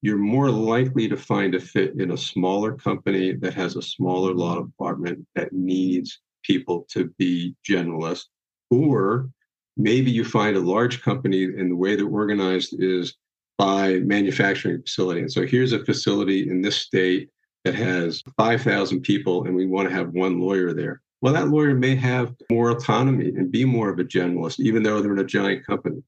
you're 0.00 0.18
more 0.18 0.50
likely 0.50 1.06
to 1.08 1.16
find 1.16 1.54
a 1.54 1.60
fit 1.60 2.00
in 2.00 2.10
a 2.10 2.16
smaller 2.16 2.72
company 2.72 3.34
that 3.34 3.54
has 3.54 3.76
a 3.76 3.82
smaller 3.82 4.34
law 4.34 4.60
department 4.62 5.26
that 5.36 5.52
needs 5.52 6.20
people 6.42 6.86
to 6.90 7.12
be 7.18 7.54
generalists. 7.68 8.24
Or 8.70 9.28
maybe 9.76 10.10
you 10.10 10.24
find 10.24 10.56
a 10.56 10.60
large 10.60 11.02
company 11.02 11.44
and 11.44 11.70
the 11.70 11.76
way 11.76 11.94
they're 11.94 12.06
organized 12.06 12.74
is 12.78 13.14
by 13.58 14.00
manufacturing 14.00 14.82
facility. 14.82 15.20
And 15.20 15.32
so 15.32 15.46
here's 15.46 15.72
a 15.72 15.84
facility 15.84 16.48
in 16.48 16.62
this 16.62 16.76
state 16.76 17.28
that 17.64 17.74
has 17.74 18.22
5,000 18.36 19.02
people 19.02 19.44
and 19.44 19.54
we 19.54 19.66
want 19.66 19.88
to 19.88 19.94
have 19.94 20.10
one 20.10 20.40
lawyer 20.40 20.72
there. 20.72 21.00
Well, 21.20 21.34
that 21.34 21.48
lawyer 21.48 21.74
may 21.74 21.94
have 21.94 22.34
more 22.50 22.70
autonomy 22.70 23.28
and 23.28 23.52
be 23.52 23.64
more 23.64 23.88
of 23.88 23.98
a 24.00 24.04
generalist, 24.04 24.58
even 24.58 24.82
though 24.82 25.00
they're 25.00 25.12
in 25.12 25.20
a 25.20 25.24
giant 25.24 25.64
company. 25.64 26.02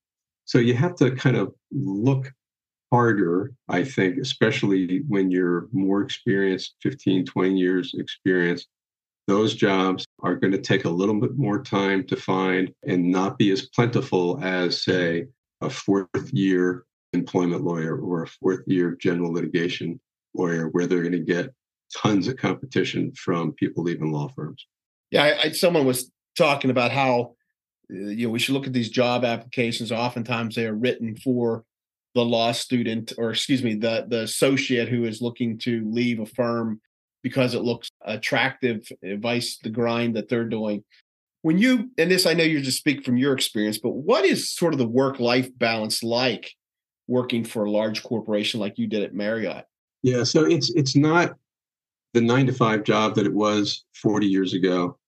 So 0.45 0.59
you 0.59 0.75
have 0.75 0.97
to 0.97 1.13
kind 1.13 1.37
of 1.37 1.55
look 1.71 2.33
harder, 2.93 3.53
I 3.69 3.85
think, 3.85 4.19
especially 4.19 5.03
when 5.09 5.31
you're 5.31 5.69
more 5.73 6.03
experienced, 6.03 6.75
15, 6.83 7.27
20 7.27 7.59
years 7.59 7.95
experience. 7.97 8.67
Those 9.27 9.55
jobs 9.55 10.05
are 10.23 10.35
going 10.35 10.53
to 10.53 10.61
take 10.61 10.85
a 10.85 10.91
little 10.91 11.19
bit 11.19 11.37
more 11.37 11.63
time 11.63 12.05
to 12.09 12.17
find 12.17 12.73
and 12.87 13.11
not 13.11 13.39
be 13.39 13.51
as 13.53 13.63
plentiful 13.63 14.39
as, 14.43 14.83
say, 14.83 15.27
a 15.61 15.71
fourth 15.71 16.33
year 16.33 16.85
employment 17.15 17.65
lawyer 17.65 17.99
or 17.99 18.23
a 18.23 18.27
fourth 18.27 18.63
year 18.67 18.97
general 19.01 19.33
litigation 19.33 20.01
lawyer, 20.35 20.69
where 20.69 20.87
they're 20.87 21.03
going 21.03 21.13
to 21.13 21.19
get 21.19 21.53
tons 21.97 22.29
of 22.29 22.37
competition 22.37 23.13
from 23.13 23.53
people 23.53 23.85
leaving 23.85 24.13
law 24.13 24.29
firms. 24.29 24.67
Yeah, 25.11 25.23
I, 25.23 25.43
I, 25.45 25.51
someone 25.51 25.87
was 25.87 26.11
talking 26.37 26.71
about 26.71 26.91
how 26.91 27.35
uh, 27.91 27.95
you 27.97 28.27
know 28.27 28.33
we 28.33 28.39
should 28.39 28.55
look 28.55 28.67
at 28.67 28.73
these 28.73 28.91
job 28.91 29.25
applications. 29.25 29.93
Oftentimes, 29.93 30.55
they 30.55 30.67
are 30.67 30.75
written 30.75 31.17
for 31.17 31.65
the 32.15 32.25
law 32.25 32.53
student, 32.53 33.13
or 33.19 33.31
excuse 33.31 33.63
me, 33.63 33.75
the 33.75 34.07
the 34.09 34.23
associate 34.23 34.89
who 34.89 35.05
is 35.05 35.23
looking 35.23 35.59
to 35.59 35.89
leave 35.91 36.21
a 36.21 36.27
firm 36.27 36.81
because 37.23 37.55
it 37.55 37.63
looks 37.63 37.89
attractive, 38.05 38.87
vice 39.03 39.59
the 39.63 39.71
grind 39.71 40.15
that 40.15 40.29
they're 40.29 40.45
doing. 40.45 40.85
When 41.43 41.59
you 41.59 41.91
and 41.99 42.11
this, 42.11 42.27
I 42.27 42.35
know 42.35 42.45
you 42.45 42.61
just 42.61 42.79
speak 42.79 43.05
from 43.05 43.17
your 43.17 43.35
experience, 43.35 43.79
but 43.79 43.91
what 43.91 44.25
is 44.25 44.53
sort 44.53 44.75
of 44.75 44.79
the 44.79 44.89
work 44.89 45.21
life 45.21 45.51
balance 45.57 46.03
like 46.03 46.53
working 47.07 47.45
for 47.45 47.65
a 47.65 47.71
large 47.71 48.03
corporation 48.03 48.61
like 48.61 48.79
you 48.79 48.87
did 48.87 49.03
at 49.03 49.15
Marriott? 49.15 49.67
Yeah, 50.03 50.25
so 50.25 50.45
it's 50.45 50.71
it's 50.75 50.97
not 50.97 51.37
the 52.13 52.21
nine 52.21 52.47
to 52.47 52.53
five 52.53 52.85
job 52.85 53.15
that 53.17 53.27
it 53.27 53.33
was 53.33 53.85
40 53.95 54.27
years 54.27 54.55
ago. 54.55 54.99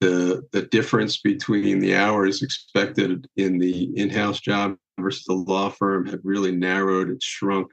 The 0.00 0.46
the 0.52 0.62
difference 0.62 1.18
between 1.18 1.78
the 1.78 1.94
hours 1.94 2.42
expected 2.42 3.28
in 3.36 3.58
the 3.58 3.90
in-house 3.96 4.40
job 4.40 4.76
versus 4.98 5.24
the 5.24 5.34
law 5.34 5.70
firm 5.70 6.06
have 6.06 6.20
really 6.24 6.52
narrowed, 6.52 7.10
it's 7.10 7.24
shrunk. 7.24 7.68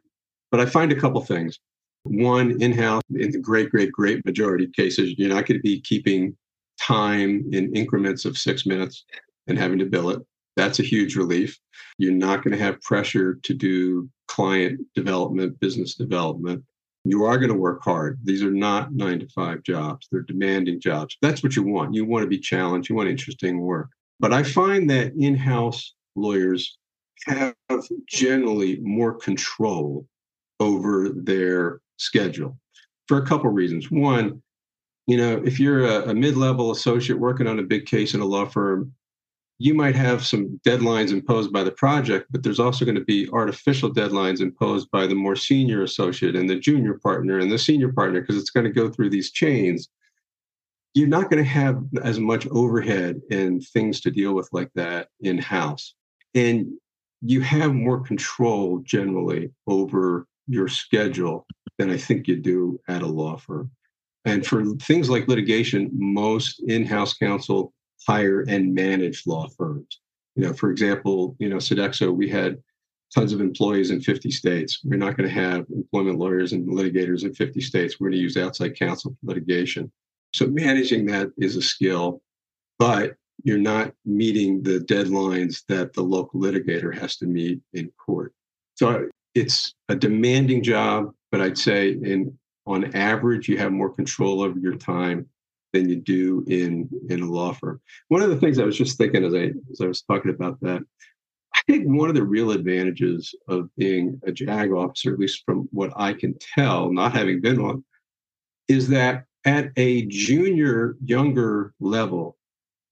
But 0.52 0.60
I 0.60 0.66
find 0.66 0.92
a 0.92 1.00
couple 1.00 1.22
things. 1.22 1.60
One, 2.04 2.62
in-house, 2.62 3.04
in 3.14 3.32
the 3.32 3.40
great, 3.40 3.70
great, 3.70 3.92
great 3.92 4.26
majority 4.26 4.66
of 4.66 4.74
cases, 4.74 5.16
you're 5.18 5.30
not 5.30 5.46
going 5.46 5.60
to 5.60 5.64
be 5.64 5.82
keeping 5.82 6.38
time 6.80 7.46
in 7.52 7.76
increments 7.76 8.24
of 8.24 8.38
six 8.38 8.66
minutes 8.66 9.04
and 9.48 9.58
having 9.58 9.80
to 9.80 9.86
bill 9.86 10.10
it. 10.10 10.22
That's 10.58 10.80
a 10.80 10.84
huge 10.84 11.16
relief. 11.16 11.58
You're 12.00 12.12
not 12.12 12.44
going 12.44 12.58
to 12.58 12.64
have 12.64 12.82
pressure 12.82 13.36
to 13.44 13.54
do 13.54 14.10
client 14.28 14.82
development, 14.96 15.60
business 15.60 15.96
development. 15.96 16.64
You 17.06 17.24
are 17.24 17.38
going 17.38 17.52
to 17.52 17.58
work 17.58 17.82
hard. 17.84 18.20
These 18.24 18.44
are 18.44 18.52
not 18.52 18.92
nine 18.92 19.20
to 19.20 19.28
five 19.30 19.64
jobs, 19.64 20.08
they're 20.12 20.22
demanding 20.24 20.82
jobs. 20.82 21.16
That's 21.22 21.44
what 21.44 21.56
you 21.56 21.64
want. 21.64 21.94
You 21.94 22.04
want 22.04 22.24
to 22.24 22.28
be 22.28 22.40
challenged, 22.40 22.90
you 22.90 22.96
want 22.96 23.08
interesting 23.08 23.62
work. 23.62 23.90
But 24.20 24.34
I 24.34 24.44
find 24.44 24.90
that 24.90 25.14
in 25.18 25.36
house 25.36 25.94
lawyers 26.16 26.78
have 27.28 27.54
generally 28.08 28.80
more 28.82 29.14
control 29.14 30.08
over 30.60 31.10
their 31.10 31.82
schedule 31.98 32.58
for 33.08 33.18
a 33.18 33.26
couple 33.26 33.50
of 33.50 33.56
reasons. 33.56 33.92
One, 33.92 34.42
you 35.06 35.18
know, 35.18 35.42
if 35.46 35.60
you're 35.60 35.86
a, 35.86 36.10
a 36.10 36.14
mid 36.16 36.36
level 36.36 36.72
associate 36.72 37.20
working 37.20 37.48
on 37.48 37.60
a 37.60 37.64
big 37.64 37.86
case 37.86 38.16
in 38.16 38.22
a 38.22 38.26
law 38.26 38.46
firm, 38.46 38.94
you 39.60 39.74
might 39.74 39.96
have 39.96 40.26
some 40.26 40.60
deadlines 40.66 41.12
imposed 41.12 41.52
by 41.52 41.64
the 41.64 41.72
project, 41.72 42.28
but 42.30 42.44
there's 42.44 42.60
also 42.60 42.86
going 42.86 42.96
to 42.96 43.04
be 43.04 43.28
artificial 43.32 43.92
deadlines 43.92 44.40
imposed 44.40 44.90
by 44.92 45.08
the 45.08 45.16
more 45.16 45.36
senior 45.36 45.84
associate 45.84 46.36
and 46.36 46.50
the 46.50 46.60
junior 46.60 47.00
partner 47.00 47.40
and 47.40 47.52
the 47.52 47.58
senior 47.58 47.92
partner 47.92 48.22
because 48.22 48.38
it's 48.38 48.52
going 48.52 48.66
to 48.66 48.72
go 48.72 48.90
through 48.90 49.10
these 49.10 49.32
chains. 49.32 49.90
You're 50.94 51.08
not 51.08 51.30
going 51.30 51.44
to 51.44 51.50
have 51.50 51.82
as 52.04 52.20
much 52.20 52.48
overhead 52.48 53.20
and 53.32 53.66
things 53.66 54.00
to 54.02 54.12
deal 54.12 54.34
with 54.34 54.48
like 54.52 54.72
that 54.76 55.10
in 55.22 55.40
house. 55.40 55.96
And 56.36 56.68
you 57.22 57.42
have 57.42 57.74
more 57.74 58.02
control 58.02 58.80
generally 58.84 59.52
over 59.66 60.28
your 60.48 60.68
schedule 60.68 61.48
than 61.80 61.90
I 61.90 61.98
think 61.98 62.28
you 62.28 62.36
do 62.38 62.80
at 62.88 63.02
a 63.02 63.08
law 63.08 63.38
firm. 63.38 63.72
And 64.26 64.46
for 64.46 64.64
things 64.76 65.10
like 65.10 65.28
litigation, 65.28 65.90
most 65.94 66.62
in 66.68 66.86
house 66.86 67.14
counsel 67.16 67.74
hire 68.06 68.42
and 68.42 68.74
manage 68.74 69.26
law 69.26 69.48
firms. 69.48 70.02
You 70.36 70.44
know, 70.44 70.54
for 70.54 70.70
example, 70.72 71.36
you 71.40 71.50
know, 71.50 71.58
Sodexo, 71.58 72.16
we 72.16 72.30
had 72.30 72.58
tons 73.14 73.34
of 73.34 73.42
employees 73.42 73.92
in 73.92 74.02
50 74.02 74.32
states. 74.32 74.82
We're 74.84 74.98
not 74.98 75.18
going 75.18 75.30
to 75.30 75.36
have 75.36 75.66
employment 75.74 76.20
lawyers 76.20 76.54
and 76.54 76.68
litigators 76.68 77.24
in 77.24 77.34
50 77.34 77.62
states. 77.62 78.00
We're 78.00 78.10
going 78.10 78.18
to 78.18 78.24
use 78.24 78.38
outside 78.38 78.78
counsel 78.78 79.12
for 79.12 79.28
litigation. 79.28 79.92
So 80.34 80.48
managing 80.48 81.06
that 81.08 81.30
is 81.38 81.56
a 81.56 81.62
skill, 81.62 82.22
but 82.78 83.16
you're 83.44 83.58
not 83.58 83.94
meeting 84.06 84.62
the 84.64 84.80
deadlines 84.80 85.64
that 85.68 85.94
the 85.94 86.02
local 86.02 86.40
litigator 86.40 86.96
has 86.98 87.18
to 87.18 87.26
meet 87.26 87.60
in 87.74 87.92
court. 87.98 88.34
So 88.76 89.08
it's 89.36 89.74
a 89.90 89.96
demanding 89.96 90.64
job, 90.64 91.14
but 91.32 91.42
I'd 91.42 91.58
say 91.58 91.92
in 91.92 92.38
on 92.66 92.94
average 92.96 93.48
you 93.48 93.58
have 93.58 93.72
more 93.72 93.90
control 93.90 94.42
over 94.42 94.60
your 94.60 94.76
time 94.76 95.26
than 95.78 95.90
you 95.90 95.96
do 95.98 96.44
in 96.48 96.90
in 97.10 97.22
a 97.22 97.26
law 97.26 97.54
firm. 97.54 97.80
One 98.08 98.22
of 98.22 98.30
the 98.30 98.38
things 98.38 98.60
I 98.60 98.66
was 98.66 98.78
just 98.78 98.98
thinking 98.98 99.24
as 99.24 99.34
I 99.34 99.52
as 99.72 99.82
I 99.82 99.88
was 99.88 100.02
talking 100.02 100.32
about 100.32 100.60
that, 100.62 100.82
I 101.54 101.60
think 101.68 101.86
one 101.86 102.10
of 102.10 102.16
the 102.16 102.24
real 102.24 102.52
advantages 102.52 103.34
of 103.48 103.70
being 103.78 104.20
a 104.26 104.32
JAG 104.32 104.72
officer, 104.72 105.14
at 105.14 105.20
least 105.20 105.44
from 105.46 105.68
what 105.72 105.94
I 105.96 106.14
can 106.14 106.36
tell, 106.56 106.92
not 106.92 107.14
having 107.14 107.42
been 107.42 107.62
one, 107.62 107.84
is 108.68 108.88
that 108.90 109.26
at 109.46 109.72
a 109.78 110.06
junior, 110.08 110.98
younger 111.06 111.74
level, 111.80 112.38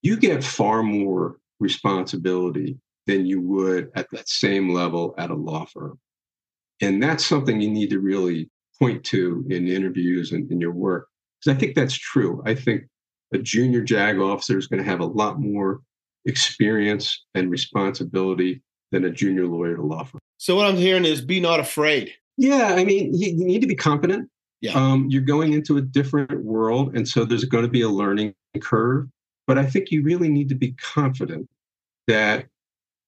you 0.02 0.16
get 0.16 0.44
far 0.44 0.82
more 0.82 1.38
responsibility 1.58 2.78
than 3.06 3.26
you 3.26 3.40
would 3.40 3.90
at 3.94 4.10
that 4.12 4.28
same 4.28 4.72
level 4.72 5.14
at 5.18 5.30
a 5.30 5.34
law 5.34 5.64
firm. 5.64 5.98
And 6.80 7.02
that's 7.02 7.24
something 7.24 7.60
you 7.60 7.70
need 7.70 7.90
to 7.90 8.00
really 8.00 8.50
point 8.78 9.04
to 9.04 9.44
in 9.48 9.68
interviews 9.68 10.32
and 10.32 10.50
in 10.50 10.60
your 10.60 10.72
work 10.72 11.08
because 11.40 11.56
I 11.56 11.58
think 11.58 11.74
that's 11.74 11.94
true. 11.94 12.42
I 12.44 12.54
think 12.54 12.84
a 13.32 13.38
junior 13.38 13.82
JAG 13.82 14.18
officer 14.18 14.58
is 14.58 14.66
going 14.66 14.82
to 14.82 14.88
have 14.88 15.00
a 15.00 15.06
lot 15.06 15.40
more 15.40 15.80
experience 16.24 17.24
and 17.34 17.50
responsibility 17.50 18.62
than 18.92 19.04
a 19.04 19.10
junior 19.10 19.46
lawyer 19.46 19.74
at 19.74 19.78
a 19.78 19.82
law 19.82 20.04
firm. 20.04 20.20
So 20.38 20.56
what 20.56 20.66
I'm 20.66 20.76
hearing 20.76 21.04
is 21.04 21.20
be 21.20 21.40
not 21.40 21.60
afraid. 21.60 22.12
Yeah, 22.36 22.74
I 22.76 22.84
mean, 22.84 23.14
you, 23.14 23.30
you 23.30 23.44
need 23.44 23.62
to 23.62 23.66
be 23.66 23.74
confident. 23.74 24.28
Yeah. 24.60 24.72
Um, 24.72 25.06
you're 25.08 25.22
going 25.22 25.52
into 25.52 25.76
a 25.76 25.80
different 25.80 26.44
world, 26.44 26.96
and 26.96 27.06
so 27.08 27.24
there's 27.24 27.44
going 27.44 27.64
to 27.64 27.70
be 27.70 27.82
a 27.82 27.88
learning 27.88 28.34
curve. 28.60 29.08
But 29.46 29.58
I 29.58 29.66
think 29.66 29.90
you 29.90 30.02
really 30.02 30.28
need 30.28 30.48
to 30.48 30.54
be 30.54 30.72
confident 30.72 31.48
that 32.08 32.46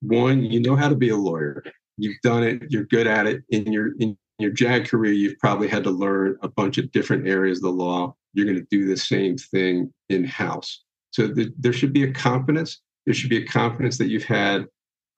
one, 0.01 0.45
you 0.45 0.61
know 0.61 0.77
how 0.77 0.89
to 0.89 0.95
be 0.95 1.09
a 1.09 1.17
lawyer. 1.17 1.65
You've 1.97 2.21
done 2.23 2.45
it. 2.45 2.63
You're 2.71 2.85
good 2.85 3.07
at 3.07 3.27
it. 3.27 3.43
In 3.49 3.73
your 3.73 3.93
in 3.99 4.17
your 4.39 4.53
JAG 4.53 4.87
career, 4.87 5.13
you've 5.13 5.39
probably 5.39 5.69
had 5.69 5.85
to 5.85 5.91
learn 5.91 6.37
a 6.43 6.49
bunch 6.49 6.79
of 6.79 6.93
different 6.93 7.27
areas 7.27 7.59
of 7.59 7.65
the 7.65 7.71
law 7.71 8.15
you're 8.35 8.47
going 8.47 8.59
to 8.59 8.67
do 8.71 8.87
the 8.87 8.97
same 8.97 9.37
thing 9.37 9.93
in 10.09 10.25
house. 10.25 10.85
So 11.11 11.33
th- 11.33 11.53
there 11.59 11.73
should 11.73 11.93
be 11.93 12.05
a 12.05 12.13
confidence. 12.13 12.81
There 13.05 13.15
should 13.15 13.31
be 13.31 13.43
a 13.43 13.47
confidence 13.47 13.99
that 13.99 14.09
you've 14.09 14.25
had 14.25 14.67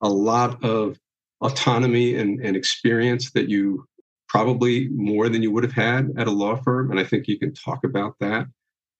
a 0.01 0.09
lot 0.09 0.63
of 0.63 0.97
autonomy 1.41 2.15
and, 2.15 2.39
and 2.43 2.55
experience 2.55 3.31
that 3.31 3.49
you 3.49 3.85
probably 4.27 4.87
more 4.89 5.27
than 5.27 5.43
you 5.43 5.51
would 5.51 5.63
have 5.63 5.73
had 5.73 6.09
at 6.17 6.27
a 6.27 6.31
law 6.31 6.55
firm. 6.55 6.89
And 6.89 6.99
I 6.99 7.03
think 7.03 7.27
you 7.27 7.37
can 7.37 7.53
talk 7.53 7.83
about 7.83 8.15
that. 8.19 8.47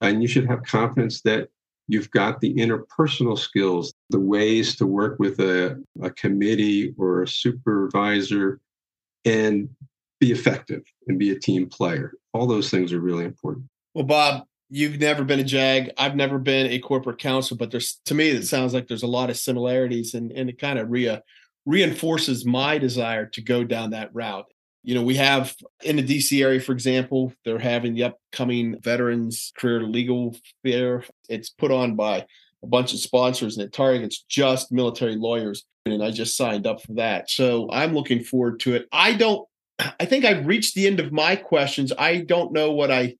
And 0.01 0.21
you 0.21 0.27
should 0.27 0.47
have 0.47 0.63
confidence 0.63 1.21
that 1.21 1.49
you've 1.87 2.11
got 2.11 2.41
the 2.41 2.53
interpersonal 2.55 3.37
skills, 3.37 3.93
the 4.09 4.19
ways 4.19 4.75
to 4.75 4.85
work 4.85 5.19
with 5.19 5.39
a, 5.39 5.81
a 6.01 6.09
committee 6.09 6.93
or 6.97 7.23
a 7.23 7.27
supervisor 7.27 8.59
and 9.25 9.69
be 10.21 10.31
effective 10.31 10.83
and 11.07 11.19
be 11.19 11.31
a 11.31 11.39
team 11.39 11.67
player. 11.67 12.13
All 12.31 12.47
those 12.47 12.69
things 12.69 12.93
are 12.93 13.01
really 13.01 13.25
important. 13.25 13.65
Well, 13.93 14.05
Bob, 14.05 14.45
you've 14.69 14.99
never 14.99 15.25
been 15.25 15.41
a 15.41 15.43
JAG. 15.43 15.91
I've 15.97 16.15
never 16.15 16.37
been 16.37 16.67
a 16.67 16.79
corporate 16.79 17.17
counsel, 17.17 17.57
but 17.57 17.71
there's 17.71 17.99
to 18.05 18.13
me 18.13 18.29
it 18.29 18.47
sounds 18.47 18.73
like 18.73 18.87
there's 18.87 19.03
a 19.03 19.07
lot 19.07 19.29
of 19.29 19.37
similarities, 19.37 20.13
and 20.13 20.31
and 20.31 20.49
it 20.49 20.59
kind 20.59 20.79
of 20.79 20.89
re- 20.89 21.19
reinforces 21.65 22.45
my 22.45 22.77
desire 22.77 23.25
to 23.25 23.41
go 23.41 23.65
down 23.65 23.89
that 23.89 24.13
route. 24.13 24.45
You 24.83 24.95
know, 24.95 25.03
we 25.03 25.15
have 25.15 25.55
in 25.83 25.97
the 25.97 26.03
DC 26.03 26.41
area, 26.41 26.59
for 26.59 26.71
example, 26.71 27.33
they're 27.43 27.59
having 27.59 27.93
the 27.93 28.05
upcoming 28.05 28.79
Veterans 28.79 29.51
Career 29.57 29.83
Legal 29.83 30.35
Fair. 30.63 31.03
It's 31.29 31.49
put 31.49 31.71
on 31.71 31.95
by 31.95 32.25
a 32.63 32.67
bunch 32.67 32.93
of 32.93 32.99
sponsors 32.99 33.57
and 33.57 33.65
it 33.65 33.73
targets 33.73 34.23
just 34.27 34.71
military 34.71 35.15
lawyers. 35.15 35.65
And 35.85 36.03
I 36.03 36.11
just 36.11 36.37
signed 36.37 36.65
up 36.65 36.81
for 36.81 36.93
that. 36.93 37.29
So 37.29 37.69
I'm 37.71 37.93
looking 37.93 38.23
forward 38.23 38.59
to 38.61 38.75
it. 38.75 38.87
I 38.91 39.13
don't, 39.13 39.47
I 39.99 40.05
think 40.05 40.25
I've 40.25 40.45
reached 40.45 40.75
the 40.75 40.87
end 40.87 40.99
of 40.99 41.11
my 41.11 41.35
questions. 41.35 41.91
I 41.97 42.17
don't 42.17 42.51
know 42.51 42.71
what 42.71 42.91
I 42.91 43.15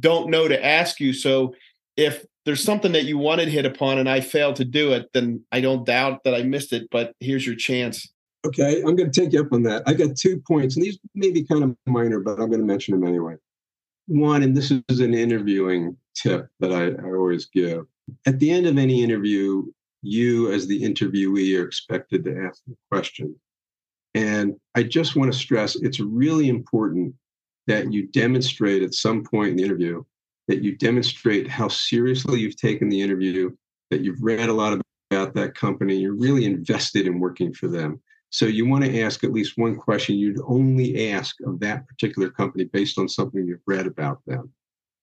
don't 0.00 0.30
know 0.30 0.48
to 0.48 0.64
ask 0.64 1.00
you. 1.00 1.12
So 1.12 1.54
if 1.96 2.24
there's 2.44 2.62
something 2.62 2.92
that 2.92 3.04
you 3.04 3.18
wanted 3.18 3.48
hit 3.48 3.66
upon 3.66 3.98
and 3.98 4.08
I 4.08 4.20
failed 4.20 4.56
to 4.56 4.64
do 4.64 4.92
it, 4.92 5.08
then 5.12 5.44
I 5.52 5.60
don't 5.60 5.84
doubt 5.84 6.24
that 6.24 6.34
I 6.34 6.42
missed 6.42 6.72
it, 6.72 6.88
but 6.90 7.12
here's 7.20 7.46
your 7.46 7.56
chance. 7.56 8.08
Okay, 8.46 8.80
I'm 8.82 8.94
going 8.94 9.10
to 9.10 9.20
take 9.20 9.32
you 9.32 9.40
up 9.40 9.52
on 9.52 9.64
that. 9.64 9.82
I 9.86 9.94
got 9.94 10.16
two 10.16 10.40
points, 10.46 10.76
and 10.76 10.84
these 10.84 10.98
may 11.16 11.32
be 11.32 11.42
kind 11.42 11.64
of 11.64 11.76
minor, 11.86 12.20
but 12.20 12.38
I'm 12.38 12.48
going 12.48 12.60
to 12.60 12.66
mention 12.66 12.92
them 12.92 13.08
anyway. 13.08 13.34
One, 14.06 14.44
and 14.44 14.56
this 14.56 14.70
is 14.70 15.00
an 15.00 15.14
interviewing 15.14 15.96
tip 16.14 16.46
that 16.60 16.70
I, 16.70 16.90
I 16.90 17.12
always 17.12 17.46
give. 17.46 17.86
At 18.24 18.38
the 18.38 18.52
end 18.52 18.66
of 18.66 18.78
any 18.78 19.02
interview, 19.02 19.64
you, 20.02 20.52
as 20.52 20.68
the 20.68 20.80
interviewee, 20.80 21.58
are 21.58 21.66
expected 21.66 22.24
to 22.24 22.46
ask 22.46 22.62
the 22.68 22.76
question. 22.88 23.34
And 24.16 24.54
I 24.74 24.82
just 24.82 25.14
want 25.14 25.30
to 25.30 25.38
stress 25.38 25.76
it's 25.76 26.00
really 26.00 26.48
important 26.48 27.14
that 27.66 27.92
you 27.92 28.06
demonstrate 28.06 28.82
at 28.82 28.94
some 28.94 29.22
point 29.22 29.50
in 29.50 29.56
the 29.56 29.64
interview 29.64 30.02
that 30.48 30.62
you 30.62 30.76
demonstrate 30.76 31.48
how 31.48 31.68
seriously 31.68 32.40
you've 32.40 32.56
taken 32.56 32.88
the 32.88 33.02
interview, 33.02 33.50
that 33.90 34.00
you've 34.00 34.22
read 34.22 34.48
a 34.48 34.52
lot 34.52 34.80
about 35.10 35.34
that 35.34 35.54
company, 35.54 35.96
you're 35.96 36.14
really 36.14 36.44
invested 36.44 37.06
in 37.06 37.20
working 37.20 37.52
for 37.52 37.68
them. 37.68 38.00
So 38.30 38.46
you 38.46 38.66
want 38.66 38.84
to 38.84 39.02
ask 39.02 39.24
at 39.24 39.32
least 39.32 39.58
one 39.58 39.76
question 39.76 40.16
you'd 40.16 40.40
only 40.46 41.10
ask 41.10 41.36
of 41.44 41.60
that 41.60 41.86
particular 41.86 42.30
company 42.30 42.64
based 42.64 42.98
on 42.98 43.08
something 43.08 43.46
you've 43.46 43.60
read 43.66 43.86
about 43.86 44.20
them. 44.26 44.52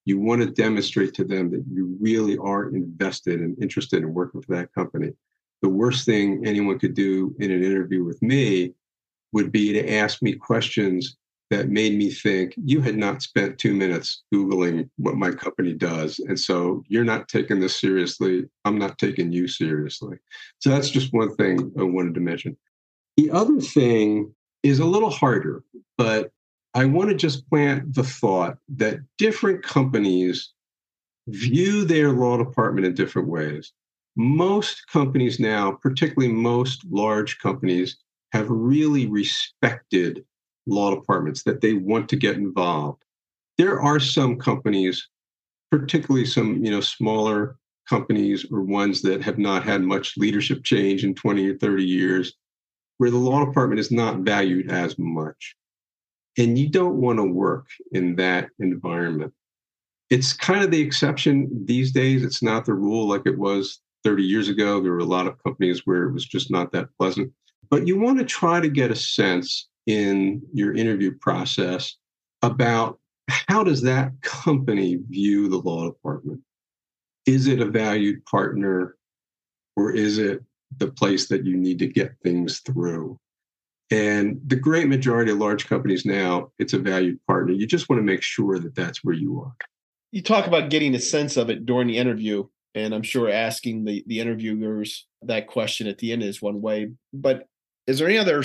You 0.06 0.20
want 0.20 0.42
to 0.42 0.50
demonstrate 0.50 1.14
to 1.16 1.24
them 1.24 1.52
that 1.52 1.64
you 1.72 1.98
really 2.00 2.38
are 2.38 2.70
invested 2.74 3.42
and 3.42 3.62
interested 3.62 4.02
in 4.02 4.14
working 4.14 4.42
for 4.42 4.56
that 4.56 4.74
company. 4.74 5.12
The 5.62 5.70
worst 5.70 6.06
thing 6.06 6.46
anyone 6.46 6.80
could 6.80 6.94
do 6.94 7.36
in 7.40 7.52
an 7.52 7.64
interview 7.64 8.04
with 8.04 8.22
me 8.22 8.74
would 9.34 9.52
be 9.52 9.74
to 9.74 9.94
ask 9.94 10.22
me 10.22 10.34
questions 10.34 11.18
that 11.50 11.70
made 11.70 11.96
me 11.98 12.10
think 12.10 12.54
you 12.64 12.82
had 12.82 12.96
not 12.96 13.22
spent 13.22 13.60
two 13.60 13.74
minutes 13.74 14.24
Googling 14.34 14.90
what 14.98 15.18
my 15.18 15.32
company 15.32 15.74
does. 15.74 16.20
And 16.20 16.40
so 16.40 16.84
you're 16.88 17.04
not 17.04 17.28
taking 17.28 17.60
this 17.60 17.80
seriously. 17.80 18.46
I'm 18.66 18.78
not 18.78 18.98
taking 18.98 19.32
you 19.32 19.48
seriously. 19.48 20.18
So 20.60 20.70
that's 20.70 20.90
just 20.90 21.14
one 21.14 21.36
thing 21.36 21.72
I 21.78 21.84
wanted 21.84 22.16
to 22.16 22.22
mention. 22.22 22.58
The 23.18 23.30
other 23.30 23.60
thing 23.60 24.34
is 24.64 24.80
a 24.80 24.86
little 24.86 25.12
harder, 25.12 25.64
but 25.98 26.32
I 26.74 26.86
want 26.86 27.10
to 27.10 27.16
just 27.16 27.48
plant 27.50 27.94
the 27.94 28.04
thought 28.04 28.58
that 28.78 29.00
different 29.20 29.62
companies 29.62 30.54
view 31.28 31.86
their 31.86 32.12
law 32.12 32.38
department 32.38 32.88
in 32.88 32.96
different 32.96 33.28
ways. 33.28 33.74
Most 34.16 34.88
companies 34.88 35.40
now, 35.40 35.72
particularly 35.72 36.34
most 36.34 36.84
large 36.90 37.40
companies, 37.40 37.98
have 38.34 38.50
really 38.50 39.06
respected 39.06 40.26
law 40.66 40.94
departments 40.94 41.44
that 41.44 41.62
they 41.62 41.74
want 41.74 42.10
to 42.10 42.16
get 42.16 42.36
involved. 42.36 43.04
There 43.58 43.80
are 43.80 44.00
some 44.00 44.38
companies, 44.38 45.08
particularly 45.72 46.26
some 46.26 46.64
you 46.66 46.72
know 46.72 46.82
smaller 46.82 47.56
companies 47.88 48.46
or 48.52 48.62
ones 48.62 49.02
that 49.04 49.22
have 49.22 49.38
not 49.38 49.64
had 49.64 49.82
much 49.82 50.18
leadership 50.18 50.64
change 50.64 51.04
in 51.04 51.14
20 51.14 51.48
or 51.48 51.58
30 51.58 51.84
years, 51.84 52.34
where 52.98 53.12
the 53.12 53.18
law 53.18 53.46
department 53.46 53.80
is 53.80 53.92
not 53.92 54.20
valued 54.20 54.72
as 54.72 54.98
much. 54.98 55.56
And 56.38 56.58
you 56.58 56.70
don't 56.70 57.00
want 57.00 57.20
to 57.20 57.26
work 57.26 57.68
in 57.92 58.16
that 58.16 58.50
environment. 58.60 59.34
It's 60.10 60.34
kind 60.34 60.64
of 60.64 60.72
the 60.72 60.82
exception 60.82 61.50
these 61.66 61.92
days. 61.92 62.24
It's 62.24 62.42
not 62.42 62.66
the 62.66 62.74
rule 62.74 63.08
like 63.08 63.24
it 63.26 63.38
was 63.38 63.80
30 64.04 64.24
years 64.24 64.50
ago. 64.50 64.82
There 64.82 64.92
were 64.92 65.00
a 65.00 65.06
lot 65.06 65.28
of 65.28 65.44
companies 65.44 65.82
where 65.86 66.04
it 66.04 66.14
was 66.14 66.26
just 66.26 66.50
not 66.50 66.72
that 66.72 66.88
pleasant. 66.98 67.32
But 67.70 67.88
you 67.88 68.00
want 68.00 68.20
to 68.20 68.26
try 68.26 68.60
to 68.60 68.70
get 68.70 68.92
a 68.92 68.96
sense 68.96 69.68
in 69.86 70.42
your 70.54 70.74
interview 70.74 71.18
process 71.18 71.98
about 72.42 73.00
how 73.30 73.64
does 73.64 73.82
that 73.84 74.12
company 74.22 75.00
view 75.10 75.50
the 75.50 75.58
law 75.58 75.86
department? 75.86 76.42
Is 77.26 77.48
it 77.48 77.62
a 77.62 77.66
valued 77.66 78.24
partner 78.26 78.98
or 79.76 79.92
is 79.92 80.18
it 80.18 80.42
the 80.78 80.92
place 80.92 81.28
that 81.28 81.46
you 81.46 81.56
need 81.56 81.80
to 81.80 81.88
get 81.88 82.16
things 82.24 82.60
through? 82.60 83.18
And 83.92 84.42
the 84.48 84.56
great 84.56 84.88
majority 84.88 85.32
of 85.32 85.38
large 85.38 85.68
companies 85.68 86.06
now, 86.06 86.52
it's 86.58 86.74
a 86.74 86.80
valued 86.80 87.20
partner. 87.28 87.54
You 87.54 87.68
just 87.68 87.90
want 87.90 88.00
to 88.00 88.04
make 88.04 88.22
sure 88.22 88.60
that 88.60 88.76
that's 88.76 89.04
where 89.04 89.16
you 89.16 89.40
are. 89.42 89.56
You 90.12 90.22
talk 90.22 90.48
about 90.48 90.70
getting 90.70 90.96
a 90.96 91.00
sense 91.00 91.38
of 91.38 91.50
it 91.50 91.66
during 91.66 91.88
the 91.88 91.98
interview, 91.98 92.46
and 92.76 92.94
I'm 92.94 93.04
sure 93.04 93.30
asking 93.30 93.86
the, 93.86 94.04
the 94.08 94.20
interviewers 94.20 95.08
that 95.24 95.48
question 95.48 95.88
at 95.88 96.00
the 96.00 96.12
end 96.12 96.24
is 96.24 96.42
one 96.42 96.62
way. 96.62 96.92
But 97.14 97.48
is 97.88 98.00
there 98.00 98.08
any 98.08 98.18
other 98.18 98.44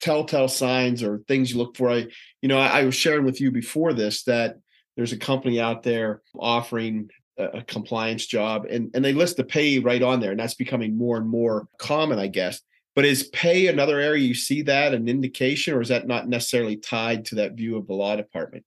telltale 0.00 0.48
signs 0.48 1.02
or 1.02 1.22
things 1.28 1.50
you 1.50 1.58
look 1.58 1.76
for. 1.76 1.90
I, 1.90 2.06
you 2.40 2.48
know, 2.48 2.58
I, 2.58 2.80
I 2.80 2.84
was 2.84 2.94
sharing 2.94 3.24
with 3.24 3.40
you 3.40 3.50
before 3.50 3.92
this 3.92 4.24
that 4.24 4.58
there's 4.96 5.12
a 5.12 5.18
company 5.18 5.60
out 5.60 5.82
there 5.82 6.22
offering 6.38 7.10
a, 7.38 7.44
a 7.44 7.62
compliance 7.64 8.26
job 8.26 8.66
and, 8.70 8.90
and 8.94 9.04
they 9.04 9.12
list 9.12 9.36
the 9.36 9.44
pay 9.44 9.78
right 9.78 10.02
on 10.02 10.20
there. 10.20 10.30
And 10.30 10.40
that's 10.40 10.54
becoming 10.54 10.96
more 10.96 11.16
and 11.16 11.28
more 11.28 11.68
common, 11.78 12.18
I 12.18 12.28
guess. 12.28 12.60
But 12.94 13.04
is 13.04 13.28
pay 13.28 13.68
another 13.68 14.00
area 14.00 14.24
you 14.24 14.34
see 14.34 14.62
that 14.62 14.92
an 14.92 15.08
indication, 15.08 15.74
or 15.74 15.80
is 15.80 15.88
that 15.88 16.08
not 16.08 16.28
necessarily 16.28 16.76
tied 16.76 17.24
to 17.26 17.36
that 17.36 17.52
view 17.52 17.76
of 17.76 17.86
the 17.86 17.94
law 17.94 18.16
department? 18.16 18.64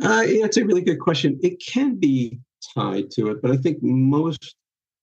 Uh, 0.00 0.24
yeah, 0.26 0.46
it's 0.46 0.56
a 0.56 0.64
really 0.64 0.80
good 0.80 0.98
question. 0.98 1.38
It 1.42 1.62
can 1.62 1.96
be 1.96 2.38
tied 2.74 3.10
to 3.12 3.30
it, 3.30 3.42
but 3.42 3.50
I 3.50 3.58
think 3.58 3.82
most 3.82 4.56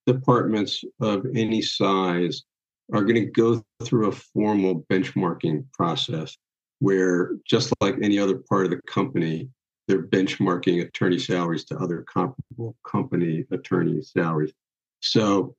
departments 0.08 0.84
of 1.00 1.26
any 1.36 1.62
size 1.62 2.44
are 2.92 3.04
going 3.04 3.16
to 3.16 3.26
go 3.26 3.64
through 3.84 4.08
a 4.08 4.12
formal 4.12 4.86
benchmarking 4.92 5.66
process 5.74 6.38
where, 6.80 7.36
just 7.48 7.74
like 7.80 7.96
any 8.02 8.20
other 8.20 8.38
part 8.50 8.66
of 8.66 8.72
the 8.72 8.82
company, 8.88 9.50
they're 9.88 10.08
benchmarking 10.08 10.86
attorney 10.86 11.20
salaries 11.20 11.66
to 11.66 11.78
other 11.78 12.06
comparable 12.14 12.76
company 12.86 13.46
attorney 13.52 14.02
salaries. 14.02 14.54
So, 15.02 15.56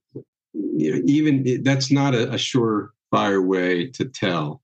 you 0.53 0.95
know, 0.95 1.03
even 1.07 1.63
that's 1.63 1.91
not 1.91 2.15
a, 2.15 2.31
a 2.31 2.37
surefire 2.37 3.45
way 3.45 3.89
to 3.89 4.05
tell 4.07 4.63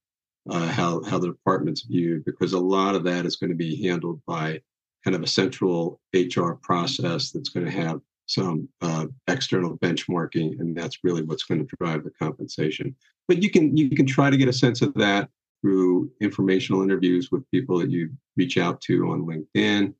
uh, 0.49 0.67
how 0.67 1.03
how 1.03 1.19
the 1.19 1.27
department's 1.27 1.83
viewed 1.83 2.25
because 2.25 2.53
a 2.53 2.59
lot 2.59 2.95
of 2.95 3.03
that 3.03 3.25
is 3.25 3.35
going 3.35 3.51
to 3.51 3.55
be 3.55 3.87
handled 3.87 4.21
by 4.25 4.59
kind 5.03 5.15
of 5.15 5.23
a 5.23 5.27
central 5.27 5.99
HR 6.13 6.53
process 6.53 7.31
that's 7.31 7.49
going 7.49 7.65
to 7.65 7.71
have 7.71 8.01
some 8.33 8.67
uh, 8.81 9.07
external 9.27 9.77
benchmarking, 9.77 10.59
and 10.59 10.75
that's 10.75 10.99
really 11.03 11.23
what's 11.23 11.43
going 11.43 11.65
to 11.65 11.75
drive 11.79 12.03
the 12.03 12.11
compensation. 12.11 12.95
But 13.27 13.41
you 13.41 13.49
can 13.49 13.75
you 13.75 13.89
can 13.89 14.05
try 14.05 14.29
to 14.29 14.37
get 14.37 14.47
a 14.47 14.53
sense 14.53 14.81
of 14.81 14.93
that 14.95 15.29
through 15.61 16.11
informational 16.21 16.81
interviews 16.81 17.29
with 17.31 17.49
people 17.51 17.77
that 17.79 17.91
you 17.91 18.09
reach 18.35 18.57
out 18.57 18.81
to 18.81 19.11
on 19.11 19.25
LinkedIn. 19.25 19.93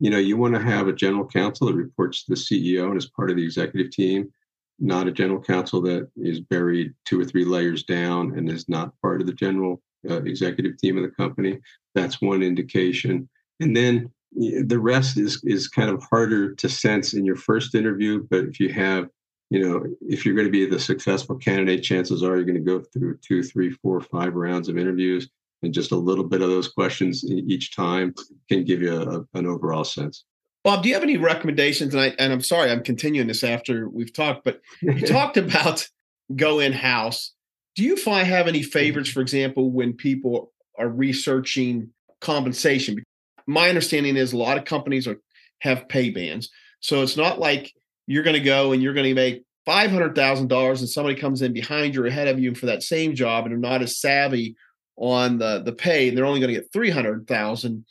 You 0.00 0.10
know, 0.10 0.18
you 0.18 0.36
want 0.36 0.54
to 0.54 0.60
have 0.60 0.86
a 0.86 0.92
general 0.92 1.26
counsel 1.26 1.66
that 1.66 1.74
reports 1.74 2.24
to 2.24 2.32
the 2.32 2.36
CEO 2.36 2.88
and 2.88 2.96
is 2.96 3.06
part 3.06 3.30
of 3.30 3.36
the 3.36 3.44
executive 3.44 3.90
team, 3.90 4.30
not 4.78 5.08
a 5.08 5.12
general 5.12 5.40
counsel 5.40 5.80
that 5.82 6.08
is 6.16 6.40
buried 6.40 6.94
two 7.04 7.20
or 7.20 7.24
three 7.24 7.44
layers 7.44 7.82
down 7.84 8.36
and 8.36 8.50
is 8.50 8.68
not 8.68 8.92
part 9.02 9.20
of 9.20 9.26
the 9.26 9.32
general 9.32 9.82
uh, 10.08 10.22
executive 10.22 10.76
team 10.78 10.96
of 10.96 11.02
the 11.02 11.10
company. 11.10 11.58
That's 11.94 12.20
one 12.20 12.42
indication. 12.42 13.28
And 13.60 13.76
then 13.76 14.10
the 14.32 14.78
rest 14.78 15.16
is 15.18 15.42
is 15.44 15.68
kind 15.68 15.90
of 15.90 16.02
harder 16.02 16.54
to 16.54 16.68
sense 16.68 17.14
in 17.14 17.24
your 17.24 17.36
first 17.36 17.74
interview 17.74 18.24
but 18.30 18.44
if 18.44 18.60
you 18.60 18.72
have 18.72 19.08
you 19.50 19.60
know 19.60 19.84
if 20.02 20.24
you're 20.24 20.34
going 20.34 20.46
to 20.46 20.52
be 20.52 20.66
the 20.66 20.78
successful 20.78 21.36
candidate 21.36 21.82
chances 21.82 22.22
are 22.22 22.36
you're 22.36 22.44
going 22.44 22.54
to 22.54 22.60
go 22.60 22.80
through 22.80 23.18
two 23.26 23.42
three 23.42 23.70
four 23.70 24.00
five 24.00 24.34
rounds 24.34 24.68
of 24.68 24.76
interviews 24.76 25.28
and 25.62 25.72
just 25.72 25.92
a 25.92 25.96
little 25.96 26.24
bit 26.24 26.42
of 26.42 26.48
those 26.48 26.68
questions 26.68 27.24
each 27.24 27.74
time 27.74 28.14
can 28.48 28.64
give 28.64 28.80
you 28.80 28.94
a, 28.94 29.38
an 29.38 29.44
overall 29.46 29.84
sense. 29.84 30.24
Bob 30.62 30.82
do 30.82 30.88
you 30.88 30.94
have 30.94 31.02
any 31.02 31.16
recommendations? 31.16 31.94
And 31.94 32.02
i 32.02 32.14
and 32.18 32.32
i'm 32.32 32.42
sorry 32.42 32.70
i'm 32.70 32.82
continuing 32.82 33.28
this 33.28 33.44
after 33.44 33.88
we've 33.88 34.12
talked 34.12 34.44
but 34.44 34.60
you 34.82 35.00
talked 35.06 35.36
about 35.36 35.88
go 36.36 36.58
in 36.58 36.72
house 36.72 37.32
do 37.74 37.82
you 37.82 37.96
find 37.96 38.28
have 38.28 38.48
any 38.48 38.62
favorites 38.62 39.08
mm-hmm. 39.08 39.14
for 39.14 39.22
example 39.22 39.70
when 39.70 39.94
people 39.94 40.52
are 40.78 40.88
researching 40.88 41.90
compensation 42.20 43.02
my 43.48 43.68
understanding 43.68 44.16
is 44.16 44.32
a 44.32 44.36
lot 44.36 44.58
of 44.58 44.64
companies 44.64 45.08
are 45.08 45.20
have 45.60 45.88
pay 45.88 46.10
bands. 46.10 46.50
So 46.80 47.02
it's 47.02 47.16
not 47.16 47.40
like 47.40 47.72
you're 48.06 48.22
going 48.22 48.34
to 48.34 48.40
go 48.40 48.72
and 48.72 48.80
you're 48.80 48.94
going 48.94 49.08
to 49.08 49.14
make 49.14 49.42
five 49.64 49.90
hundred 49.90 50.14
thousand 50.14 50.48
dollars, 50.48 50.80
and 50.80 50.88
somebody 50.88 51.18
comes 51.18 51.42
in 51.42 51.52
behind 51.52 51.94
you 51.94 52.04
or 52.04 52.06
ahead 52.06 52.28
of 52.28 52.38
you 52.38 52.54
for 52.54 52.66
that 52.66 52.82
same 52.82 53.14
job, 53.14 53.44
and 53.44 53.52
they're 53.52 53.58
not 53.58 53.82
as 53.82 53.98
savvy 53.98 54.54
on 54.96 55.38
the 55.38 55.62
the 55.62 55.72
pay, 55.72 56.08
and 56.08 56.16
they're 56.16 56.26
only 56.26 56.40
going 56.40 56.54
to 56.54 56.60
get 56.60 56.72
three 56.72 56.90
hundred 56.90 57.26
thousand. 57.26 57.84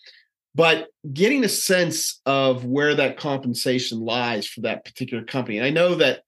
But 0.55 0.87
getting 1.11 1.43
a 1.43 1.49
sense 1.49 2.21
of 2.25 2.63
where 2.63 2.95
that 2.95 3.17
compensation 3.17 3.99
lies 3.99 4.47
for 4.47 4.61
that 4.61 4.85
particular 4.85 5.23
company, 5.23 5.57
and 5.57 5.65
I 5.65 5.71
know 5.71 5.95
that 5.95 6.21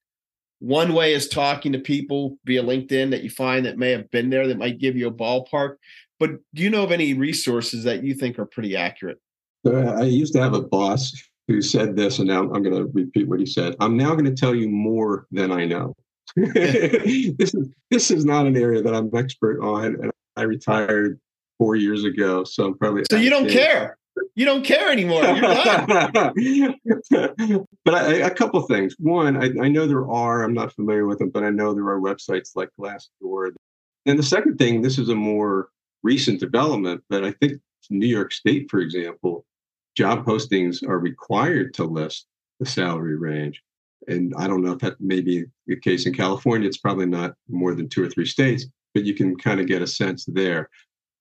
one 0.58 0.92
way 0.92 1.14
is 1.14 1.28
talking 1.28 1.72
to 1.72 1.78
people 1.78 2.36
via 2.44 2.62
LinkedIn 2.62 3.10
that 3.10 3.22
you 3.22 3.30
find 3.30 3.64
that 3.64 3.78
may 3.78 3.92
have 3.92 4.10
been 4.10 4.28
there 4.28 4.46
that 4.46 4.58
might 4.58 4.78
give 4.78 4.96
you 4.96 5.08
a 5.08 5.12
ballpark. 5.12 5.76
But 6.20 6.32
do 6.54 6.62
you 6.62 6.70
know 6.70 6.84
of 6.84 6.92
any 6.92 7.14
resources 7.14 7.82
that 7.84 8.04
you 8.04 8.14
think 8.14 8.38
are 8.38 8.44
pretty 8.44 8.76
accurate? 8.76 9.18
Uh, 9.66 9.94
I 9.94 10.02
used 10.02 10.34
to 10.34 10.40
have 10.40 10.54
a 10.54 10.60
boss 10.60 11.12
who 11.48 11.60
said 11.60 11.96
this, 11.96 12.18
and 12.18 12.28
now 12.28 12.42
I'm 12.42 12.62
going 12.62 12.76
to 12.76 12.84
repeat 12.92 13.26
what 13.26 13.40
he 13.40 13.46
said. 13.46 13.74
I'm 13.80 13.96
now 13.96 14.10
going 14.10 14.26
to 14.26 14.34
tell 14.34 14.54
you 14.54 14.68
more 14.68 15.26
than 15.32 15.50
I 15.50 15.64
know. 15.64 15.96
this 16.36 17.54
is 17.54 17.68
this 17.90 18.10
is 18.12 18.24
not 18.24 18.46
an 18.46 18.56
area 18.56 18.82
that 18.82 18.94
I'm 18.94 19.10
expert 19.14 19.60
on, 19.60 19.86
and 19.86 20.12
I 20.36 20.42
retired 20.42 21.18
four 21.58 21.74
years 21.74 22.04
ago, 22.04 22.44
so 22.44 22.66
I'm 22.66 22.78
probably 22.78 23.02
so 23.10 23.16
you 23.16 23.30
don't 23.30 23.50
care. 23.50 23.96
You 24.34 24.44
don't 24.44 24.64
care 24.64 24.92
anymore. 24.92 25.22
But 27.84 27.94
I, 27.94 28.12
a 28.16 28.30
couple 28.30 28.60
things. 28.62 28.94
One, 28.98 29.36
I, 29.36 29.64
I 29.64 29.68
know 29.68 29.86
there 29.86 30.08
are. 30.08 30.44
I'm 30.44 30.52
not 30.52 30.72
familiar 30.72 31.06
with 31.06 31.18
them, 31.18 31.30
but 31.30 31.42
I 31.42 31.50
know 31.50 31.72
there 31.72 31.88
are 31.88 31.98
websites 31.98 32.50
like 32.54 32.68
Glassdoor. 32.78 33.52
And 34.06 34.18
the 34.18 34.22
second 34.22 34.58
thing, 34.58 34.82
this 34.82 34.98
is 34.98 35.08
a 35.08 35.14
more 35.14 35.70
recent 36.02 36.40
development, 36.40 37.02
but 37.08 37.24
I 37.24 37.32
think 37.32 37.60
New 37.90 38.06
York 38.06 38.32
State, 38.32 38.70
for 38.70 38.80
example, 38.80 39.44
job 39.96 40.24
postings 40.24 40.86
are 40.86 40.98
required 40.98 41.74
to 41.74 41.84
list 41.84 42.26
the 42.58 42.66
salary 42.66 43.16
range. 43.16 43.62
And 44.08 44.32
I 44.38 44.46
don't 44.46 44.62
know 44.62 44.72
if 44.72 44.78
that 44.78 45.00
may 45.00 45.20
be 45.20 45.44
the 45.66 45.76
case 45.76 46.06
in 46.06 46.14
California. 46.14 46.66
It's 46.66 46.78
probably 46.78 47.06
not 47.06 47.34
more 47.48 47.74
than 47.74 47.88
two 47.88 48.02
or 48.02 48.08
three 48.08 48.26
states, 48.26 48.66
but 48.94 49.04
you 49.04 49.14
can 49.14 49.36
kind 49.36 49.60
of 49.60 49.66
get 49.66 49.82
a 49.82 49.86
sense 49.86 50.24
there. 50.26 50.70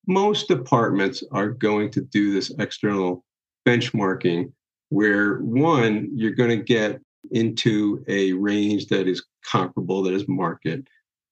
Most 0.07 0.47
departments 0.47 1.23
are 1.31 1.49
going 1.49 1.91
to 1.91 2.01
do 2.01 2.33
this 2.33 2.51
external 2.57 3.25
benchmarking 3.67 4.51
where 4.89 5.39
one, 5.39 6.09
you're 6.13 6.31
going 6.31 6.49
to 6.49 6.63
get 6.63 6.99
into 7.31 8.03
a 8.07 8.33
range 8.33 8.87
that 8.87 9.07
is 9.07 9.23
comparable, 9.45 10.01
that 10.03 10.13
is 10.13 10.27
market. 10.27 10.87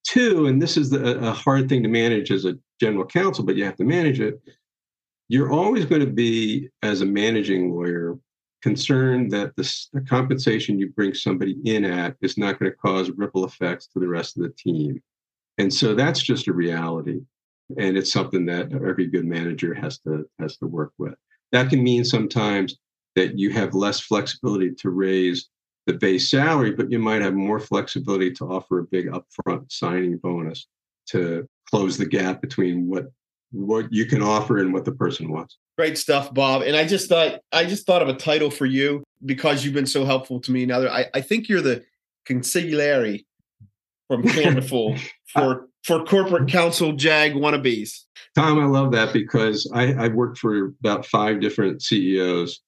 Two, 0.07 0.47
and 0.47 0.61
this 0.61 0.77
is 0.77 0.89
the, 0.89 1.19
a 1.19 1.33
hard 1.33 1.67
thing 1.67 1.83
to 1.83 1.89
manage 1.89 2.31
as 2.31 2.45
a 2.45 2.57
general 2.79 3.05
counsel, 3.05 3.43
but 3.43 3.57
you 3.57 3.65
have 3.65 3.75
to 3.75 3.83
manage 3.83 4.21
it. 4.21 4.41
You're 5.27 5.51
always 5.51 5.85
going 5.85 5.99
to 5.99 6.11
be, 6.11 6.69
as 6.81 7.01
a 7.01 7.05
managing 7.05 7.73
lawyer, 7.73 8.17
concerned 8.61 9.31
that 9.31 9.55
the, 9.57 9.87
the 9.91 10.01
compensation 10.01 10.79
you 10.79 10.89
bring 10.91 11.13
somebody 11.13 11.57
in 11.65 11.83
at 11.83 12.15
is 12.21 12.37
not 12.37 12.57
going 12.57 12.71
to 12.71 12.77
cause 12.77 13.11
ripple 13.11 13.43
effects 13.43 13.87
to 13.87 13.99
the 13.99 14.07
rest 14.07 14.37
of 14.37 14.43
the 14.43 14.49
team. 14.49 15.01
And 15.57 15.73
so 15.73 15.93
that's 15.93 16.21
just 16.21 16.47
a 16.47 16.53
reality. 16.53 17.19
And 17.77 17.97
it's 17.97 18.13
something 18.13 18.45
that 18.45 18.71
every 18.71 19.07
good 19.07 19.25
manager 19.25 19.73
has 19.73 19.99
to 19.99 20.25
has 20.39 20.55
to 20.57 20.67
work 20.67 20.93
with. 20.97 21.15
That 21.51 21.69
can 21.69 21.83
mean 21.83 22.05
sometimes 22.05 22.77
that 23.15 23.37
you 23.37 23.49
have 23.51 23.73
less 23.73 23.99
flexibility 23.99 24.71
to 24.75 24.89
raise 24.89 25.49
the 25.87 25.93
base 25.93 26.29
salary, 26.29 26.71
but 26.71 26.91
you 26.91 26.99
might 26.99 27.21
have 27.21 27.33
more 27.33 27.59
flexibility 27.59 28.31
to 28.33 28.45
offer 28.45 28.79
a 28.79 28.83
big 28.83 29.09
upfront 29.09 29.71
signing 29.71 30.17
bonus 30.17 30.67
to 31.07 31.47
close 31.69 31.97
the 31.97 32.05
gap 32.05 32.41
between 32.41 32.87
what 32.87 33.07
what 33.51 33.91
you 33.93 34.05
can 34.05 34.21
offer 34.21 34.57
and 34.57 34.73
what 34.73 34.83
the 34.83 34.91
person 34.91 35.31
wants. 35.31 35.57
Great 35.77 35.97
stuff, 35.97 36.33
Bob. 36.33 36.63
And 36.63 36.75
I 36.75 36.85
just 36.85 37.07
thought 37.07 37.39
I 37.53 37.65
just 37.65 37.85
thought 37.85 38.01
of 38.01 38.09
a 38.09 38.13
title 38.13 38.51
for 38.51 38.65
you 38.65 39.03
because 39.25 39.63
you've 39.63 39.73
been 39.73 39.87
so 39.87 40.05
helpful 40.05 40.41
to 40.41 40.51
me. 40.51 40.65
Now 40.65 40.81
I, 40.81 41.05
I 41.13 41.21
think 41.21 41.47
you're 41.47 41.61
the 41.61 41.83
consigliere 42.27 43.25
from 44.09 44.23
Candorful 44.23 44.97
for 45.33 45.67
for 45.85 46.03
corporate 46.03 46.49
counsel 46.49 46.91
jag 46.91 47.33
wannabes. 47.33 48.03
Tom, 48.35 48.59
I 48.59 48.65
love 48.65 48.91
that 48.91 49.13
because 49.13 49.71
I, 49.73 49.93
I 49.93 50.07
worked 50.09 50.37
for 50.37 50.73
about 50.83 51.05
five 51.05 51.39
different 51.39 51.81
CEOs 51.81 52.59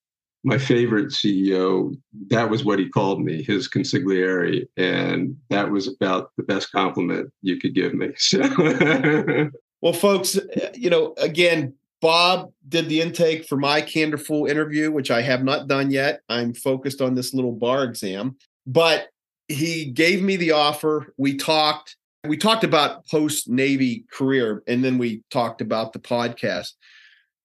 my 0.43 0.57
favorite 0.57 1.07
CEO, 1.07 1.95
that 2.29 2.49
was 2.49 2.63
what 2.63 2.79
he 2.79 2.89
called 2.89 3.21
me, 3.21 3.43
his 3.43 3.67
consigliere. 3.69 4.65
And 4.77 5.37
that 5.49 5.69
was 5.69 5.87
about 5.87 6.31
the 6.37 6.43
best 6.43 6.71
compliment 6.71 7.31
you 7.41 7.57
could 7.57 7.75
give 7.75 7.93
me. 7.93 8.09
So. 8.17 9.49
well, 9.81 9.93
folks, 9.93 10.37
uh, 10.37 10.71
you 10.73 10.89
know, 10.89 11.13
again, 11.17 11.73
Bob 12.01 12.51
did 12.67 12.87
the 12.87 13.01
intake 13.01 13.45
for 13.45 13.57
my 13.57 13.81
Candorful 13.81 14.45
interview, 14.45 14.91
which 14.91 15.11
I 15.11 15.21
have 15.21 15.43
not 15.43 15.67
done 15.67 15.91
yet. 15.91 16.21
I'm 16.29 16.53
focused 16.53 17.01
on 17.01 17.15
this 17.15 17.33
little 17.33 17.51
bar 17.51 17.83
exam, 17.83 18.37
but 18.65 19.09
he 19.47 19.85
gave 19.85 20.21
me 20.21 20.37
the 20.37 20.51
offer. 20.51 21.13
We 21.17 21.35
talked. 21.35 21.97
We 22.27 22.37
talked 22.37 22.63
about 22.65 23.07
post 23.07 23.49
Navy 23.49 24.05
career, 24.11 24.63
and 24.67 24.83
then 24.83 24.97
we 24.97 25.23
talked 25.31 25.61
about 25.61 25.93
the 25.93 25.99
podcast. 25.99 26.73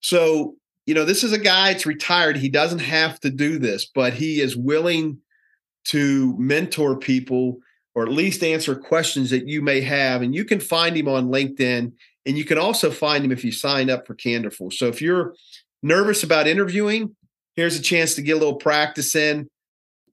So 0.01 0.55
you 0.85 0.93
know, 0.93 1.05
this 1.05 1.23
is 1.23 1.33
a 1.33 1.39
guy 1.39 1.71
that's 1.71 1.85
retired. 1.85 2.37
He 2.37 2.49
doesn't 2.49 2.79
have 2.79 3.19
to 3.21 3.29
do 3.29 3.57
this, 3.57 3.85
but 3.85 4.13
he 4.13 4.39
is 4.39 4.55
willing 4.55 5.19
to 5.85 6.35
mentor 6.37 6.97
people 6.97 7.59
or 7.95 8.03
at 8.03 8.11
least 8.11 8.43
answer 8.43 8.75
questions 8.75 9.29
that 9.29 9.47
you 9.47 9.61
may 9.61 9.81
have. 9.81 10.21
And 10.21 10.35
you 10.35 10.45
can 10.45 10.59
find 10.59 10.95
him 10.95 11.07
on 11.07 11.29
LinkedIn. 11.29 11.93
And 12.25 12.37
you 12.37 12.43
can 12.43 12.57
also 12.57 12.91
find 12.91 13.23
him 13.23 13.31
if 13.31 13.43
you 13.43 13.51
sign 13.51 13.89
up 13.89 14.05
for 14.05 14.15
Candorful. 14.15 14.71
So 14.71 14.87
if 14.87 15.01
you're 15.01 15.33
nervous 15.81 16.23
about 16.23 16.47
interviewing, 16.47 17.15
here's 17.55 17.79
a 17.79 17.81
chance 17.81 18.15
to 18.15 18.21
get 18.21 18.33
a 18.33 18.39
little 18.39 18.55
practice 18.55 19.15
in. 19.15 19.47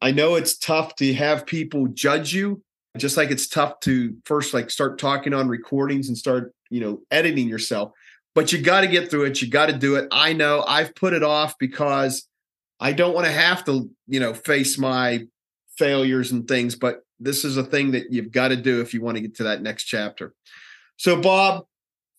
I 0.00 0.12
know 0.12 0.36
it's 0.36 0.56
tough 0.56 0.94
to 0.96 1.12
have 1.14 1.46
people 1.46 1.86
judge 1.88 2.32
you, 2.32 2.62
just 2.96 3.16
like 3.16 3.30
it's 3.30 3.48
tough 3.48 3.80
to 3.80 4.16
first 4.24 4.54
like 4.54 4.70
start 4.70 4.98
talking 4.98 5.32
on 5.32 5.48
recordings 5.48 6.08
and 6.08 6.16
start, 6.16 6.54
you 6.70 6.80
know, 6.80 7.00
editing 7.10 7.48
yourself 7.48 7.92
but 8.34 8.52
you 8.52 8.60
got 8.60 8.82
to 8.82 8.86
get 8.86 9.10
through 9.10 9.24
it. 9.24 9.42
You 9.42 9.48
got 9.48 9.66
to 9.66 9.72
do 9.72 9.96
it. 9.96 10.08
I 10.10 10.32
know 10.32 10.64
I've 10.66 10.94
put 10.94 11.12
it 11.12 11.22
off 11.22 11.58
because 11.58 12.26
I 12.80 12.92
don't 12.92 13.14
want 13.14 13.26
to 13.26 13.32
have 13.32 13.64
to, 13.66 13.90
you 14.08 14.20
know, 14.20 14.34
face 14.34 14.78
my 14.78 15.26
failures 15.76 16.32
and 16.32 16.46
things, 16.46 16.74
but 16.74 17.00
this 17.20 17.44
is 17.44 17.56
a 17.56 17.64
thing 17.64 17.92
that 17.92 18.10
you've 18.10 18.32
got 18.32 18.48
to 18.48 18.56
do 18.56 18.80
if 18.80 18.92
you 18.92 19.00
want 19.00 19.16
to 19.16 19.20
get 19.22 19.36
to 19.36 19.44
that 19.44 19.62
next 19.62 19.84
chapter. 19.84 20.34
So, 20.96 21.20
Bob, 21.20 21.64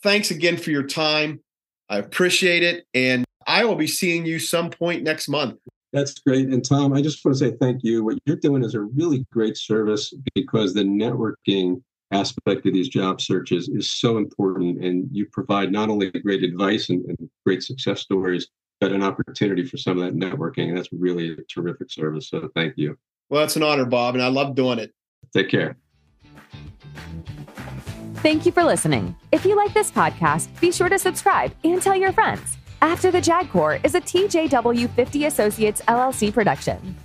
thanks 0.02 0.32
again 0.32 0.58
for 0.58 0.72
your 0.72 0.84
time. 0.84 1.42
I 1.90 1.98
appreciate 1.98 2.64
it. 2.64 2.86
And 2.94 3.26
I 3.46 3.66
will 3.66 3.76
be 3.76 3.88
seeing 3.88 4.26
you 4.26 4.40
some 4.40 4.70
point 4.70 5.04
next 5.04 5.28
month. 5.28 5.60
That's 5.92 6.18
great. 6.20 6.48
And 6.48 6.68
Tom, 6.68 6.94
I 6.94 7.02
just 7.02 7.24
want 7.24 7.38
to 7.38 7.50
say 7.50 7.56
thank 7.60 7.84
you. 7.84 8.04
What 8.04 8.18
you're 8.26 8.38
doing 8.38 8.64
is 8.64 8.74
a 8.74 8.82
really 8.82 9.26
great 9.32 9.58
service 9.58 10.14
because 10.34 10.74
the 10.74 10.84
networking 10.84 11.82
aspect 12.14 12.66
of 12.66 12.74
these 12.74 12.90
job 12.90 13.20
searches 13.20 13.70
is 13.70 13.90
so 13.90 14.18
important. 14.18 14.84
And 14.84 15.08
you 15.12 15.26
provide 15.32 15.72
not 15.72 15.90
only 15.90 16.12
great 16.12 16.44
advice 16.44 16.90
and, 16.90 17.04
and 17.06 17.30
great 17.46 17.64
success 17.64 18.02
stories, 18.02 18.48
but 18.80 18.92
an 18.92 19.04
opportunity 19.04 19.66
for 19.66 19.78
some 19.78 20.00
of 20.00 20.06
that 20.06 20.16
networking. 20.16 20.70
And 20.70 20.78
that's 20.78 20.90
really 20.92 21.34
a 21.34 21.38
terrific 21.44 21.92
service. 21.92 22.30
So 22.30 22.50
thank 22.56 22.74
you. 22.78 22.98
Well, 23.30 23.44
it's 23.44 23.56
an 23.56 23.64
honor, 23.64 23.86
Bob, 23.86 24.16
and 24.16 24.24
I 24.24 24.28
love 24.28 24.56
doing 24.56 24.80
it. 24.80 24.94
Take 25.36 25.50
care. 25.50 25.78
Thank 28.16 28.46
you 28.46 28.52
for 28.52 28.64
listening. 28.64 29.16
If 29.32 29.46
you 29.46 29.56
like 29.56 29.74
this 29.74 29.92
podcast, 29.92 30.48
be 30.62 30.72
sure 30.72 30.88
to 30.88 31.00
subscribe 31.00 31.54
and 31.64 31.82
tell 31.82 31.96
your 31.96 32.14
friends. 32.14 32.58
After 32.82 33.12
the 33.12 33.22
JAG 33.22 33.50
Corps 33.50 33.80
is 33.84 33.96
a 33.96 34.02
TJW 34.02 34.90
50 34.90 35.26
Associates 35.26 35.82
LLC 35.88 36.34
production. 36.34 36.96